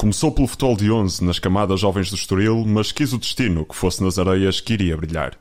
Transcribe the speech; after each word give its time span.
Começou 0.00 0.32
pelo 0.32 0.46
futebol 0.46 0.74
de 0.74 0.90
11 0.90 1.22
nas 1.22 1.38
camadas 1.38 1.78
jovens 1.78 2.08
do 2.08 2.16
Estoril, 2.16 2.64
mas 2.66 2.90
quis 2.90 3.12
o 3.12 3.18
destino 3.18 3.66
que 3.66 3.76
fosse 3.76 4.02
nas 4.02 4.18
areias 4.18 4.58
que 4.58 4.72
iria 4.72 4.96
brilhar. 4.96 5.36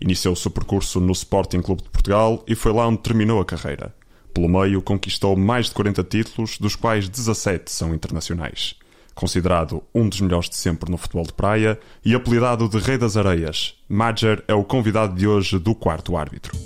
Iniciou 0.00 0.34
o 0.34 0.36
seu 0.36 0.52
percurso 0.52 1.00
no 1.00 1.10
Sporting 1.10 1.60
Clube 1.60 1.82
de 1.82 1.88
Portugal 1.88 2.44
e 2.46 2.54
foi 2.54 2.72
lá 2.72 2.86
onde 2.86 2.98
terminou 2.98 3.40
a 3.40 3.44
carreira. 3.44 3.92
Pelo 4.32 4.48
meio, 4.48 4.80
conquistou 4.80 5.34
mais 5.34 5.66
de 5.66 5.72
40 5.72 6.04
títulos, 6.04 6.58
dos 6.58 6.76
quais 6.76 7.08
17 7.08 7.68
são 7.72 7.92
internacionais. 7.92 8.76
Considerado 9.16 9.82
um 9.92 10.08
dos 10.08 10.20
melhores 10.20 10.48
de 10.48 10.54
sempre 10.54 10.92
no 10.92 10.96
futebol 10.96 11.24
de 11.24 11.32
praia 11.32 11.76
e 12.04 12.14
apelidado 12.14 12.68
de 12.68 12.78
Rei 12.78 12.96
das 12.96 13.16
Areias, 13.16 13.74
Madger 13.88 14.44
é 14.46 14.54
o 14.54 14.62
convidado 14.62 15.16
de 15.16 15.26
hoje 15.26 15.58
do 15.58 15.74
quarto 15.74 16.16
árbitro. 16.16 16.56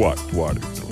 Quarto 0.00 0.42
árbitro. 0.42 0.88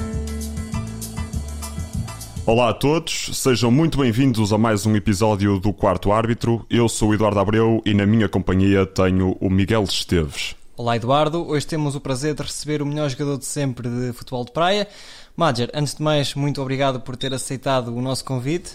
Olá 2.45 2.69
a 2.69 2.75
todos, 2.75 3.31
sejam 3.33 3.71
muito 3.71 3.97
bem-vindos 3.97 4.53
a 4.53 4.59
mais 4.59 4.85
um 4.85 4.95
episódio 4.95 5.59
do 5.59 5.73
Quarto 5.73 6.13
Árbitro. 6.13 6.67
Eu 6.69 6.91
sou 6.91 7.09
o 7.09 7.15
Eduardo 7.15 7.41
Abreu 7.41 7.81
e 7.87 7.95
na 7.95 8.05
minha 8.05 8.29
companhia 8.29 8.85
tenho 8.85 9.35
o 9.41 9.49
Miguel 9.49 9.85
Esteves. 9.85 10.55
Olá 10.77 10.95
Eduardo, 10.95 11.49
hoje 11.49 11.67
temos 11.67 11.95
o 11.95 12.03
prazer 12.03 12.35
de 12.35 12.43
receber 12.43 12.83
o 12.83 12.87
melhor 12.87 13.09
jogador 13.09 13.39
de 13.39 13.47
sempre 13.47 13.89
de 13.89 14.13
futebol 14.13 14.45
de 14.45 14.53
praia. 14.53 14.87
Madger, 15.35 15.71
antes 15.73 15.95
de 15.95 16.03
mais, 16.03 16.35
muito 16.35 16.61
obrigado 16.61 17.01
por 17.01 17.17
ter 17.17 17.33
aceitado 17.33 17.97
o 17.97 18.03
nosso 18.03 18.27
convite. 18.27 18.73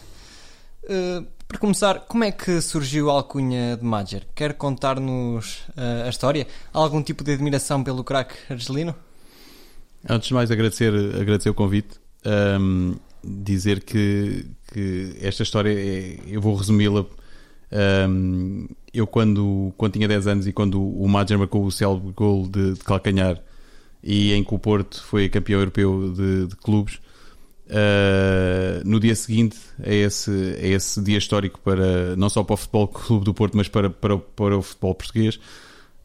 Uh, 0.85 1.27
para 1.47 1.59
começar, 1.59 1.99
como 2.07 2.23
é 2.23 2.31
que 2.31 2.59
surgiu 2.59 3.11
a 3.11 3.13
alcunha 3.13 3.77
de 3.77 3.85
Madger? 3.85 4.23
Quer 4.33 4.55
contar-nos 4.55 5.59
uh, 5.77 6.07
a 6.07 6.09
história? 6.09 6.47
Há 6.73 6.79
algum 6.79 7.03
tipo 7.03 7.23
de 7.23 7.33
admiração 7.33 7.83
pelo 7.83 8.03
craque 8.03 8.33
argelino? 8.49 8.95
Antes 10.07 10.27
de 10.27 10.33
mais, 10.33 10.51
agradecer, 10.51 10.93
agradecer 11.19 11.49
o 11.49 11.53
convite. 11.53 11.99
Um, 12.25 12.95
dizer 13.23 13.83
que, 13.83 14.45
que, 14.71 15.15
esta 15.21 15.43
história, 15.43 15.71
é, 15.71 16.17
eu 16.27 16.41
vou 16.41 16.55
resumi-la. 16.55 17.05
Um, 18.09 18.67
eu, 18.93 19.07
quando, 19.07 19.73
quando 19.77 19.93
tinha 19.93 20.07
10 20.07 20.27
anos 20.27 20.47
e 20.47 20.53
quando 20.53 20.81
o 20.81 21.07
Madger 21.07 21.39
marcou 21.39 21.65
o 21.65 21.71
célebre 21.71 22.11
gol 22.11 22.47
de, 22.47 22.73
de, 22.73 22.79
calcanhar 22.81 23.41
e 24.03 24.33
em 24.33 24.43
que 24.43 24.53
o 24.53 24.59
Porto 24.59 25.01
foi 25.03 25.29
campeão 25.29 25.59
europeu 25.59 26.13
de, 26.13 26.47
de 26.47 26.55
clubes, 26.57 26.99
uh, 27.67 28.85
no 28.85 28.99
dia 28.99 29.15
seguinte 29.15 29.57
a 29.81 29.91
esse, 29.91 30.31
a 30.31 30.67
esse 30.67 31.01
dia 31.01 31.17
histórico, 31.17 31.59
para, 31.61 32.15
não 32.15 32.29
só 32.29 32.43
para 32.43 32.53
o 32.53 32.57
Futebol 32.57 32.87
Clube 32.89 33.25
do 33.25 33.33
Porto, 33.33 33.57
mas 33.57 33.67
para, 33.67 33.89
para, 33.89 34.17
para 34.17 34.57
o 34.57 34.61
futebol 34.61 34.93
português, 34.93 35.35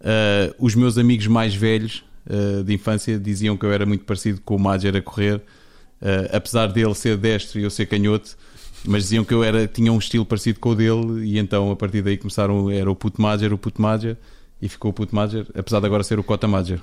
uh, 0.00 0.54
os 0.58 0.74
meus 0.74 0.96
amigos 0.96 1.26
mais 1.26 1.54
velhos 1.54 2.04
uh, 2.26 2.64
de 2.64 2.74
infância 2.74 3.18
diziam 3.18 3.56
que 3.56 3.64
eu 3.64 3.72
era 3.72 3.86
muito 3.86 4.04
parecido 4.04 4.40
com 4.44 4.56
o 4.56 4.58
Madger 4.58 4.96
a 4.96 5.02
correr, 5.02 5.36
uh, 5.36 6.28
apesar 6.32 6.66
dele 6.68 6.94
ser 6.94 7.16
destro 7.16 7.60
e 7.60 7.62
eu 7.62 7.70
ser 7.70 7.86
canhoto, 7.86 8.36
mas 8.84 9.04
diziam 9.04 9.24
que 9.24 9.34
eu 9.34 9.42
era, 9.42 9.66
tinha 9.66 9.92
um 9.92 9.98
estilo 9.98 10.24
parecido 10.24 10.60
com 10.60 10.70
o 10.70 10.74
dele 10.74 11.24
e 11.24 11.38
então 11.38 11.70
a 11.70 11.76
partir 11.76 12.02
daí 12.02 12.16
começaram, 12.16 12.70
era 12.70 12.90
o 12.90 12.96
puto 12.96 13.20
Madger, 13.20 13.52
o 13.52 13.58
puto 13.58 13.80
Madger 13.82 14.16
e 14.60 14.68
ficou 14.68 14.90
o 14.90 14.94
puto 14.94 15.14
Madger, 15.14 15.46
apesar 15.54 15.80
de 15.80 15.86
agora 15.86 16.02
ser 16.02 16.18
o 16.18 16.24
Cota 16.24 16.48
Madger. 16.48 16.80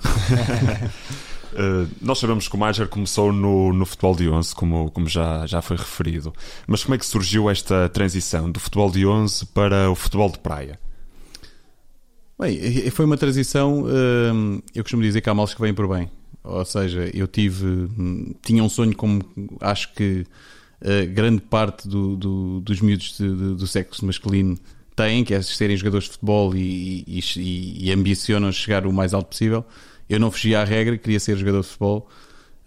Uh, 1.54 1.88
nós 2.02 2.20
sabemos 2.20 2.48
que 2.48 2.56
o 2.56 2.58
Madger 2.58 2.88
começou 2.88 3.34
no, 3.34 3.74
no 3.74 3.86
futebol 3.86 4.16
de 4.16 4.30
11, 4.30 4.56
como, 4.56 4.92
como 4.92 5.08
já, 5.08 5.46
já 5.46 5.62
foi 5.62 5.76
referido. 5.76 6.34
Mas 6.68 6.84
como 6.84 6.96
é 6.96 6.98
que 6.98 7.06
surgiu 7.06 7.50
esta 7.50 7.90
transição 7.90 8.50
do 8.50 8.60
futebol 8.60 8.90
de 8.90 9.06
11 9.06 9.48
para 9.48 9.90
o 9.90 9.96
futebol 9.96 10.30
de 10.30 10.40
praia? 10.40 10.80
Bem, 12.38 12.90
foi 12.92 13.06
uma 13.06 13.18
transição. 13.18 13.86
Hum, 13.86 14.62
eu 14.74 14.84
costumo 14.84 15.02
dizer 15.02 15.22
que 15.22 15.30
há 15.30 15.34
males 15.34 15.54
que 15.54 15.62
vêm 15.62 15.74
por 15.74 15.88
bem. 15.88 16.12
Ou 16.44 16.66
seja, 16.66 17.10
eu 17.14 17.28
tive. 17.28 17.66
Hum, 17.66 18.36
tinha 18.42 18.62
um 18.62 18.68
sonho, 18.68 18.96
como 18.96 19.22
acho 19.62 19.94
que 19.94 20.26
uh, 20.82 21.14
grande 21.14 21.42
parte 21.42 21.88
do, 21.88 22.18
do, 22.18 22.60
dos 22.60 22.82
miúdos 22.82 23.18
de, 23.18 23.28
de, 23.30 23.56
do 23.56 23.66
sexo 23.66 24.06
masculino 24.06 24.58
têm, 24.98 25.24
que 25.24 25.34
é 25.34 25.42
serem 25.42 25.78
jogadores 25.78 26.06
de 26.06 26.12
futebol 26.12 26.54
e, 26.56 27.04
e, 27.08 27.88
e, 27.88 27.92
ambicionam 27.92 28.52
chegar 28.52 28.86
o 28.86 28.92
mais 28.92 29.14
alto 29.14 29.30
possível. 29.30 29.66
Eu 30.10 30.20
não 30.20 30.30
fugia 30.30 30.60
à 30.60 30.64
regra, 30.66 30.98
queria 30.98 31.20
ser 31.20 31.38
jogador 31.38 31.62
de 31.62 31.68
futebol. 31.68 32.10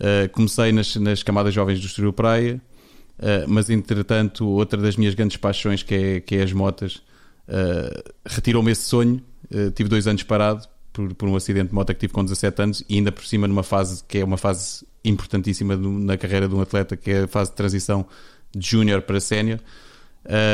Uh, 0.00 0.28
comecei 0.30 0.72
nas, 0.72 0.96
nas, 0.96 1.22
camadas 1.22 1.52
jovens 1.52 1.78
do 1.78 1.86
Estoril 1.86 2.12
Praia, 2.12 2.60
uh, 3.18 3.44
mas 3.46 3.68
entretanto, 3.68 4.46
outra 4.46 4.80
das 4.80 4.96
minhas 4.96 5.14
grandes 5.14 5.36
paixões, 5.36 5.82
que 5.82 5.94
é, 5.94 6.20
que 6.20 6.36
é 6.36 6.42
as 6.42 6.54
motas, 6.54 7.02
retirou-me 8.26 8.70
esse 8.70 8.82
sonho 8.82 9.22
Uh, 9.50 9.70
tive 9.70 9.88
dois 9.88 10.06
anos 10.06 10.22
parado 10.22 10.68
por, 10.92 11.14
por, 11.14 11.28
um 11.28 11.36
acidente 11.36 11.68
de 11.68 11.74
moto 11.74 11.88
que 11.88 12.00
tive 12.00 12.12
com 12.12 12.24
17 12.24 12.62
anos 12.62 12.84
e 12.88 12.96
ainda 12.96 13.12
por 13.12 13.24
cima 13.24 13.46
numa 13.46 13.62
fase 13.62 14.02
que 14.06 14.18
é 14.18 14.24
uma 14.24 14.36
fase 14.36 14.86
importantíssima 15.04 15.76
do, 15.76 15.90
na 15.90 16.16
carreira 16.16 16.48
de 16.48 16.54
um 16.54 16.60
atleta, 16.60 16.96
que 16.96 17.10
é 17.10 17.22
a 17.22 17.28
fase 17.28 17.50
de 17.50 17.56
transição 17.56 18.06
de 18.54 18.66
júnior 18.66 19.02
para 19.02 19.20
sénior. 19.20 19.60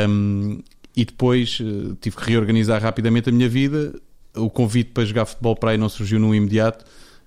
Um, 0.09 0.63
e 0.97 1.05
depois 1.05 1.59
uh, 1.61 1.97
tive 2.01 2.17
que 2.17 2.31
reorganizar 2.31 2.81
rapidamente 2.81 3.29
a 3.29 3.33
minha 3.33 3.49
vida. 3.49 3.95
O 4.37 4.49
convite 4.51 4.91
para 4.91 5.05
jogar 5.05 5.25
futebol 5.25 5.57
para 5.57 5.73
aí 5.73 5.79
não 5.79 5.89
surgiu 5.89 6.19
num 6.19 6.35
imediato, 6.35 6.85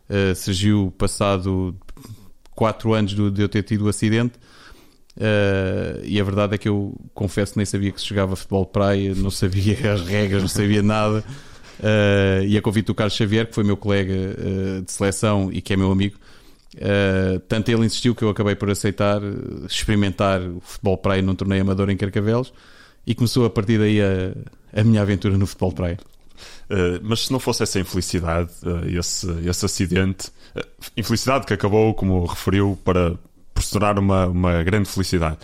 uh, 0.10 0.36
surgiu 0.36 0.94
passado 0.98 1.76
4 2.56 2.94
anos 2.94 3.14
do, 3.14 3.30
de 3.30 3.42
eu 3.42 3.50
ter 3.50 3.64
tido 3.64 3.86
o 3.86 3.90
acidente. 3.90 4.38
Uh, 5.18 6.04
e 6.04 6.22
a 6.22 6.24
verdade 6.24 6.56
é 6.56 6.58
que 6.58 6.70
eu 6.70 6.96
confesso 7.14 7.54
que 7.54 7.58
nem 7.58 7.66
sabia 7.66 7.92
que 7.92 8.00
se 8.00 8.08
jogava 8.08 8.36
futebol 8.36 8.66
praia, 8.66 9.16
não 9.16 9.32
sabia 9.32 9.94
as 9.94 10.02
regras, 10.08 10.42
não 10.42 10.50
sabia 10.50 10.84
nada. 10.84 11.24
Uh, 11.80 12.44
e 12.46 12.58
a 12.58 12.62
convite 12.62 12.88
do 12.88 12.96
Carlos 12.96 13.16
Xavier, 13.16 13.48
que 13.48 13.54
foi 13.54 13.64
meu 13.64 13.78
colega 13.78 14.14
uh, 14.14 14.82
de 14.82 14.92
seleção 14.92 15.52
e 15.52 15.62
que 15.62 15.74
é 15.74 15.78
meu 15.78 15.92
amigo, 15.92 16.18
uh, 16.76 17.40
tanto 17.48 17.70
ele 17.70 17.86
insistiu 17.86 18.16
que 18.16 18.24
eu 18.24 18.30
acabei 18.30 18.56
por 18.56 18.70
aceitar 18.70 19.22
experimentar 19.70 20.42
o 20.42 20.60
futebol 20.60 20.98
praia 20.98 21.22
num 21.22 21.36
torneio 21.36 21.62
amador 21.62 21.90
em 21.90 21.98
Carcavelos 21.98 22.52
e 23.06 23.14
começou 23.14 23.46
a 23.46 23.50
partir 23.50 23.78
daí 23.78 24.02
a, 24.02 24.80
a 24.80 24.84
minha 24.84 25.02
aventura 25.02 25.38
no 25.38 25.46
futebol 25.46 25.72
praia. 25.72 25.98
mas 27.04 27.26
se 27.26 27.32
não 27.32 27.40
fosse 27.40 27.64
essa 27.64 27.80
infelicidade, 27.80 28.52
esse, 28.88 29.28
esse 29.48 29.66
acidente, 29.66 30.30
infelicidade 30.96 31.46
que 31.46 31.54
acabou, 31.54 31.94
como 31.94 32.26
referiu, 32.26 32.78
para 32.84 33.16
tornar 33.72 33.98
uma, 33.98 34.28
uma 34.28 34.64
grande 34.64 34.90
felicidade, 34.90 35.38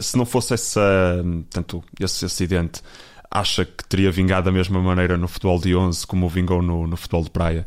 se 0.00 0.16
não 0.16 0.24
fosse 0.24 0.54
essa, 0.54 1.24
tanto 1.50 1.82
esse 1.98 2.24
acidente, 2.24 2.82
acha 3.30 3.64
que 3.64 3.84
teria 3.84 4.10
vingado 4.10 4.46
da 4.46 4.52
mesma 4.52 4.80
maneira 4.80 5.16
no 5.16 5.28
futebol 5.28 5.60
de 5.60 5.74
11 5.74 6.06
como 6.06 6.28
vingou 6.28 6.62
no, 6.62 6.86
no 6.86 6.96
futebol 6.96 7.22
de 7.22 7.30
praia? 7.30 7.66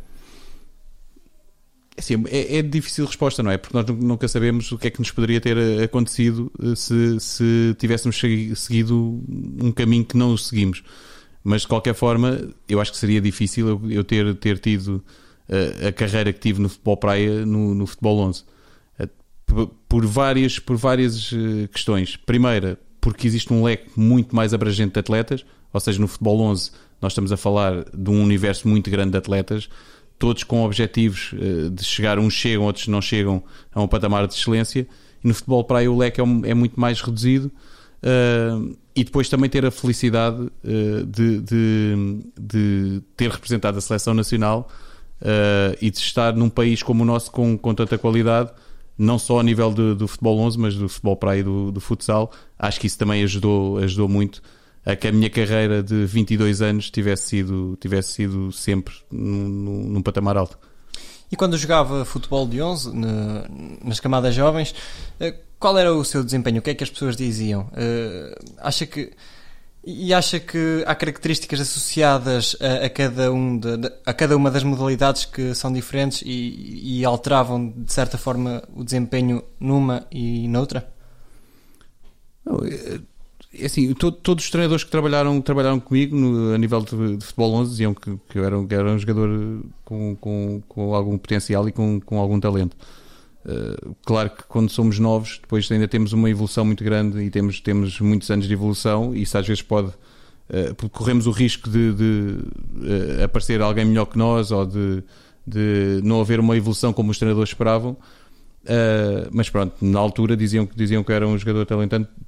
Assim, 1.96 2.24
é, 2.28 2.58
é 2.58 2.62
difícil 2.62 3.04
resposta, 3.04 3.42
não 3.42 3.50
é? 3.50 3.58
Porque 3.58 3.76
nós 3.76 3.86
nunca 3.86 4.26
sabemos 4.26 4.72
o 4.72 4.78
que 4.78 4.88
é 4.88 4.90
que 4.90 4.98
nos 4.98 5.10
poderia 5.10 5.40
ter 5.40 5.56
eh, 5.58 5.84
acontecido 5.84 6.50
eh, 6.60 6.74
se, 6.74 7.20
se 7.20 7.76
tivéssemos 7.78 8.18
seguido 8.56 9.22
um 9.60 9.70
caminho 9.70 10.04
que 10.04 10.16
não 10.16 10.36
seguimos. 10.36 10.82
Mas 11.44 11.62
de 11.62 11.68
qualquer 11.68 11.94
forma, 11.94 12.48
eu 12.68 12.80
acho 12.80 12.92
que 12.92 12.98
seria 12.98 13.20
difícil 13.20 13.68
eu, 13.68 13.90
eu 13.90 14.04
ter, 14.04 14.34
ter 14.36 14.58
tido 14.58 15.04
a, 15.48 15.84
eh, 15.84 15.88
a, 15.88 15.92
carreira 15.92 16.32
que 16.32 16.40
tive 16.40 16.60
no 16.62 16.68
futebol 16.70 16.96
praia 16.96 17.44
no, 17.44 17.74
no 17.74 17.86
futebol 17.86 18.18
11. 18.20 18.44
Por 19.86 20.06
várias, 20.06 20.58
por 20.58 20.78
várias 20.78 21.30
questões. 21.70 22.16
Primeira, 22.16 22.78
porque 23.02 23.26
existe 23.26 23.52
um 23.52 23.64
leque 23.64 23.90
muito 23.96 24.34
mais 24.34 24.54
abrangente 24.54 24.94
de 24.94 25.00
atletas, 25.00 25.44
ou 25.72 25.80
seja, 25.80 26.00
no 26.00 26.06
futebol 26.06 26.40
11 26.40 26.70
nós 27.02 27.12
estamos 27.12 27.32
a 27.32 27.36
falar 27.36 27.84
de 27.92 28.10
um 28.10 28.22
universo 28.22 28.68
muito 28.68 28.88
grande 28.88 29.10
de 29.10 29.18
atletas, 29.18 29.68
todos 30.20 30.44
com 30.44 30.64
objetivos 30.64 31.34
eh, 31.34 31.68
de 31.68 31.82
chegar, 31.82 32.16
uns 32.16 32.32
chegam, 32.32 32.62
outros 32.64 32.86
não 32.86 33.02
chegam 33.02 33.42
a 33.74 33.82
um 33.82 33.88
patamar 33.88 34.28
de 34.28 34.34
excelência, 34.34 34.86
e 35.22 35.26
no 35.26 35.34
futebol 35.34 35.64
praia 35.64 35.90
o 35.90 35.98
leque 35.98 36.20
é, 36.20 36.24
é 36.24 36.54
muito 36.54 36.78
mais 36.78 37.00
reduzido, 37.00 37.50
uh, 38.02 38.76
e 38.94 39.02
depois 39.02 39.28
também 39.28 39.50
ter 39.50 39.66
a 39.66 39.70
felicidade 39.72 40.40
uh, 40.40 41.06
de, 41.06 41.40
de, 41.40 42.20
de, 42.38 43.02
ter 43.16 43.30
representado 43.30 43.78
a 43.78 43.80
seleção 43.80 44.14
nacional 44.14 44.68
uh, 45.20 45.76
e 45.80 45.90
de 45.90 45.98
estar 45.98 46.34
num 46.34 46.48
país 46.48 46.84
como 46.84 47.02
o 47.02 47.06
nosso 47.06 47.32
com, 47.32 47.58
com 47.58 47.74
tanta 47.74 47.98
qualidade, 47.98 48.52
não 48.96 49.18
só 49.18 49.40
a 49.40 49.42
nível 49.42 49.70
do, 49.70 50.06
futebol 50.06 50.38
11, 50.40 50.58
mas 50.58 50.74
do 50.74 50.88
futebol 50.88 51.16
praia 51.16 51.40
e 51.40 51.42
do, 51.42 51.72
do 51.72 51.80
futsal. 51.80 52.30
Acho 52.58 52.80
que 52.80 52.86
isso 52.86 52.98
também 52.98 53.22
ajudou, 53.22 53.78
ajudou 53.78 54.08
muito 54.08 54.42
a 54.84 54.96
que 54.96 55.08
a 55.08 55.12
minha 55.12 55.30
carreira 55.30 55.82
de 55.82 56.04
22 56.06 56.60
anos 56.60 56.90
tivesse 56.90 57.28
sido, 57.28 57.76
tivesse 57.80 58.12
sido 58.12 58.52
sempre 58.52 58.94
num, 59.10 59.84
num 59.88 60.02
patamar 60.02 60.36
alto. 60.36 60.58
E 61.30 61.36
quando 61.36 61.56
jogava 61.56 62.04
futebol 62.04 62.46
de 62.46 62.60
11, 62.60 62.92
nas 63.82 63.98
camadas 64.00 64.34
jovens, 64.34 64.74
eh, 65.18 65.34
qual 65.58 65.78
era 65.78 65.94
o 65.94 66.04
seu 66.04 66.22
desempenho? 66.22 66.58
O 66.58 66.62
que 66.62 66.70
é 66.70 66.74
que 66.74 66.84
as 66.84 66.90
pessoas 66.90 67.16
diziam? 67.16 67.70
Eh, 67.74 68.38
acha 68.58 68.84
que 68.84 69.12
e 69.84 70.14
acha 70.14 70.38
que 70.38 70.84
há 70.86 70.94
características 70.94 71.60
associadas 71.60 72.56
a, 72.60 72.86
a 72.86 72.90
cada, 72.90 73.32
um 73.32 73.58
de, 73.58 73.68
a 74.06 74.14
cada 74.14 74.36
uma 74.36 74.50
das 74.50 74.62
modalidades 74.62 75.24
que 75.24 75.54
são 75.54 75.72
diferentes 75.72 76.22
e, 76.24 77.00
e, 77.00 77.04
alteravam 77.04 77.68
de 77.76 77.92
certa 77.92 78.16
forma 78.16 78.62
o 78.74 78.84
desempenho 78.84 79.42
numa 79.58 80.06
e 80.10 80.46
noutra? 80.46 80.88
Não, 82.44 82.64
eh, 82.64 83.00
é 83.54 83.66
assim, 83.66 83.92
to, 83.94 84.12
todos 84.12 84.44
os 84.44 84.50
treinadores 84.50 84.84
que 84.84 84.90
trabalharam, 84.90 85.40
trabalharam 85.40 85.80
comigo 85.80 86.16
no, 86.16 86.54
a 86.54 86.58
nível 86.58 86.80
de, 86.82 87.16
de, 87.16 87.24
futebol 87.26 87.52
11 87.54 87.70
diziam 87.70 87.92
que, 87.92 88.16
que 88.28 88.38
eu 88.38 88.44
era, 88.44 88.64
que 88.64 88.74
era 88.74 88.88
um 88.88 88.98
jogador 88.98 89.62
com, 89.84 90.16
com, 90.16 90.62
com 90.68 90.94
algum 90.94 91.18
potencial 91.18 91.68
e 91.68 91.72
com, 91.72 92.00
com 92.00 92.18
algum 92.18 92.38
talento. 92.38 92.76
Uh, 93.44 93.94
claro 94.04 94.30
que 94.30 94.44
quando 94.44 94.70
somos 94.70 94.98
novos, 94.98 95.38
depois 95.40 95.70
ainda 95.70 95.88
temos 95.88 96.12
uma 96.12 96.30
evolução 96.30 96.64
muito 96.64 96.84
grande 96.84 97.20
e 97.20 97.30
temos, 97.30 97.60
temos 97.60 98.00
muitos 98.00 98.30
anos 98.30 98.46
de 98.46 98.52
evolução, 98.52 99.14
e 99.14 99.22
isso 99.22 99.36
às 99.36 99.46
vezes 99.46 99.62
pode. 99.62 99.88
Uh, 99.88 100.88
corremos 100.90 101.26
o 101.26 101.30
risco 101.30 101.68
de, 101.68 101.92
de 101.94 102.04
uh, 102.04 103.24
aparecer 103.24 103.60
alguém 103.60 103.84
melhor 103.84 104.06
que 104.06 104.18
nós 104.18 104.50
ou 104.50 104.66
de, 104.66 105.02
de 105.46 106.00
não 106.04 106.20
haver 106.20 106.40
uma 106.40 106.56
evolução 106.56 106.92
como 106.92 107.10
os 107.10 107.18
treinadores 107.18 107.50
esperavam. 107.50 107.96
Uh, 108.62 109.26
mas 109.32 109.50
pronto, 109.50 109.74
na 109.80 109.98
altura 109.98 110.36
diziam, 110.36 110.68
diziam 110.76 111.02
que 111.02 111.12
era 111.12 111.26
um 111.26 111.36
jogador 111.36 111.66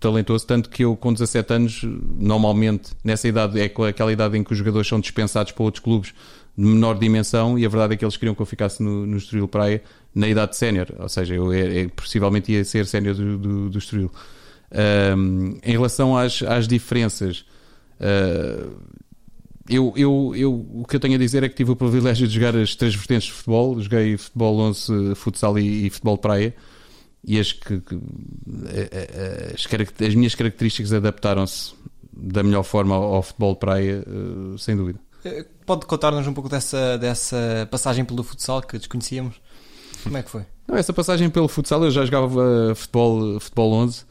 talentoso, 0.00 0.44
tanto 0.44 0.68
que 0.68 0.84
eu 0.84 0.96
com 0.96 1.12
17 1.12 1.52
anos, 1.52 1.82
normalmente 2.18 2.90
nessa 3.04 3.28
idade, 3.28 3.60
é 3.60 3.64
aquela 3.64 4.12
idade 4.12 4.36
em 4.36 4.42
que 4.42 4.52
os 4.52 4.58
jogadores 4.58 4.88
são 4.88 4.98
dispensados 4.98 5.52
para 5.52 5.62
outros 5.62 5.82
clubes 5.82 6.12
de 6.56 6.64
menor 6.64 6.98
dimensão 6.98 7.58
e 7.58 7.66
a 7.66 7.68
verdade 7.68 7.94
é 7.94 7.96
que 7.96 8.04
eles 8.04 8.16
queriam 8.16 8.34
que 8.34 8.42
eu 8.42 8.46
ficasse 8.46 8.82
no, 8.82 9.06
no 9.06 9.16
Estoril 9.16 9.48
Praia 9.48 9.82
na 10.14 10.28
idade 10.28 10.56
sénior, 10.56 10.86
ou 10.98 11.08
seja, 11.08 11.34
eu 11.34 11.52
é, 11.52 11.80
é, 11.80 11.88
possivelmente 11.88 12.52
ia 12.52 12.64
ser 12.64 12.86
sénior 12.86 13.14
do, 13.14 13.36
do, 13.36 13.70
do 13.70 13.78
Estoril. 13.78 14.10
Uh, 14.70 15.58
em 15.62 15.72
relação 15.72 16.16
às, 16.16 16.42
às 16.42 16.68
diferenças, 16.68 17.44
uh, 18.00 18.70
eu, 19.68 19.92
eu, 19.96 20.32
eu, 20.36 20.66
o 20.74 20.84
que 20.86 20.96
eu 20.96 21.00
tenho 21.00 21.14
a 21.14 21.18
dizer 21.18 21.42
é 21.42 21.48
que 21.48 21.54
tive 21.54 21.70
o 21.70 21.76
privilégio 21.76 22.28
de 22.28 22.34
jogar 22.34 22.54
as 22.56 22.74
três 22.74 22.94
vertentes 22.94 23.28
de 23.28 23.32
futebol. 23.32 23.80
Joguei 23.80 24.16
futebol 24.16 24.58
11, 24.58 25.14
futsal 25.14 25.58
e, 25.58 25.86
e 25.86 25.90
futebol 25.90 26.18
praia. 26.18 26.54
E 27.26 27.40
as, 27.40 27.52
que, 27.52 27.80
que 27.80 27.98
as, 29.54 30.06
as, 30.06 30.14
minhas 30.14 30.34
características 30.34 30.92
adaptaram-se 30.92 31.72
da 32.12 32.42
melhor 32.42 32.62
forma 32.62 32.94
ao, 32.94 33.14
ao 33.14 33.22
futebol 33.22 33.56
praia, 33.56 34.04
uh, 34.06 34.58
sem 34.58 34.76
dúvida. 34.76 35.00
Eh, 35.24 35.44
pode 35.64 35.86
contar-nos 35.86 36.26
um 36.26 36.32
pouco 36.32 36.48
dessa, 36.48 36.98
dessa 36.98 37.68
passagem 37.70 38.04
pelo 38.04 38.22
futsal 38.22 38.62
que 38.62 38.78
desconhecíamos? 38.78 39.40
Como 40.02 40.16
é 40.16 40.22
que 40.22 40.30
foi? 40.30 40.42
Não, 40.68 40.76
essa 40.76 40.92
passagem 40.92 41.30
pelo 41.30 41.48
futsal 41.48 41.82
eu 41.84 41.90
já 41.90 42.04
jogava 42.04 42.74
futebol, 42.74 43.40
futebol 43.40 43.72
11 43.72 44.04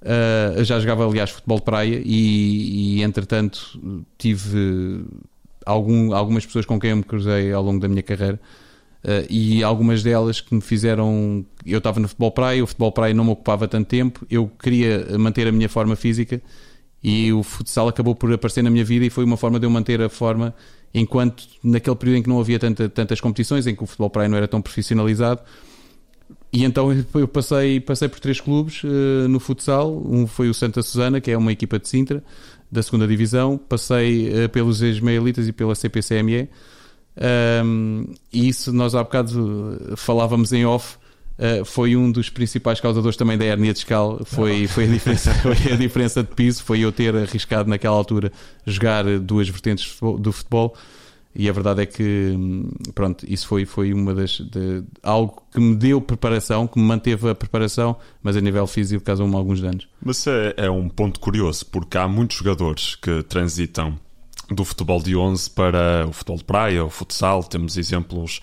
Uh, 0.00 0.64
já 0.64 0.80
jogava, 0.80 1.06
aliás, 1.06 1.28
futebol 1.28 1.58
de 1.58 1.64
praia 1.64 2.02
e, 2.02 2.96
e 2.96 3.02
entretanto, 3.02 3.78
tive 4.16 5.04
algum, 5.66 6.14
algumas 6.14 6.46
pessoas 6.46 6.64
com 6.64 6.80
quem 6.80 6.90
eu 6.90 6.96
me 6.96 7.02
cruzei 7.02 7.52
ao 7.52 7.62
longo 7.62 7.80
da 7.80 7.86
minha 7.86 8.02
carreira 8.02 8.40
uh, 9.04 9.26
e 9.28 9.62
algumas 9.62 10.02
delas 10.02 10.40
que 10.40 10.54
me 10.54 10.62
fizeram. 10.62 11.44
Eu 11.66 11.78
estava 11.78 12.00
no 12.00 12.08
futebol 12.08 12.32
praia, 12.32 12.64
o 12.64 12.66
futebol 12.66 12.90
praia 12.90 13.12
não 13.12 13.24
me 13.24 13.30
ocupava 13.30 13.68
tanto 13.68 13.88
tempo, 13.88 14.26
eu 14.30 14.50
queria 14.62 15.06
manter 15.18 15.46
a 15.46 15.52
minha 15.52 15.68
forma 15.68 15.94
física 15.94 16.40
e 17.02 17.32
o 17.32 17.42
futsal 17.42 17.88
acabou 17.88 18.14
por 18.14 18.32
aparecer 18.32 18.62
na 18.62 18.70
minha 18.70 18.84
vida 18.84 19.04
e 19.04 19.10
foi 19.10 19.24
uma 19.24 19.36
forma 19.36 19.58
de 19.58 19.66
eu 19.66 19.70
manter 19.70 20.00
a 20.02 20.08
forma 20.08 20.54
enquanto 20.92 21.44
naquele 21.62 21.96
período 21.96 22.18
em 22.18 22.22
que 22.22 22.28
não 22.28 22.40
havia 22.40 22.58
tanta, 22.58 22.88
tantas 22.88 23.20
competições, 23.20 23.66
em 23.66 23.74
que 23.74 23.82
o 23.82 23.86
futebol 23.86 24.10
praia 24.10 24.28
não 24.28 24.36
era 24.36 24.48
tão 24.48 24.60
profissionalizado 24.60 25.40
e 26.52 26.64
então 26.64 26.90
eu 27.14 27.28
passei, 27.28 27.80
passei 27.80 28.08
por 28.08 28.18
três 28.18 28.40
clubes 28.40 28.82
uh, 28.82 29.28
no 29.28 29.38
futsal. 29.38 30.02
Um 30.04 30.26
foi 30.26 30.48
o 30.48 30.54
Santa 30.54 30.82
Susana, 30.82 31.20
que 31.20 31.30
é 31.30 31.38
uma 31.38 31.52
equipa 31.52 31.78
de 31.78 31.88
Sintra, 31.88 32.22
da 32.70 32.82
segunda 32.82 33.06
Divisão. 33.06 33.56
Passei 33.56 34.44
uh, 34.44 34.48
pelos 34.48 34.82
ex-Mealitas 34.82 35.46
e 35.46 35.52
pela 35.52 35.74
CPCME. 35.74 36.48
Um, 37.64 38.06
e 38.32 38.48
isso 38.48 38.72
nós 38.72 38.94
há 38.94 39.02
bocado 39.02 39.78
eh, 39.90 39.96
falávamos 39.96 40.52
em 40.52 40.64
off. 40.64 40.96
Uh, 41.40 41.64
foi 41.64 41.96
um 41.96 42.12
dos 42.12 42.28
principais 42.28 42.80
causadores 42.80 43.16
também 43.16 43.38
da 43.38 43.46
hernia 43.46 43.72
discal. 43.72 44.20
Foi, 44.24 44.66
foi, 44.66 44.84
a 44.84 44.88
diferença, 44.88 45.32
foi 45.40 45.72
a 45.72 45.76
diferença 45.76 46.22
de 46.22 46.28
piso. 46.34 46.62
Foi 46.62 46.80
eu 46.80 46.92
ter 46.92 47.16
arriscado 47.16 47.68
naquela 47.68 47.96
altura 47.96 48.30
jogar 48.66 49.04
duas 49.18 49.48
vertentes 49.48 49.96
do 50.18 50.32
futebol 50.32 50.76
e 51.34 51.48
a 51.48 51.52
verdade 51.52 51.82
é 51.82 51.86
que, 51.86 52.36
pronto, 52.92 53.24
isso 53.28 53.46
foi, 53.46 53.64
foi 53.64 53.92
uma 53.92 54.12
das. 54.12 54.40
De, 54.40 54.82
algo 55.02 55.42
que 55.52 55.60
me 55.60 55.76
deu 55.76 56.00
preparação, 56.00 56.66
que 56.66 56.78
me 56.78 56.84
manteve 56.84 57.30
a 57.30 57.34
preparação, 57.34 57.96
mas 58.20 58.36
a 58.36 58.40
nível 58.40 58.66
físico 58.66 59.04
causou-me 59.04 59.34
alguns 59.36 59.60
danos. 59.60 59.88
Mas 60.04 60.26
é, 60.26 60.54
é 60.56 60.70
um 60.70 60.88
ponto 60.88 61.20
curioso, 61.20 61.64
porque 61.66 61.96
há 61.96 62.08
muitos 62.08 62.36
jogadores 62.36 62.96
que 62.96 63.22
transitam 63.22 63.96
do 64.50 64.64
futebol 64.64 65.00
de 65.00 65.16
11 65.16 65.50
para 65.50 66.06
o 66.08 66.12
futebol 66.12 66.38
de 66.38 66.44
praia, 66.44 66.84
o 66.84 66.90
futsal, 66.90 67.44
temos 67.44 67.76
exemplos, 67.76 68.40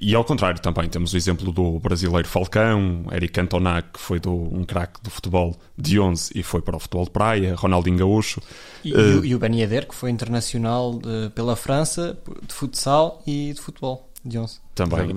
e 0.00 0.14
ao 0.14 0.24
contrário 0.24 0.60
também, 0.60 0.88
temos 0.88 1.12
o 1.12 1.16
exemplo 1.16 1.50
do 1.50 1.80
brasileiro 1.80 2.28
Falcão, 2.28 3.04
Eric 3.12 3.32
Cantona, 3.32 3.82
que 3.82 3.98
foi 3.98 4.20
do, 4.20 4.32
um 4.32 4.64
craque 4.64 5.02
do 5.02 5.10
futebol 5.10 5.56
de 5.76 5.98
11 5.98 6.32
e 6.34 6.42
foi 6.42 6.62
para 6.62 6.76
o 6.76 6.80
futebol 6.80 7.04
de 7.04 7.10
praia, 7.10 7.54
Ronaldinho 7.56 7.98
Gaúcho. 7.98 8.40
E, 8.84 8.94
uh, 8.94 9.24
e 9.24 9.34
o 9.34 9.38
Ben 9.38 9.58
Yedder, 9.58 9.88
que 9.88 9.94
foi 9.94 10.10
internacional 10.10 10.98
de, 10.98 11.30
pela 11.34 11.56
França, 11.56 12.16
de 12.46 12.54
futsal 12.54 13.22
e 13.26 13.52
de 13.52 13.60
futebol 13.60 14.08
de 14.24 14.38
11. 14.38 14.60
Também. 14.86 15.16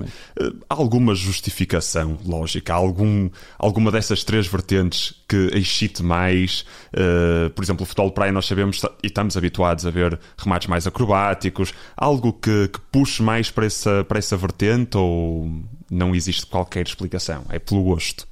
Há 0.68 0.74
alguma 0.74 1.14
justificação 1.14 2.18
lógica? 2.24 2.74
Algum, 2.74 3.30
alguma 3.58 3.90
dessas 3.90 4.24
três 4.24 4.46
vertentes 4.46 5.14
que 5.28 5.50
excite 5.54 6.02
mais? 6.02 6.64
Uh, 6.92 7.50
por 7.50 7.62
exemplo, 7.62 7.84
o 7.84 7.86
futebol 7.86 8.08
de 8.08 8.14
praia 8.14 8.32
nós 8.32 8.46
sabemos 8.46 8.82
e 9.02 9.06
estamos 9.06 9.36
habituados 9.36 9.86
a 9.86 9.90
ver 9.90 10.18
remates 10.36 10.68
mais 10.68 10.86
acrobáticos. 10.86 11.72
Algo 11.96 12.32
que, 12.32 12.68
que 12.68 12.80
puxe 12.90 13.22
mais 13.22 13.50
para 13.50 13.66
essa, 13.66 14.04
para 14.04 14.18
essa 14.18 14.36
vertente 14.36 14.96
ou 14.96 15.50
não 15.90 16.14
existe 16.14 16.46
qualquer 16.46 16.86
explicação? 16.86 17.44
É 17.48 17.58
pelo 17.58 17.82
gosto? 17.82 18.26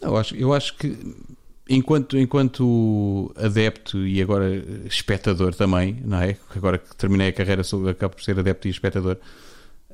Eu 0.00 0.16
acho, 0.16 0.36
eu 0.36 0.52
acho 0.52 0.76
que 0.76 0.96
enquanto, 1.68 2.16
enquanto 2.16 3.32
adepto 3.36 4.06
e 4.06 4.22
agora 4.22 4.64
espectador 4.86 5.54
também, 5.54 6.00
não 6.04 6.22
é? 6.22 6.36
Agora 6.54 6.78
que 6.78 6.96
terminei 6.96 7.28
a 7.28 7.32
carreira, 7.32 7.62
sou, 7.62 7.88
acabo 7.88 8.14
por 8.14 8.22
ser 8.22 8.38
adepto 8.38 8.66
e 8.66 8.70
espectador. 8.70 9.18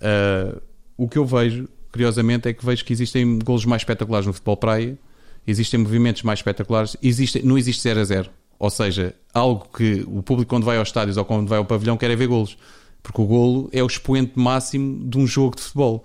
Uh, 0.05 0.61
o 0.97 1.09
que 1.09 1.17
eu 1.17 1.25
vejo, 1.25 1.69
curiosamente, 1.91 2.49
é 2.49 2.53
que 2.53 2.65
vejo 2.65 2.85
que 2.85 2.93
existem 2.93 3.39
golos 3.39 3.65
mais 3.65 3.81
espetaculares 3.81 4.27
no 4.27 4.33
futebol 4.33 4.57
praia, 4.57 4.99
existem 5.47 5.81
movimentos 5.81 6.23
mais 6.23 6.41
espetaculares, 6.41 6.97
existe, 7.03 7.45
não 7.45 7.57
existe 7.57 7.83
0 7.83 8.01
a 8.01 8.05
0. 8.05 8.31
Ou 8.59 8.71
seja, 8.71 9.15
algo 9.33 9.67
que 9.77 10.05
o 10.07 10.23
público, 10.23 10.49
quando 10.49 10.65
vai 10.65 10.77
aos 10.77 10.89
estádios 10.89 11.17
ou 11.17 11.25
quando 11.25 11.49
vai 11.49 11.59
ao 11.59 11.65
pavilhão, 11.65 11.97
quer 11.97 12.11
é 12.11 12.17
ver 12.17 12.29
golos. 12.29 12.57
Porque 13.03 13.21
o 13.21 13.27
golo 13.27 13.69
é 13.73 13.83
o 13.83 13.87
expoente 13.87 14.33
máximo 14.37 15.07
de 15.09 15.19
um 15.19 15.27
jogo 15.27 15.57
de 15.57 15.63
futebol. 15.63 16.05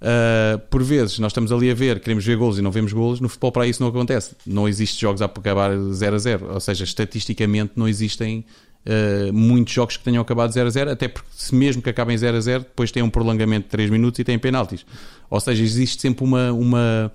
Uh, 0.00 0.58
por 0.68 0.82
vezes 0.82 1.20
nós 1.20 1.30
estamos 1.30 1.52
ali 1.52 1.70
a 1.70 1.74
ver, 1.74 2.00
queremos 2.00 2.24
ver 2.24 2.36
golos 2.36 2.58
e 2.58 2.62
não 2.62 2.72
vemos 2.72 2.92
golos, 2.92 3.20
no 3.20 3.28
futebol 3.28 3.52
para 3.52 3.66
isso 3.68 3.80
não 3.80 3.88
acontece. 3.88 4.34
Não 4.44 4.68
existe 4.68 5.00
jogos 5.00 5.22
a 5.22 5.26
acabar 5.26 5.70
0 5.76 6.16
a 6.16 6.18
0. 6.18 6.52
Ou 6.54 6.60
seja, 6.60 6.82
estatisticamente 6.82 7.74
não 7.76 7.86
existem 7.86 8.44
uh, 8.86 9.32
muitos 9.32 9.72
jogos 9.72 9.96
que 9.96 10.04
tenham 10.04 10.22
acabado 10.22 10.52
0 10.52 10.66
a 10.66 10.70
0, 10.70 10.90
até 10.90 11.08
porque 11.08 11.28
se 11.32 11.54
mesmo 11.54 11.82
que 11.82 11.90
acabem 11.90 12.16
0 12.16 12.36
a 12.36 12.40
0, 12.40 12.62
depois 12.64 12.90
tem 12.90 13.02
um 13.02 13.10
prolongamento 13.10 13.64
de 13.64 13.70
3 13.70 13.90
minutos 13.90 14.18
e 14.18 14.24
tem 14.24 14.38
penaltis. 14.38 14.84
Ou 15.30 15.40
seja, 15.40 15.62
existe 15.62 16.00
sempre 16.00 16.24
uma, 16.24 16.52
uma, 16.52 17.12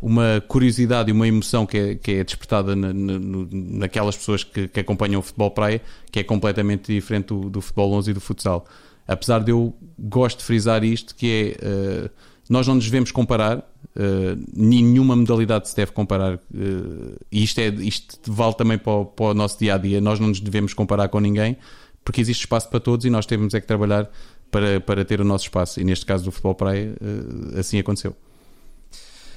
uma 0.00 0.42
curiosidade 0.48 1.10
e 1.10 1.12
uma 1.12 1.28
emoção 1.28 1.66
que 1.66 1.78
é, 1.78 1.94
que 1.94 2.12
é 2.12 2.24
despertada 2.24 2.74
na, 2.74 2.92
na, 2.92 3.18
naquelas 3.52 4.16
pessoas 4.16 4.44
que, 4.44 4.68
que, 4.68 4.80
acompanham 4.80 5.20
o 5.20 5.22
futebol 5.22 5.50
praia, 5.50 5.80
que 6.10 6.20
é 6.20 6.24
completamente 6.24 6.92
diferente 6.92 7.28
do, 7.28 7.50
do 7.50 7.60
futebol 7.60 7.92
11 7.94 8.10
e 8.10 8.14
do 8.14 8.20
futsal. 8.20 8.66
Apesar 9.06 9.40
de 9.40 9.50
eu 9.50 9.74
gosto 9.98 10.38
de 10.38 10.44
frisar 10.44 10.84
isto, 10.84 11.14
que 11.14 11.56
é... 11.60 12.06
Uh, 12.06 12.29
nós 12.50 12.66
não 12.66 12.74
nos 12.74 12.84
devemos 12.84 13.12
comparar, 13.12 13.58
uh, 13.58 14.44
nenhuma 14.52 15.14
modalidade 15.14 15.68
se 15.68 15.76
deve 15.76 15.92
comparar, 15.92 16.34
uh, 16.34 16.40
e 17.30 17.44
isto, 17.44 17.60
é, 17.60 17.68
isto 17.68 18.18
vale 18.26 18.54
também 18.54 18.76
para 18.76 18.92
o, 18.92 19.06
para 19.06 19.26
o 19.26 19.34
nosso 19.34 19.56
dia 19.56 19.76
a 19.76 19.78
dia. 19.78 20.00
Nós 20.00 20.18
não 20.18 20.26
nos 20.26 20.40
devemos 20.40 20.74
comparar 20.74 21.08
com 21.08 21.20
ninguém, 21.20 21.56
porque 22.04 22.20
existe 22.20 22.40
espaço 22.40 22.68
para 22.68 22.80
todos 22.80 23.06
e 23.06 23.10
nós 23.10 23.24
temos 23.24 23.54
é 23.54 23.60
que 23.60 23.68
trabalhar 23.68 24.10
para, 24.50 24.80
para 24.80 25.04
ter 25.04 25.20
o 25.20 25.24
nosso 25.24 25.44
espaço. 25.44 25.80
E 25.80 25.84
neste 25.84 26.04
caso 26.04 26.24
do 26.24 26.32
futebol 26.32 26.56
praia, 26.56 26.92
uh, 27.00 27.60
assim 27.60 27.78
aconteceu. 27.78 28.16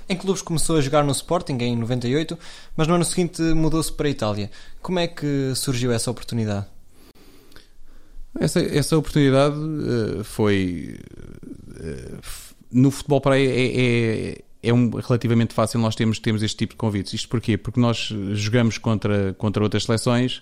Em 0.10 0.18
clubes 0.18 0.42
começou 0.42 0.78
a 0.78 0.82
jogar 0.82 1.04
no 1.04 1.12
Sporting 1.12 1.58
em 1.60 1.78
98, 1.78 2.36
mas 2.76 2.88
no 2.88 2.96
ano 2.96 3.06
seguinte 3.06 3.44
mudou-se 3.44 3.94
para 3.94 4.08
a 4.08 4.10
Itália. 4.10 4.50
Como 4.82 4.98
é 4.98 5.06
que 5.06 5.54
surgiu 5.56 5.92
essa 5.92 6.10
oportunidade? 6.10 6.66
Essa, 8.40 8.60
essa 8.60 8.98
oportunidade 8.98 9.56
uh, 9.56 10.24
foi, 10.24 11.00
uh, 11.70 12.18
no 12.74 12.92
futebol 12.92 13.22
para 13.22 13.40
é, 13.40 13.46
é, 13.46 14.42
é 14.62 14.74
um, 14.74 14.90
relativamente 14.90 15.54
fácil 15.54 15.80
nós 15.80 15.96
temos, 15.96 16.20
temos 16.20 16.42
este 16.42 16.58
tipo 16.58 16.74
de 16.74 16.78
convites. 16.78 17.14
Isto 17.14 17.30
porquê? 17.30 17.58
Porque 17.58 17.80
nós 17.80 18.14
jogamos 18.32 18.78
contra, 18.78 19.34
contra 19.38 19.62
outras 19.62 19.84
seleções, 19.84 20.42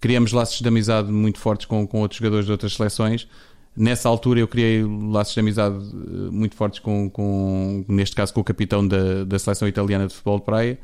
criamos 0.00 0.32
laços 0.32 0.60
de 0.60 0.66
amizade 0.66 1.10
muito 1.12 1.38
fortes 1.38 1.66
com, 1.66 1.86
com 1.86 2.00
outros 2.00 2.18
jogadores 2.18 2.46
de 2.46 2.52
outras 2.52 2.74
seleções. 2.74 3.28
Nessa 3.76 4.08
altura 4.08 4.40
eu 4.40 4.48
criei 4.48 4.82
laços 4.82 5.34
de 5.34 5.40
amizade 5.40 5.76
eh, 5.76 6.30
muito 6.32 6.56
fortes 6.56 6.80
com, 6.80 7.08
com 7.08 7.84
neste 7.86 8.16
caso, 8.16 8.34
com 8.34 8.40
o 8.40 8.44
capitão 8.44 8.86
da, 8.86 9.22
da 9.24 9.38
seleção 9.38 9.68
italiana 9.68 10.08
de 10.08 10.14
futebol 10.14 10.38
de 10.40 10.44
praia. 10.44 10.78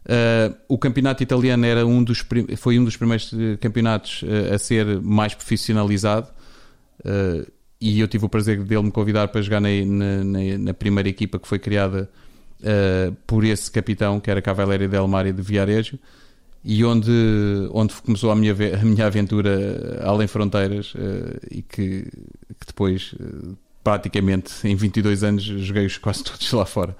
Uh, 0.00 0.56
o 0.66 0.78
campeonato 0.78 1.22
italiano 1.22 1.66
era 1.66 1.86
um 1.86 2.02
dos, 2.02 2.24
foi 2.56 2.78
um 2.78 2.84
dos 2.84 2.96
primeiros 2.96 3.32
eh, 3.32 3.56
campeonatos 3.56 4.24
a 4.52 4.58
ser 4.58 5.00
mais 5.00 5.34
profissionalizado. 5.34 6.28
Uh, 7.00 7.50
e 7.80 7.98
eu 8.00 8.06
tive 8.06 8.26
o 8.26 8.28
prazer 8.28 8.62
dele 8.62 8.82
me 8.82 8.90
convidar 8.90 9.28
para 9.28 9.40
jogar 9.40 9.60
na, 9.60 9.68
na, 9.68 10.58
na 10.58 10.74
primeira 10.74 11.08
equipa 11.08 11.38
que 11.38 11.48
foi 11.48 11.58
criada 11.58 12.10
uh, 12.60 13.12
por 13.26 13.42
esse 13.44 13.70
capitão, 13.70 14.20
que 14.20 14.30
era 14.30 14.42
Cavaleiro 14.42 14.86
del 14.86 15.08
Mare 15.08 15.32
de 15.32 15.40
Viarejo. 15.40 15.98
e 16.62 16.84
onde, 16.84 17.10
onde 17.72 17.94
começou 17.94 18.30
a 18.30 18.36
minha, 18.36 18.52
a 18.52 18.84
minha 18.84 19.06
aventura 19.06 20.02
além 20.04 20.26
fronteiras 20.26 20.94
uh, 20.94 21.40
e 21.50 21.62
que, 21.62 22.02
que 22.04 22.66
depois, 22.66 23.14
uh, 23.14 23.56
praticamente 23.82 24.52
em 24.68 24.76
22 24.76 25.24
anos, 25.24 25.42
joguei-os 25.42 25.96
quase 25.96 26.22
todos 26.22 26.52
lá 26.52 26.66
fora. 26.66 26.94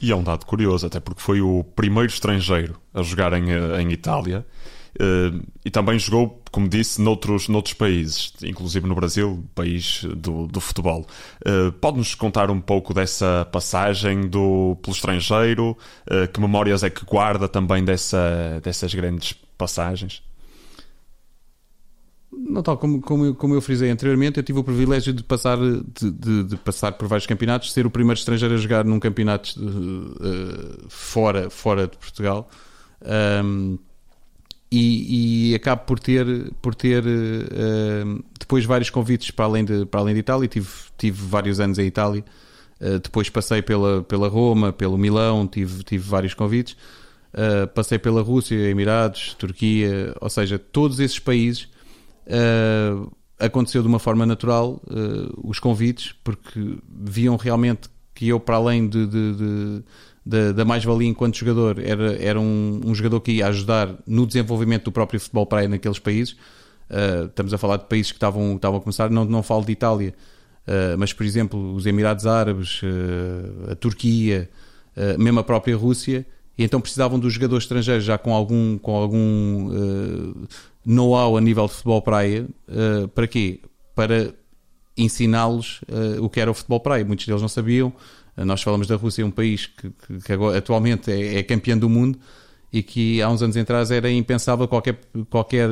E 0.00 0.12
é 0.12 0.14
um 0.14 0.22
dado 0.22 0.44
curioso, 0.44 0.86
até 0.86 1.00
porque 1.00 1.22
foi 1.22 1.40
o 1.40 1.64
primeiro 1.64 2.08
estrangeiro 2.08 2.78
a 2.92 3.02
jogar 3.02 3.32
em, 3.32 3.50
em 3.80 3.90
Itália 3.90 4.46
e 5.64 5.70
também 5.70 5.98
jogou, 5.98 6.42
como 6.50 6.68
disse, 6.68 7.00
noutros, 7.00 7.48
noutros 7.48 7.74
países, 7.74 8.32
inclusive 8.42 8.86
no 8.86 8.94
Brasil, 8.94 9.44
país 9.54 10.04
do, 10.16 10.46
do 10.46 10.60
futebol. 10.60 11.06
Uh, 11.46 11.70
Pode-nos 11.72 12.14
contar 12.14 12.50
um 12.50 12.60
pouco 12.60 12.92
dessa 12.92 13.46
passagem 13.52 14.28
do, 14.28 14.76
pelo 14.82 14.94
estrangeiro? 14.94 15.76
Uh, 16.10 16.26
que 16.32 16.40
memórias 16.40 16.82
é 16.82 16.90
que 16.90 17.04
guarda 17.04 17.48
também 17.48 17.84
dessa, 17.84 18.60
dessas 18.62 18.92
grandes 18.92 19.34
passagens? 19.56 20.22
Não 22.32 22.62
tal 22.62 22.76
como, 22.76 23.00
como, 23.00 23.34
como 23.34 23.54
eu 23.54 23.60
frisei 23.60 23.90
anteriormente, 23.90 24.38
eu 24.38 24.42
tive 24.42 24.58
o 24.58 24.64
privilégio 24.64 25.12
de 25.12 25.22
passar, 25.22 25.56
de, 25.58 26.10
de, 26.10 26.44
de 26.44 26.56
passar 26.56 26.92
por 26.92 27.08
vários 27.08 27.26
campeonatos, 27.26 27.72
ser 27.72 27.86
o 27.86 27.90
primeiro 27.90 28.18
estrangeiro 28.18 28.54
a 28.54 28.58
jogar 28.58 28.84
num 28.84 29.00
campeonato 29.00 29.54
fora, 30.88 31.50
fora 31.50 31.86
de 31.86 31.96
Portugal. 31.96 32.48
Um, 33.44 33.78
e, 34.70 35.50
e 35.50 35.54
acabo 35.54 35.84
por 35.84 35.98
ter, 35.98 36.26
por 36.60 36.74
ter 36.74 37.02
uh, 37.04 38.24
depois 38.38 38.64
vários 38.64 38.90
convites 38.90 39.30
para 39.30 39.46
além 39.46 39.64
de, 39.64 39.86
para 39.86 40.00
além 40.00 40.14
de 40.14 40.20
Itália. 40.20 40.46
Tive, 40.46 40.68
tive 40.96 41.26
vários 41.26 41.58
anos 41.58 41.78
em 41.78 41.86
Itália, 41.86 42.24
uh, 42.80 42.98
depois 42.98 43.30
passei 43.30 43.62
pela, 43.62 44.02
pela 44.02 44.28
Roma, 44.28 44.72
pelo 44.72 44.98
Milão, 44.98 45.46
tive, 45.46 45.82
tive 45.84 46.04
vários 46.06 46.34
convites. 46.34 46.76
Uh, 47.32 47.66
passei 47.68 47.98
pela 47.98 48.22
Rússia, 48.22 48.56
Emirados, 48.56 49.34
Turquia, 49.34 50.14
ou 50.20 50.30
seja, 50.30 50.58
todos 50.58 51.00
esses 51.00 51.18
países 51.18 51.68
aconteceu 53.38 53.80
de 53.80 53.88
uma 53.88 53.98
forma 53.98 54.26
natural 54.26 54.82
os 55.42 55.58
convites, 55.58 56.14
porque 56.22 56.76
viam 56.86 57.36
realmente 57.36 57.88
que 58.14 58.28
eu, 58.28 58.38
para 58.38 58.56
além 58.56 58.86
de, 58.86 59.06
de, 59.06 59.34
de 59.34 59.84
da, 60.28 60.52
da 60.52 60.64
mais-valia 60.64 61.08
enquanto 61.08 61.38
jogador, 61.38 61.78
era, 61.82 62.22
era 62.22 62.38
um, 62.38 62.82
um, 62.84 62.94
jogador 62.94 63.18
que 63.22 63.32
ia 63.32 63.46
ajudar 63.46 63.94
no 64.06 64.26
desenvolvimento 64.26 64.84
do 64.84 64.92
próprio 64.92 65.18
futebol 65.18 65.46
praia 65.46 65.66
naqueles 65.66 65.98
países. 65.98 66.36
Uh, 66.90 67.26
estamos 67.26 67.54
a 67.54 67.56
falar 67.56 67.78
de 67.78 67.86
países 67.86 68.12
que 68.12 68.16
estavam, 68.16 68.56
estavam 68.56 68.78
a 68.78 68.80
começar, 68.82 69.08
não, 69.08 69.24
não 69.24 69.42
falo 69.42 69.64
de 69.64 69.72
Itália, 69.72 70.14
uh, 70.66 70.98
mas 70.98 71.14
por 71.14 71.24
exemplo, 71.24 71.74
os 71.74 71.86
Emirados 71.86 72.26
Árabes, 72.26 72.82
uh, 72.82 73.72
a 73.72 73.74
Turquia, 73.74 74.50
mesmo 75.16 75.38
a 75.38 75.44
própria 75.44 75.76
Rússia, 75.76 76.26
e 76.58 76.64
então 76.64 76.80
precisavam 76.80 77.20
dos 77.20 77.32
jogadores 77.32 77.64
estrangeiros 77.64 78.04
já 78.04 78.18
com 78.18 78.34
algum, 78.34 78.76
com 78.76 78.96
algum 78.96 79.70
know-how 80.84 81.36
a 81.36 81.40
nível 81.40 81.68
de 81.68 81.74
futebol 81.74 82.02
praia. 82.02 82.48
para 83.14 83.28
quê? 83.28 83.60
Para 83.94 84.34
ensiná-los 84.96 85.82
o 86.20 86.28
que 86.28 86.40
era 86.40 86.50
o 86.50 86.54
futebol 86.54 86.80
praia. 86.80 87.04
Muitos 87.04 87.26
deles 87.26 87.40
não 87.40 87.48
sabiam. 87.48 87.92
Nós 88.44 88.62
falamos 88.62 88.86
da 88.86 88.96
Rússia, 88.96 89.24
um 89.24 89.30
país 89.30 89.66
que, 89.66 89.90
que, 89.90 90.18
que 90.24 90.32
agora, 90.32 90.58
atualmente 90.58 91.10
é, 91.10 91.38
é, 91.38 91.42
campeão 91.42 91.78
do 91.78 91.88
mundo 91.88 92.18
e 92.72 92.82
que 92.82 93.20
há 93.22 93.28
uns 93.28 93.42
anos 93.42 93.56
atrás 93.56 93.90
era 93.90 94.10
impensável 94.10 94.68
qualquer, 94.68 95.00
qualquer 95.28 95.68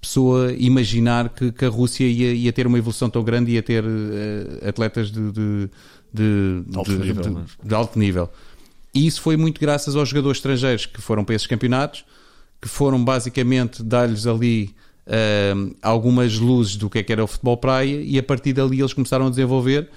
pessoa 0.00 0.52
imaginar 0.54 1.28
que, 1.28 1.52
que 1.52 1.64
a 1.64 1.68
Rússia 1.68 2.04
ia, 2.04 2.32
ia, 2.32 2.52
ter 2.52 2.66
uma 2.66 2.76
evolução 2.76 3.08
tão 3.08 3.22
grande 3.22 3.52
e 3.52 3.54
ia 3.54 3.62
ter 3.62 3.84
uh, 3.84 4.68
atletas 4.68 5.12
de, 5.12 5.30
de, 5.30 5.68
de, 6.12 6.76
alto 6.76 6.90
nível, 6.90 7.38
é? 7.38 7.66
de, 7.68 7.74
alto 7.74 7.98
nível. 7.98 8.30
E 8.92 9.06
isso 9.06 9.22
foi 9.22 9.36
muito 9.36 9.60
graças 9.60 9.94
aos 9.94 10.08
jogadores 10.08 10.38
estrangeiros 10.38 10.86
que 10.86 11.00
foram 11.00 11.24
para 11.24 11.36
esses 11.36 11.46
campeonatos, 11.46 12.04
que 12.60 12.68
foram 12.68 13.02
basicamente 13.02 13.80
dar-lhes 13.82 14.26
ali 14.26 14.74
uh, 15.06 15.74
algumas 15.80 16.36
luzes 16.36 16.74
do 16.76 16.90
que 16.90 16.98
é 16.98 17.02
que 17.02 17.12
era 17.12 17.22
o 17.22 17.26
futebol 17.28 17.56
praia 17.56 18.02
e 18.02 18.18
a 18.18 18.22
partir 18.22 18.52
dali 18.52 18.80
eles 18.80 18.92
começaram 18.92 19.28
a 19.28 19.30
desenvolver 19.30 19.88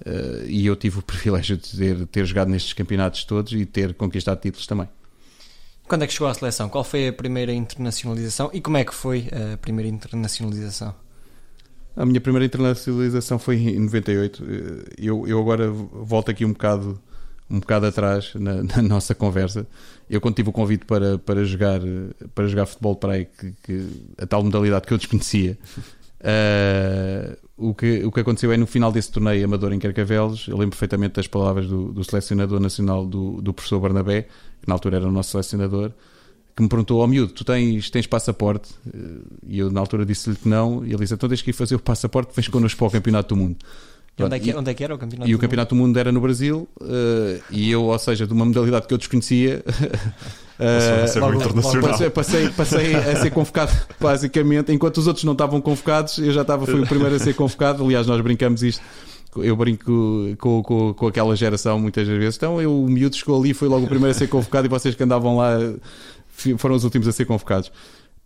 Uh, 0.00 0.46
e 0.46 0.66
eu 0.66 0.76
tive 0.76 0.98
o 0.98 1.02
privilégio 1.02 1.56
de 1.56 1.76
ter, 1.76 2.06
ter 2.06 2.24
jogado 2.26 2.48
nestes 2.48 2.72
campeonatos 2.72 3.24
todos 3.24 3.52
e 3.52 3.64
ter 3.64 3.94
conquistado 3.94 4.40
títulos 4.40 4.66
também. 4.66 4.88
Quando 5.88 6.02
é 6.02 6.06
que 6.06 6.12
chegou 6.12 6.28
à 6.28 6.34
seleção? 6.34 6.68
Qual 6.68 6.82
foi 6.82 7.08
a 7.08 7.12
primeira 7.12 7.52
internacionalização 7.52 8.50
e 8.52 8.60
como 8.60 8.76
é 8.76 8.84
que 8.84 8.94
foi 8.94 9.28
a 9.54 9.56
primeira 9.56 9.88
internacionalização? 9.88 10.94
A 11.96 12.04
minha 12.04 12.20
primeira 12.20 12.44
internacionalização 12.44 13.38
foi 13.38 13.56
em 13.56 13.80
98. 13.80 14.44
Eh, 14.44 14.94
eu, 14.98 15.26
eu 15.26 15.40
agora 15.40 15.70
volto 15.70 16.30
aqui 16.30 16.44
um 16.44 16.52
bocado, 16.52 17.00
um 17.48 17.58
bocado 17.58 17.86
atrás 17.86 18.34
na, 18.34 18.62
na 18.76 18.82
nossa 18.82 19.14
conversa. 19.14 19.66
Eu 20.10 20.20
quando 20.20 20.34
tive 20.34 20.50
o 20.50 20.52
convite 20.52 20.84
para, 20.84 21.18
para, 21.18 21.42
jogar, 21.44 21.80
para 22.34 22.46
jogar 22.46 22.66
futebol 22.66 22.96
para 22.96 23.14
aí, 23.14 23.24
que, 23.24 23.54
que, 23.62 23.88
a 24.18 24.26
tal 24.26 24.44
modalidade 24.44 24.86
que 24.86 24.92
eu 24.92 24.98
desconhecia, 24.98 25.56
uh, 26.20 27.36
o 27.56 27.74
que, 27.74 28.04
o 28.04 28.12
que 28.12 28.20
aconteceu 28.20 28.52
é 28.52 28.56
no 28.56 28.66
final 28.66 28.92
desse 28.92 29.10
torneio 29.10 29.44
amador 29.44 29.72
em 29.72 29.78
Carcavelos, 29.78 30.46
eu 30.46 30.56
lembro 30.56 30.70
perfeitamente 30.70 31.14
das 31.14 31.26
palavras 31.26 31.66
do, 31.66 31.90
do 31.92 32.04
selecionador 32.04 32.60
nacional 32.60 33.06
do, 33.06 33.40
do 33.40 33.54
professor 33.54 33.80
Barnabé, 33.80 34.22
que 34.60 34.68
na 34.68 34.74
altura 34.74 34.96
era 34.98 35.08
o 35.08 35.12
nosso 35.12 35.30
selecionador, 35.30 35.90
que 36.54 36.62
me 36.62 36.68
perguntou: 36.68 37.00
Ó 37.00 37.04
oh, 37.04 37.06
miúdo, 37.06 37.32
tu 37.32 37.44
tens, 37.44 37.90
tens 37.90 38.06
passaporte? 38.06 38.74
E 39.46 39.58
eu 39.58 39.70
na 39.70 39.80
altura 39.80 40.04
disse-lhe 40.04 40.36
que 40.36 40.48
não, 40.48 40.84
e 40.84 40.90
ele 40.90 40.98
disse: 40.98 41.14
Então 41.14 41.28
tens 41.28 41.40
que 41.40 41.50
ir 41.50 41.54
fazer 41.54 41.74
o 41.74 41.78
passaporte, 41.78 42.32
vens 42.34 42.48
connosco 42.48 42.78
para 42.78 42.88
o 42.88 42.90
Campeonato 42.90 43.34
do 43.34 43.40
Mundo. 43.40 43.56
E 44.18 44.22
onde, 44.22 44.34
é 44.34 44.38
que, 44.38 44.54
onde 44.54 44.70
é 44.70 44.74
que 44.74 44.82
era 44.82 44.94
o 44.94 44.98
Campeonato 44.98 45.30
E 45.30 45.34
o 45.34 45.38
Campeonato 45.38 45.74
do 45.74 45.78
Mundo 45.78 45.98
era 45.98 46.10
no 46.10 46.20
Brasil, 46.22 46.66
uh, 46.80 47.42
e 47.50 47.70
eu, 47.70 47.82
ou 47.82 47.98
seja, 47.98 48.26
de 48.26 48.32
uma 48.32 48.46
modalidade 48.46 48.86
que 48.86 48.94
eu 48.94 48.98
desconhecia. 48.98 49.62
Passou 50.56 51.02
a 51.02 51.06
ser 51.06 51.22
uh, 51.22 51.34
internacional. 51.34 51.90
Passei, 51.90 52.10
passei, 52.10 52.48
passei, 52.48 52.94
a 52.94 53.16
ser 53.16 53.30
convocado, 53.30 53.72
basicamente. 54.00 54.72
Enquanto 54.72 54.96
os 54.96 55.06
outros 55.06 55.24
não 55.24 55.34
estavam 55.34 55.60
convocados, 55.60 56.16
eu 56.16 56.32
já 56.32 56.40
estava, 56.40 56.64
fui 56.64 56.80
o 56.80 56.86
primeiro 56.86 57.14
a 57.14 57.18
ser 57.18 57.34
convocado. 57.34 57.84
Aliás, 57.84 58.06
nós 58.06 58.18
brincamos 58.22 58.62
isto. 58.62 58.82
Eu 59.36 59.54
brinco 59.54 59.84
com, 60.38 60.62
com, 60.62 60.94
com 60.94 61.06
aquela 61.08 61.36
geração 61.36 61.78
muitas 61.78 62.08
vezes. 62.08 62.36
Então, 62.36 62.58
eu, 62.58 62.74
o 62.74 62.88
miúdo 62.88 63.14
chegou 63.16 63.38
ali, 63.38 63.52
foi 63.52 63.68
logo 63.68 63.84
o 63.84 63.88
primeiro 63.88 64.12
a 64.12 64.18
ser 64.18 64.28
convocado, 64.28 64.66
e 64.66 64.70
vocês 64.70 64.94
que 64.94 65.02
andavam 65.02 65.36
lá 65.36 65.58
foram 66.56 66.74
os 66.74 66.84
últimos 66.84 67.06
a 67.06 67.12
ser 67.12 67.26
convocados 67.26 67.70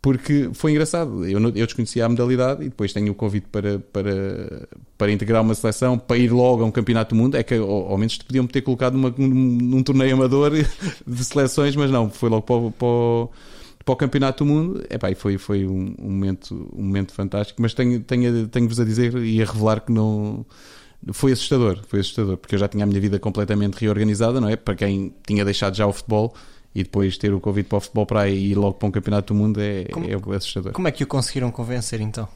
porque 0.02 0.50
foi 0.54 0.70
engraçado. 0.70 1.26
Eu, 1.26 1.40
eu 1.40 1.66
desconhecia 1.66 2.06
a 2.06 2.08
modalidade 2.08 2.62
e 2.62 2.68
depois 2.70 2.92
tenho 2.92 3.12
o 3.12 3.14
convite 3.14 3.46
para, 3.52 3.78
para, 3.78 4.68
para 4.96 5.12
integrar 5.12 5.42
uma 5.42 5.54
seleção, 5.54 5.98
para 5.98 6.16
ir 6.16 6.32
logo 6.32 6.62
a 6.62 6.66
um 6.66 6.70
campeonato 6.70 7.14
do 7.14 7.20
mundo. 7.20 7.36
É 7.36 7.42
que 7.42 7.54
ao, 7.54 7.68
ao 7.68 7.98
menos 7.98 8.16
te 8.16 8.24
podiam 8.24 8.46
ter 8.46 8.62
colocado 8.62 8.94
numa, 8.94 9.14
num, 9.16 9.28
num, 9.28 9.82
torneio 9.82 10.14
amador 10.14 10.52
de 11.06 11.24
seleções, 11.24 11.76
mas 11.76 11.90
não, 11.90 12.08
foi 12.08 12.30
logo 12.30 12.42
para 12.42 12.56
o, 12.56 12.70
para 12.72 12.86
o, 12.86 13.30
para 13.84 13.92
o 13.92 13.96
campeonato 13.96 14.42
do 14.42 14.50
mundo. 14.50 14.82
Epá, 14.88 15.14
foi, 15.14 15.36
foi 15.36 15.66
um, 15.66 15.94
um, 15.98 16.10
momento, 16.10 16.70
um 16.74 16.82
momento 16.82 17.12
fantástico. 17.12 17.60
Mas 17.60 17.74
tenho, 17.74 18.00
tenho, 18.00 18.48
tenho-vos 18.48 18.80
a 18.80 18.84
dizer 18.84 19.14
e 19.18 19.42
a 19.42 19.44
revelar 19.44 19.80
que 19.80 19.92
não. 19.92 20.46
Foi 21.12 21.32
assustador, 21.32 21.80
foi 21.88 22.00
assustador, 22.00 22.36
porque 22.36 22.54
eu 22.54 22.58
já 22.58 22.68
tinha 22.68 22.84
a 22.84 22.86
minha 22.86 23.00
vida 23.00 23.18
completamente 23.18 23.74
reorganizada, 23.74 24.38
não 24.40 24.48
é? 24.48 24.56
Para 24.56 24.74
quem 24.74 25.14
tinha 25.26 25.44
deixado 25.46 25.74
já 25.74 25.86
o 25.86 25.92
futebol, 25.94 26.34
e 26.74 26.82
depois 26.82 27.18
ter 27.18 27.32
o 27.32 27.40
convite 27.40 27.66
para 27.66 27.78
o 27.78 27.80
futebol 27.80 28.06
para 28.06 28.28
ir 28.28 28.54
logo 28.54 28.74
para 28.74 28.88
um 28.88 28.90
campeonato 28.90 29.34
do 29.34 29.38
mundo 29.38 29.60
é, 29.60 29.84
como, 29.84 30.06
é 30.06 30.36
assustador. 30.36 30.72
Como 30.72 30.86
é 30.86 30.92
que 30.92 31.02
o 31.02 31.06
conseguiram 31.06 31.50
convencer 31.50 32.00
então? 32.00 32.28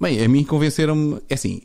Bem, 0.00 0.22
a 0.22 0.28
mim 0.28 0.44
convenceram-me, 0.44 1.20
é 1.28 1.34
assim, 1.34 1.62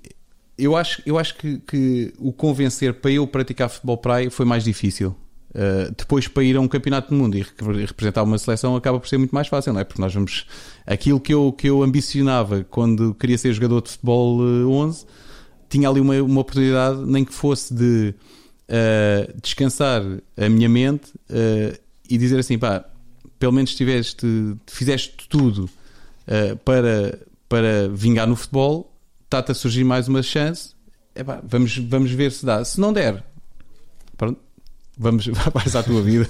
eu 0.58 0.76
acho, 0.76 1.02
eu 1.06 1.18
acho 1.18 1.36
que, 1.36 1.60
que 1.60 2.14
o 2.18 2.32
convencer 2.34 2.94
para 2.96 3.12
eu 3.12 3.26
praticar 3.26 3.70
futebol 3.70 3.98
praia 3.98 4.30
foi 4.30 4.46
mais 4.46 4.64
difícil. 4.64 5.16
Uh, 5.50 5.92
depois 5.98 6.28
para 6.28 6.44
ir 6.44 6.56
a 6.56 6.62
um 6.62 6.68
campeonato 6.68 7.10
do 7.10 7.16
mundo 7.16 7.36
e 7.36 7.42
representar 7.42 8.22
uma 8.22 8.38
seleção 8.38 8.76
acaba 8.76 9.00
por 9.00 9.08
ser 9.08 9.18
muito 9.18 9.34
mais 9.34 9.48
fácil, 9.48 9.74
não 9.74 9.80
é? 9.80 9.84
Porque 9.84 10.00
nós 10.00 10.14
vamos. 10.14 10.46
Aquilo 10.86 11.20
que 11.20 11.34
eu, 11.34 11.52
que 11.52 11.68
eu 11.68 11.82
ambicionava 11.82 12.64
quando 12.70 13.16
queria 13.16 13.38
ser 13.38 13.52
jogador 13.54 13.82
de 13.82 13.90
futebol 13.90 14.40
11, 14.40 15.04
eh, 15.04 15.08
tinha 15.68 15.90
ali 15.90 16.00
uma, 16.00 16.22
uma 16.22 16.42
oportunidade, 16.42 17.04
nem 17.04 17.26
que 17.26 17.34
fosse 17.34 17.74
de 17.74 18.14
uh, 18.70 19.42
descansar 19.42 20.02
a 20.38 20.50
minha 20.50 20.70
mente 20.70 21.12
uh, 21.30 21.78
e 22.10 22.18
dizer 22.18 22.40
assim, 22.40 22.58
pá, 22.58 22.86
pelo 23.38 23.52
menos 23.52 23.74
tiveste, 23.76 24.28
fizeste 24.68 25.28
tudo 25.28 25.70
uh, 26.28 26.58
para, 26.58 27.20
para 27.48 27.90
vingar 27.90 28.28
no 28.28 28.36
futebol, 28.36 28.96
está-te 29.26 29.52
a 29.52 29.56
surgir 29.56 29.84
mais 29.84 30.08
uma 30.08 30.22
chance, 30.22 30.74
epá, 31.16 31.42
vamos, 31.44 31.78
vamos 31.78 32.12
ver 32.12 32.32
se 32.32 32.46
dá. 32.46 32.64
Se 32.64 32.80
não 32.80 32.94
der, 32.94 33.24
pronto, 34.18 34.40
vamos, 34.98 35.26
vais 35.54 35.76
à 35.76 35.82
tua 35.82 36.02
vida. 36.02 36.28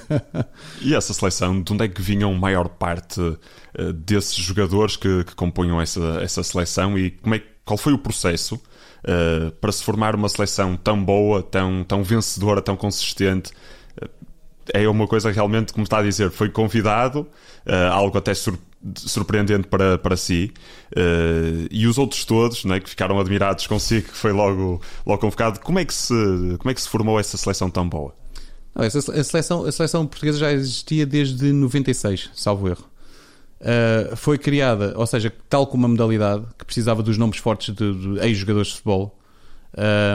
e 0.81 0.93
essa 0.93 1.13
seleção, 1.13 1.61
de 1.61 1.73
onde 1.73 1.85
é 1.85 1.87
que 1.87 2.01
vinham 2.01 2.33
maior 2.33 2.69
parte 2.69 3.19
uh, 3.19 3.93
desses 3.93 4.35
jogadores 4.35 4.95
que, 4.95 5.23
que 5.23 5.35
compunham 5.35 5.81
essa, 5.81 6.19
essa 6.21 6.43
seleção 6.43 6.97
e 6.97 7.11
como 7.11 7.35
é, 7.35 7.43
qual 7.69 7.77
foi 7.77 7.93
o 7.93 7.99
processo 7.99 8.55
uh, 8.55 9.51
para 9.61 9.71
se 9.71 9.83
formar 9.83 10.15
uma 10.15 10.27
seleção 10.27 10.75
tão 10.75 11.03
boa, 11.03 11.43
tão, 11.43 11.83
tão 11.83 12.03
vencedora, 12.03 12.63
tão 12.63 12.75
consistente. 12.75 13.51
Uh, 14.01 14.09
é 14.73 14.89
uma 14.89 15.07
coisa 15.07 15.29
realmente, 15.31 15.71
como 15.71 15.83
está 15.83 15.99
a 15.99 16.01
dizer, 16.01 16.31
foi 16.31 16.49
convidado, 16.49 17.27
uh, 17.67 17.91
algo 17.91 18.17
até 18.17 18.33
sur 18.33 18.57
surpreendente 18.95 19.67
para, 19.67 19.97
para 19.97 20.15
si, 20.15 20.53
e 21.69 21.85
os 21.85 21.97
outros 21.97 22.23
todos, 22.23 22.63
né, 22.63 22.79
que 22.79 22.89
ficaram 22.89 23.19
admirados 23.19 23.67
consigo, 23.67 24.07
que 24.07 24.15
foi 24.15 24.31
logo, 24.31 24.79
logo 25.05 25.19
convocado. 25.19 25.59
Como 25.59 25.79
é, 25.79 25.83
que 25.83 25.93
se, 25.93 26.13
como 26.57 26.71
é 26.71 26.73
que 26.73 26.81
se 26.81 26.87
formou 26.87 27.19
essa 27.19 27.35
seleção 27.35 27.69
tão 27.69 27.89
boa? 27.89 28.15
a, 28.73 28.89
seleção, 28.89 29.65
a 29.65 29.71
seleção 29.73 30.07
portuguesa 30.07 30.39
já 30.39 30.53
existia 30.53 31.05
desde 31.05 31.51
96, 31.51 32.29
salvo 32.33 32.69
erro. 32.69 32.88
Uh, 33.61 34.15
foi 34.15 34.37
criada, 34.37 34.93
ou 34.95 35.05
seja, 35.05 35.33
tal 35.49 35.67
como 35.67 35.85
a 35.85 35.89
modalidade 35.89 36.45
que 36.57 36.65
precisava 36.65 37.03
dos 37.03 37.17
nomes 37.17 37.37
fortes 37.37 37.75
de, 37.75 37.93
de 37.93 38.19
ex-jogadores 38.25 38.69
de 38.69 38.73
futebol, 38.75 39.19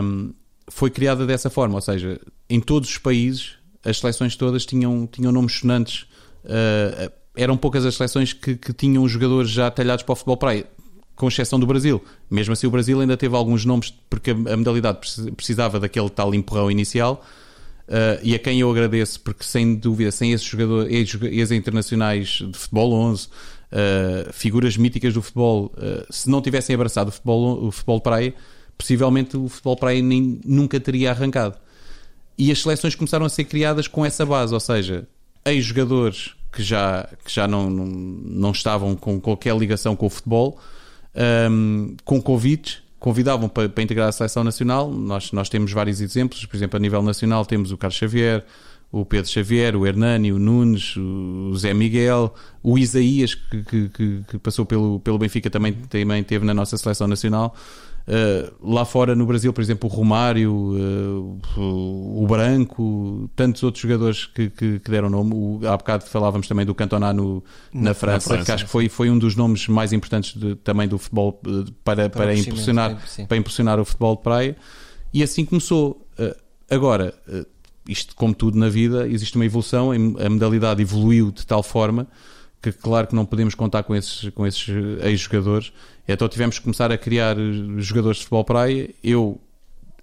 um, 0.03 0.33
foi 0.69 0.91
criada 0.91 1.27
dessa 1.27 1.51
forma, 1.51 1.75
ou 1.75 1.81
seja, 1.81 2.19
em 2.49 2.59
todos 2.59 2.89
os 2.89 2.99
países 2.99 3.59
as 3.85 3.99
seleções 3.99 4.35
todas 4.35 4.65
tinham, 4.65 5.07
tinham 5.07 5.31
nomes 5.31 5.59
sonantes. 5.59 6.07
Uh, 6.45 7.13
eram 7.37 7.57
poucas 7.57 7.85
as 7.85 7.95
seleções 7.97 8.33
que, 8.33 8.57
que, 8.57 8.73
tinham 8.73 9.07
jogadores 9.09 9.51
já 9.51 9.71
talhados 9.71 10.03
para 10.03 10.13
o 10.13 10.17
futebol 10.17 10.37
praia, 10.37 10.67
com 11.15 11.29
exceção 11.29 11.61
do 11.61 11.67
Brasil. 11.67 12.03
Mesmo 12.31 12.53
assim, 12.53 12.67
o 12.67 12.71
Brasil 12.71 13.01
ainda 13.01 13.17
teve 13.17 13.37
alguns 13.37 13.65
nomes 13.65 13.93
porque 14.09 14.31
a 14.31 14.57
modalidade 14.57 15.01
precisava 15.37 15.79
daquele 15.79 16.09
tal 16.09 16.35
empurrão 16.35 16.71
inicial. 16.71 17.25
Uh, 17.87 18.19
e 18.23 18.35
a 18.35 18.39
quem 18.39 18.61
eu 18.61 18.71
agradeço, 18.71 19.21
porque 19.21 19.45
sem 19.45 19.75
dúvida, 19.75 20.11
sem 20.11 20.33
esses 20.33 20.47
jogadores, 20.47 20.91
ex-internacionais 21.23 22.29
de 22.29 22.59
futebol 22.59 22.93
11, 22.95 23.27
uh, 23.27 24.33
figuras 24.33 24.77
míticas 24.77 25.13
do 25.13 25.21
futebol, 25.21 25.67
uh, 25.77 26.13
se 26.13 26.31
não 26.31 26.41
tivessem 26.41 26.75
abraçado 26.75 27.09
o 27.09 27.13
futebol, 27.13 27.67
o 27.67 27.71
futebol 27.71 28.01
praia, 28.01 28.35
possivelmente 28.79 29.37
o 29.37 29.49
futebol 29.49 29.77
praia 29.77 30.03
nem, 30.03 30.41
nunca 30.45 30.81
teria 30.81 31.11
arrancado. 31.11 31.59
E 32.39 32.51
as 32.51 32.63
seleções 32.63 32.95
começaram 32.95 33.27
a 33.27 33.29
ser 33.29 33.45
criadas 33.45 33.87
com 33.87 34.05
essa 34.05 34.25
base, 34.25 34.55
ou 34.55 34.61
seja, 34.61 35.07
ex-jogadores 35.45 36.35
que 36.51 36.63
já, 36.63 37.09
que 37.25 37.33
já 37.33 37.47
não, 37.47 37.69
não, 37.69 37.87
não, 37.87 38.51
estavam 38.51 38.97
com 38.97 39.21
qualquer 39.21 39.57
ligação 39.57 39.95
com 39.95 40.07
o 40.07 40.11
futebol, 40.11 40.59
um, 41.51 41.97
com 42.05 42.21
convites, 42.21 42.83
convidavam 43.05 43.51
para, 43.51 43.69
para, 43.69 43.85
integrar 43.85 44.09
a 44.09 44.13
seleção 44.13 44.43
nacional. 44.43 44.91
Nós, 44.91 45.31
nós 45.31 45.51
temos 45.51 45.71
vários 45.71 46.01
exemplos, 46.01 46.47
por 46.47 46.57
exemplo, 46.57 46.79
a 46.79 46.81
nível 46.81 47.03
nacional 47.03 47.45
temos 47.45 47.71
o 47.71 47.77
Carlos 47.77 47.99
Xavier, 47.99 48.43
o 48.91 49.05
Pedro 49.05 49.31
Xavier, 49.31 49.77
o 49.77 49.87
Hernani, 49.87 50.33
o 50.33 50.39
Nunes, 50.39 50.97
o 50.97 51.55
Zé 51.55 51.75
Miguel, 51.75 52.35
o 52.63 52.79
Isaías, 52.79 53.35
que, 53.35 53.91
que, 53.91 54.25
que 54.27 54.39
passou 54.39 54.65
pelo, 54.65 55.01
pelo 55.01 55.19
Benfica, 55.19 55.51
também, 55.51 55.75
também 55.75 56.25
teve 56.25 56.47
na 56.47 56.55
nossa 56.55 56.79
seleção 56.79 57.07
nacional. 57.07 57.55
Uh, 58.07 58.73
lá 58.75 58.85
fora 58.85 59.15
no 59.17 59.25
Brasil, 59.25 59.51
por 59.51 59.63
exemplo, 59.63 59.89
o 59.89 59.93
Romário, 59.93 60.53
uh, 60.53 61.41
o 61.57 62.27
Branco, 62.27 63.31
tantos 63.35 63.63
outros 63.63 63.81
jogadores 63.81 64.27
que, 64.27 64.51
que, 64.51 64.79
que 64.79 64.91
deram 64.91 65.09
nome. 65.09 65.33
O, 65.35 65.61
há 65.67 65.75
bocado 65.75 66.05
falávamos 66.05 66.47
também 66.47 66.67
do 66.67 66.75
Cantona 66.75 67.15
no, 67.15 67.43
na, 67.73 67.95
França, 67.95 68.29
na, 68.29 68.35
França, 68.35 68.45
que 68.45 68.53
acho 68.53 68.65
que 68.67 68.71
foi, 68.71 68.91
foi 68.91 69.09
um 69.09 69.19
dos 69.19 69.35
nomes 69.35 69.69
mais 69.69 69.91
importantes 69.95 70.39
de, 70.39 70.55
também 70.57 70.87
do 70.87 70.99
futebol 70.99 71.41
uh, 71.47 71.65
para, 71.83 72.11
para, 72.11 72.27
para 72.27 72.35
impulsionar, 72.35 73.03
para 73.27 73.37
impulsionar 73.39 73.81
o 73.81 73.85
futebol 73.87 74.17
de 74.17 74.23
praia. 74.23 74.57
E 75.13 75.23
assim 75.23 75.47
começou. 75.47 76.07
agora, 76.69 77.15
isto 77.89 78.15
como 78.17 78.35
tudo 78.35 78.59
na 78.59 78.69
vida, 78.69 79.09
existe 79.09 79.37
uma 79.37 79.47
evolução, 79.47 79.93
a 79.93 80.29
modalidade 80.29 80.83
evoluiu 80.83 81.31
de 81.31 81.47
tal 81.47 81.63
forma 81.63 82.07
que 82.73 82.79
claro 82.79 83.07
que 83.07 83.15
não 83.15 83.25
podemos 83.27 83.55
contar 83.55 83.83
com 83.83 83.95
esses, 83.95 84.29
com 84.31 84.47
esses 84.47 84.69
ex-jogadores 85.03 85.73
então 86.07 86.29
tivemos 86.29 86.59
que 86.59 86.65
começar 86.65 86.93
a 86.93 86.99
criar 86.99 87.37
jogadores 87.79 88.19
de 88.19 88.25
futebol 88.25 88.45
praia. 88.45 88.91
Eu 89.03 89.41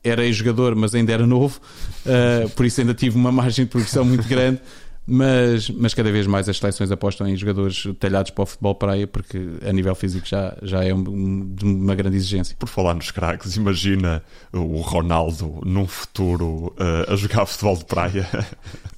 era 0.04 0.26
ex-jogador, 0.26 0.76
mas 0.76 0.96
ainda 0.96 1.12
era 1.14 1.28
novo, 1.28 1.60
uh, 2.06 2.50
por 2.56 2.66
isso 2.66 2.82
ainda 2.82 2.94
tive 2.94 3.16
uma 3.16 3.32
margem 3.32 3.66
de 3.66 3.72
progressão 3.72 4.04
muito 4.04 4.28
grande. 4.28 4.60
Mas, 5.06 5.68
mas 5.70 5.96
cada 5.96 6.12
vez 6.12 6.28
mais 6.28 6.48
as 6.48 6.58
seleções 6.58 6.92
apostam 6.92 7.28
em 7.28 7.36
jogadores 7.36 7.88
talhados 8.00 8.30
para 8.32 8.44
o 8.44 8.46
futebol 8.46 8.76
praia, 8.76 9.08
porque 9.08 9.38
a 9.68 9.74
nível 9.74 9.94
físico 9.96 10.28
já, 10.28 10.56
já 10.62 10.84
é 10.84 10.94
um, 10.94 11.56
uma 11.64 11.96
grande 11.96 12.18
exigência. 12.18 12.56
Por 12.58 12.70
falar 12.70 12.94
nos 12.94 13.10
craques, 13.10 13.56
imagina 13.56 14.24
o 14.54 14.80
Ronaldo 14.80 15.60
num 15.66 15.88
futuro 15.88 16.74
uh, 16.78 17.12
a 17.12 17.16
jogar 17.16 17.46
futebol 17.48 17.76
de 17.78 17.86
praia. 17.86 18.30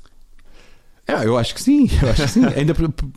Ah, 1.07 1.25
eu 1.25 1.37
acho 1.37 1.53
que 1.53 1.61
sim, 1.61 1.89
eu 2.01 2.09
acho 2.09 2.23
que 2.23 2.29
sim. 2.29 2.45
Ainda 2.45 2.73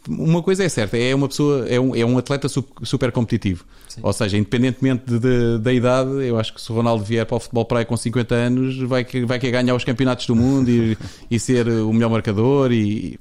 uma 0.08 0.42
coisa 0.42 0.64
é 0.64 0.68
certa, 0.68 0.96
é 0.96 1.14
uma 1.14 1.28
pessoa, 1.28 1.68
é 1.68 1.78
um, 1.78 1.94
é 1.94 2.04
um 2.04 2.18
atleta 2.18 2.48
super 2.48 3.12
competitivo. 3.12 3.64
Sim. 3.88 4.00
Ou 4.02 4.12
seja, 4.12 4.36
independentemente 4.36 5.04
de, 5.06 5.18
de, 5.18 5.58
da 5.58 5.72
idade, 5.72 6.10
eu 6.26 6.38
acho 6.38 6.52
que 6.52 6.60
se 6.60 6.70
o 6.72 6.74
Ronaldo 6.74 7.04
vier 7.04 7.24
para 7.24 7.36
o 7.36 7.40
futebol 7.40 7.64
praia 7.64 7.84
com 7.84 7.96
50 7.96 8.34
anos, 8.34 8.78
vai 8.78 9.04
que 9.04 9.24
vai 9.24 9.38
que 9.38 9.50
ganhar 9.50 9.74
os 9.74 9.84
campeonatos 9.84 10.26
do 10.26 10.34
mundo 10.34 10.68
e, 10.68 10.98
e 11.30 11.38
ser 11.38 11.68
o 11.68 11.92
melhor 11.92 12.10
marcador 12.10 12.72
e 12.72 13.18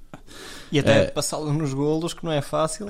e 0.72 0.80
até 0.80 1.04
uh, 1.04 1.14
passá-lo 1.14 1.54
nos 1.54 1.74
golos, 1.74 2.14
que 2.14 2.26
não 2.26 2.32
é 2.32 2.42
fácil. 2.42 2.88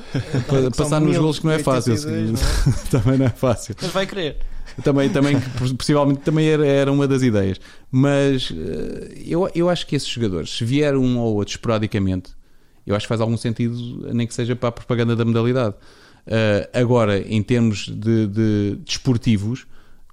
Passar 0.75 1.01
nos 1.01 1.17
golos 1.17 1.39
que 1.39 1.45
não 1.45 1.51
é 1.51 1.59
fácil. 1.59 1.91
82, 1.93 2.31
não 2.31 2.39
é? 2.39 2.75
Também 2.89 3.17
não 3.19 3.25
é 3.25 3.29
fácil. 3.29 3.75
Mas 3.81 3.91
vai 3.91 4.07
querer 4.07 4.37
também, 4.83 5.09
também 5.09 5.37
possivelmente 5.77 6.21
também 6.21 6.47
era, 6.47 6.65
era 6.65 6.91
uma 6.91 7.07
das 7.07 7.21
ideias. 7.21 7.59
Mas 7.91 8.51
eh, 8.51 9.23
eu, 9.25 9.49
eu 9.55 9.69
acho 9.69 9.87
que 9.87 9.95
esses 9.95 10.07
jogadores, 10.07 10.49
se 10.49 10.65
vier 10.65 10.95
um 10.95 11.17
ou 11.17 11.35
outro 11.35 11.53
esporadicamente, 11.53 12.31
eu 12.85 12.95
acho 12.95 13.05
que 13.05 13.09
faz 13.09 13.21
algum 13.21 13.37
sentido, 13.37 14.13
nem 14.13 14.27
que 14.27 14.33
seja 14.33 14.55
para 14.55 14.69
a 14.69 14.71
propaganda 14.71 15.15
da 15.15 15.25
modalidade. 15.25 15.75
Uh, 16.27 16.67
agora, 16.73 17.19
em 17.19 17.41
termos 17.41 17.87
de, 17.87 18.27
de 18.27 18.79
desportivos, 18.85 19.65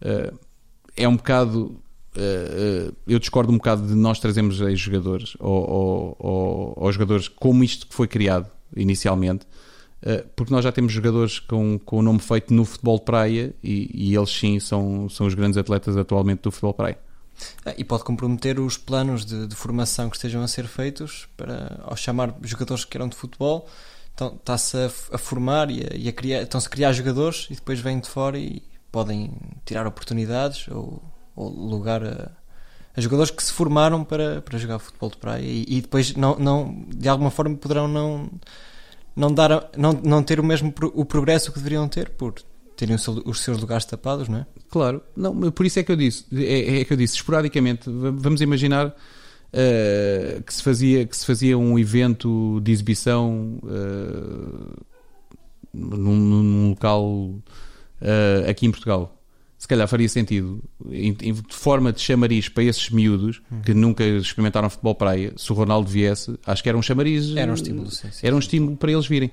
uh, 0.03 0.39
é 0.97 1.07
um 1.07 1.17
bocado. 1.17 1.77
Uh, 2.15 2.95
eu 3.07 3.19
discordo 3.19 3.51
um 3.53 3.57
bocado 3.57 3.87
de 3.87 3.95
nós 3.95 4.21
trazemos 4.21 4.61
aí 4.61 4.77
jogadores 4.77 5.35
ou, 5.39 5.71
ou, 5.71 6.17
ou, 6.19 6.73
ou 6.77 6.93
jogadores 6.93 7.27
como 7.29 7.65
isto 7.65 7.87
que 7.87 7.95
foi 7.95 8.07
criado 8.07 8.51
inicialmente 8.77 9.47
porque 10.35 10.53
nós 10.53 10.65
já 10.65 10.73
temos 10.73 10.93
jogadores 10.93 11.39
com, 11.39 11.79
com 11.79 11.99
o 11.99 12.03
nome 12.03 12.19
feito 12.19 12.53
no 12.53 12.65
futebol 12.65 12.99
de 12.99 13.05
praia 13.05 13.55
e, 13.63 13.91
e 13.93 14.17
eles 14.17 14.31
sim 14.31 14.59
são, 14.59 15.09
são 15.09 15.27
os 15.27 15.35
grandes 15.35 15.57
atletas 15.57 15.97
atualmente 15.97 16.43
do 16.43 16.51
futebol 16.51 16.73
de 16.73 16.77
praia. 16.77 16.99
Ah, 17.65 17.75
e 17.77 17.85
pode 17.85 18.05
comprometer 18.05 18.59
os 18.61 18.77
planos 18.77 19.25
de, 19.25 19.47
de, 19.47 19.55
formação 19.55 20.11
que 20.11 20.17
estejam 20.17 20.43
a 20.43 20.49
ser 20.49 20.67
feitos 20.67 21.29
para, 21.37 21.81
ao 21.85 21.97
chamar 21.97 22.35
jogadores 22.43 22.85
que 22.85 22.97
eram 22.97 23.09
de 23.09 23.17
futebol, 23.17 23.69
então, 24.15 24.35
está-se 24.35 24.77
a, 24.77 24.87
a, 25.13 25.19
formar 25.19 25.71
e 25.71 25.81
a, 25.81 25.97
e 25.97 26.09
a 26.09 26.13
criar, 26.13 26.43
estão-se 26.43 26.67
a 26.67 26.71
criar 26.71 26.93
jogadores 26.93 27.49
e 27.51 27.55
depois 27.55 27.81
vêm 27.81 27.99
de 27.99 28.09
fora 28.09 28.39
e 28.39 28.63
podem 28.91 29.33
tirar 29.65 29.87
oportunidades 29.87 30.69
ou, 30.69 31.03
ou 31.35 31.49
lugar 31.49 32.05
a, 32.05 32.31
a, 32.95 33.01
jogadores 33.01 33.31
que 33.31 33.43
se 33.43 33.53
formaram 33.53 34.05
para, 34.05 34.43
para 34.43 34.59
jogar 34.59 34.79
futebol 34.79 35.11
de 35.11 35.17
praia 35.17 35.43
e, 35.43 35.65
e 35.67 35.81
depois 35.81 36.15
não, 36.15 36.39
não, 36.39 36.85
de 36.89 37.09
alguma 37.09 37.31
forma 37.31 37.57
poderão 37.57 37.89
não 37.89 38.31
não, 39.15 39.33
dar, 39.33 39.71
não, 39.77 39.93
não 39.93 40.23
ter 40.23 40.41
o 40.41 40.45
mesmo 40.45 40.73
o 40.95 41.05
progresso 41.05 41.53
que 41.53 41.59
deveriam 41.59 41.89
ter 41.89 42.11
por 42.11 42.35
terem 42.77 42.97
os 42.97 43.41
seus 43.41 43.59
lugares 43.59 43.85
tapados, 43.85 44.29
não 44.29 44.39
é? 44.39 44.47
Claro, 44.69 45.03
não, 45.17 45.53
por 45.53 45.67
isso 45.67 45.79
é 45.79 45.83
que 45.83 45.93
eu 45.93 45.97
disse, 45.97 46.25
é, 46.33 46.81
é 46.81 46.85
que 46.85 46.93
eu 46.93 46.97
disse, 46.97 47.15
esporadicamente, 47.15 47.89
vamos 47.89 48.41
imaginar 48.41 48.89
uh, 48.89 50.43
que, 50.43 50.53
se 50.53 50.63
fazia, 50.63 51.07
que 51.07 51.17
se 51.17 51.27
fazia 51.27 51.57
um 51.57 51.79
evento 51.79 52.61
de 52.63 52.73
exibição 52.73 53.59
uh, 53.63 54.85
num, 55.73 56.17
num, 56.17 56.71
local 56.71 57.05
uh, 57.05 58.49
aqui 58.49 58.67
em 58.67 58.71
Portugal 58.71 59.22
se 59.63 59.69
calhar 59.69 59.87
faria 59.87 60.09
sentido, 60.09 60.61
de 60.85 61.33
forma 61.51 61.93
de 61.93 62.01
chamariz 62.01 62.49
para 62.49 62.65
esses 62.65 62.91
miúdos 62.91 63.41
hum. 63.49 63.61
que 63.61 63.73
nunca 63.73 64.03
experimentaram 64.03 64.69
futebol 64.69 64.93
praia, 64.93 65.33
se 65.37 65.53
o 65.53 65.55
Ronaldo 65.55 65.89
viesse, 65.89 66.37
acho 66.45 66.65
que 66.65 66.69
era 66.69 66.77
um 66.77 66.83
chamariz. 66.83 67.37
Era 67.37 67.49
um 67.49 67.55
estímulo, 67.55 67.89
sim, 67.89 68.11
sim, 68.11 68.27
Era 68.27 68.35
um 68.35 68.41
estímulo 68.41 68.77
para 68.77 68.91
eles 68.91 69.07
virem. 69.07 69.31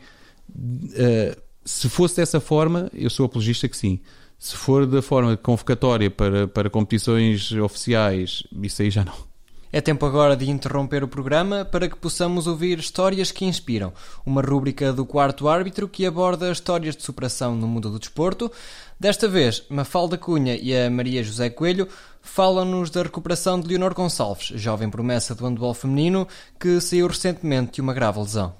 Uh, 0.47 1.35
se 1.65 1.89
fosse 1.89 2.17
dessa 2.17 2.39
forma, 2.39 2.91
eu 2.93 3.09
sou 3.09 3.25
apologista 3.25 3.67
que 3.67 3.75
sim. 3.75 3.99
Se 4.37 4.55
for 4.55 4.85
da 4.85 5.01
forma 5.01 5.35
convocatória 5.35 6.11
para, 6.11 6.47
para 6.47 6.69
competições 6.69 7.51
oficiais, 7.53 8.43
isso 8.61 8.83
aí 8.83 8.91
já 8.91 9.03
não. 9.03 9.29
É 9.71 9.79
tempo 9.79 10.03
agora 10.03 10.35
de 10.35 10.49
interromper 10.49 11.03
o 11.03 11.07
programa 11.07 11.63
para 11.63 11.87
que 11.87 11.95
possamos 11.95 12.47
ouvir 12.47 12.79
Histórias 12.79 13.31
que 13.31 13.45
Inspiram, 13.45 13.93
uma 14.25 14.41
rúbrica 14.41 14.91
do 14.91 15.05
quarto 15.05 15.47
árbitro 15.47 15.87
que 15.87 16.07
aborda 16.07 16.51
histórias 16.51 16.95
de 16.95 17.03
superação 17.03 17.55
no 17.55 17.67
mundo 17.67 17.87
do 17.91 17.99
desporto. 17.99 18.51
Desta 18.99 19.29
vez, 19.29 19.63
Mafalda 19.69 20.17
Cunha 20.17 20.57
e 20.57 20.75
a 20.75 20.89
Maria 20.89 21.23
José 21.23 21.49
Coelho 21.49 21.87
falam-nos 22.21 22.89
da 22.89 23.01
recuperação 23.01 23.57
de 23.57 23.69
Leonor 23.69 23.93
Gonçalves, 23.93 24.47
jovem 24.59 24.89
promessa 24.89 25.33
do 25.33 25.45
handball 25.45 25.73
feminino 25.73 26.27
que 26.59 26.81
saiu 26.81 27.07
recentemente 27.07 27.75
de 27.75 27.81
uma 27.81 27.93
grave 27.93 28.19
lesão. 28.19 28.53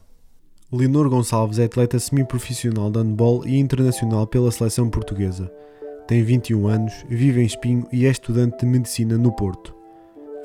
Leonor 0.72 1.10
Gonçalves 1.10 1.60
é 1.60 1.66
atleta 1.66 2.00
semiprofissional 2.00 2.90
de 2.90 3.00
handball 3.00 3.46
e 3.46 3.58
internacional 3.60 4.26
pela 4.26 4.50
seleção 4.50 4.90
portuguesa. 4.90 5.52
Tem 6.08 6.24
21 6.24 6.68
anos, 6.70 6.94
vive 7.10 7.42
em 7.42 7.46
Espinho 7.46 7.86
e 7.92 8.06
é 8.06 8.10
estudante 8.10 8.60
de 8.60 8.66
medicina 8.66 9.18
no 9.18 9.36
Porto. 9.36 9.76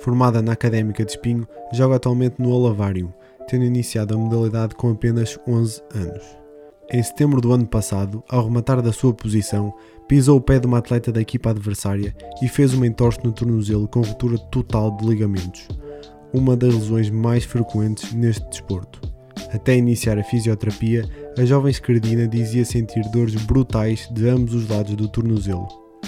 Formada 0.00 0.42
na 0.42 0.54
Académica 0.54 1.04
de 1.04 1.12
Espinho, 1.12 1.46
joga 1.72 1.96
atualmente 1.96 2.42
no 2.42 2.50
Olavário, 2.50 3.14
tendo 3.46 3.64
iniciado 3.64 4.14
a 4.14 4.18
modalidade 4.18 4.74
com 4.74 4.90
apenas 4.90 5.38
11 5.46 5.80
anos. 5.94 6.43
Em 6.92 7.02
setembro 7.02 7.40
do 7.40 7.52
ano 7.52 7.66
passado, 7.66 8.22
ao 8.28 8.44
rematar 8.44 8.82
da 8.82 8.92
sua 8.92 9.14
posição, 9.14 9.72
pisou 10.06 10.36
o 10.38 10.40
pé 10.40 10.58
de 10.58 10.66
uma 10.66 10.78
atleta 10.78 11.10
da 11.10 11.20
equipa 11.20 11.50
adversária 11.50 12.14
e 12.42 12.48
fez 12.48 12.74
uma 12.74 12.86
entorse 12.86 13.18
no 13.24 13.32
tornozelo 13.32 13.88
com 13.88 14.02
ruptura 14.02 14.36
total 14.36 14.94
de 14.96 15.06
ligamentos, 15.06 15.66
uma 16.32 16.54
das 16.54 16.74
lesões 16.74 17.08
mais 17.08 17.44
frequentes 17.44 18.12
neste 18.12 18.46
desporto. 18.50 19.00
Até 19.52 19.76
iniciar 19.76 20.18
a 20.18 20.24
fisioterapia, 20.24 21.08
a 21.38 21.44
jovem 21.44 21.70
escardina 21.70 22.28
dizia 22.28 22.64
sentir 22.64 23.02
dores 23.10 23.34
brutais 23.44 24.08
de 24.12 24.28
ambos 24.28 24.52
os 24.52 24.68
lados 24.68 24.94
do 24.94 25.08
tornozelo. 25.08 25.66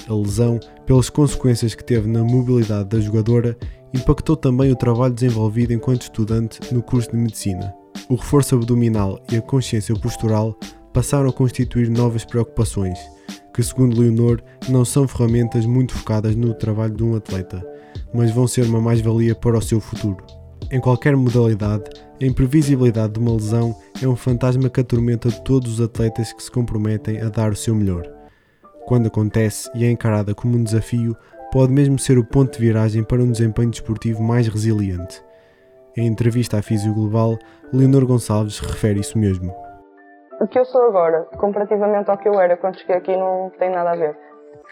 A 0.09 0.15
lesão, 0.15 0.61
pelas 0.85 1.09
consequências 1.09 1.75
que 1.75 1.83
teve 1.83 2.07
na 2.07 2.23
mobilidade 2.23 2.89
da 2.91 3.01
jogadora, 3.01 3.57
impactou 3.95 4.37
também 4.37 4.71
o 4.71 4.77
trabalho 4.77 5.15
desenvolvido 5.15 5.73
enquanto 5.73 6.03
estudante 6.03 6.61
no 6.73 6.83
curso 6.83 7.11
de 7.11 7.17
medicina. 7.17 7.75
O 8.09 8.15
reforço 8.15 8.55
abdominal 8.55 9.21
e 9.31 9.37
a 9.37 9.43
consciência 9.43 9.95
postural 9.95 10.59
passaram 10.93 11.29
a 11.29 11.33
constituir 11.33 11.91
novas 11.91 12.25
preocupações, 12.25 12.99
que, 13.53 13.63
segundo 13.63 14.01
Leonor, 14.01 14.41
não 14.69 14.85
são 14.85 15.09
ferramentas 15.09 15.67
muito 15.67 15.95
focadas 15.95 16.35
no 16.37 16.55
trabalho 16.55 16.95
de 16.95 17.05
um 17.05 17.17
atleta, 17.17 17.67
mas 18.15 18.31
vão 18.31 18.47
ser 18.47 18.65
uma 18.65 18.81
mais-valia 18.81 19.35
para 19.35 19.59
o 19.59 19.63
seu 19.63 19.81
futuro. 19.81 20.25
Em 20.71 20.81
qualquer 20.81 21.17
modalidade, 21.17 21.85
a 22.21 22.25
imprevisibilidade 22.25 23.15
de 23.15 23.21
uma 23.21 23.33
lesão 23.33 23.77
é 24.03 24.09
um 24.09 24.17
fantasma 24.17 24.69
que 24.69 24.81
atormenta 24.81 25.31
todos 25.31 25.75
os 25.75 25.81
atletas 25.81 26.33
que 26.33 26.43
se 26.43 26.51
comprometem 26.51 27.21
a 27.21 27.29
dar 27.29 27.53
o 27.53 27.57
seu 27.57 27.75
melhor. 27.75 28.05
Quando 28.87 29.07
acontece 29.07 29.71
e 29.75 29.85
é 29.85 29.91
encarada 29.91 30.35
como 30.35 30.57
um 30.57 30.63
desafio, 30.63 31.17
pode 31.53 31.73
mesmo 31.73 31.99
ser 31.99 32.19
o 32.19 32.25
ponto 32.25 32.53
de 32.53 32.65
viragem 32.65 33.03
para 33.03 33.23
um 33.23 33.31
desempenho 33.31 33.71
desportivo 33.71 34.23
mais 34.23 34.49
resiliente. 34.49 35.21
Em 35.97 36.07
entrevista 36.07 36.59
à 36.59 36.63
Físio 36.63 36.93
Global, 36.93 37.39
Leonor 37.73 38.05
Gonçalves 38.05 38.59
refere 38.61 39.01
isso 39.01 39.19
mesmo. 39.19 39.51
O 40.39 40.47
que 40.47 40.59
eu 40.59 40.65
sou 40.67 40.83
agora, 40.83 41.23
comparativamente 41.39 42.11
ao 42.11 42.19
que 42.19 42.29
eu 42.29 42.39
era 42.39 42.55
quando 42.55 42.79
cheguei 42.79 42.97
aqui, 42.97 43.17
não 43.17 43.51
tem 43.59 43.71
nada 43.71 43.93
a 43.93 43.97
ver. 43.97 44.15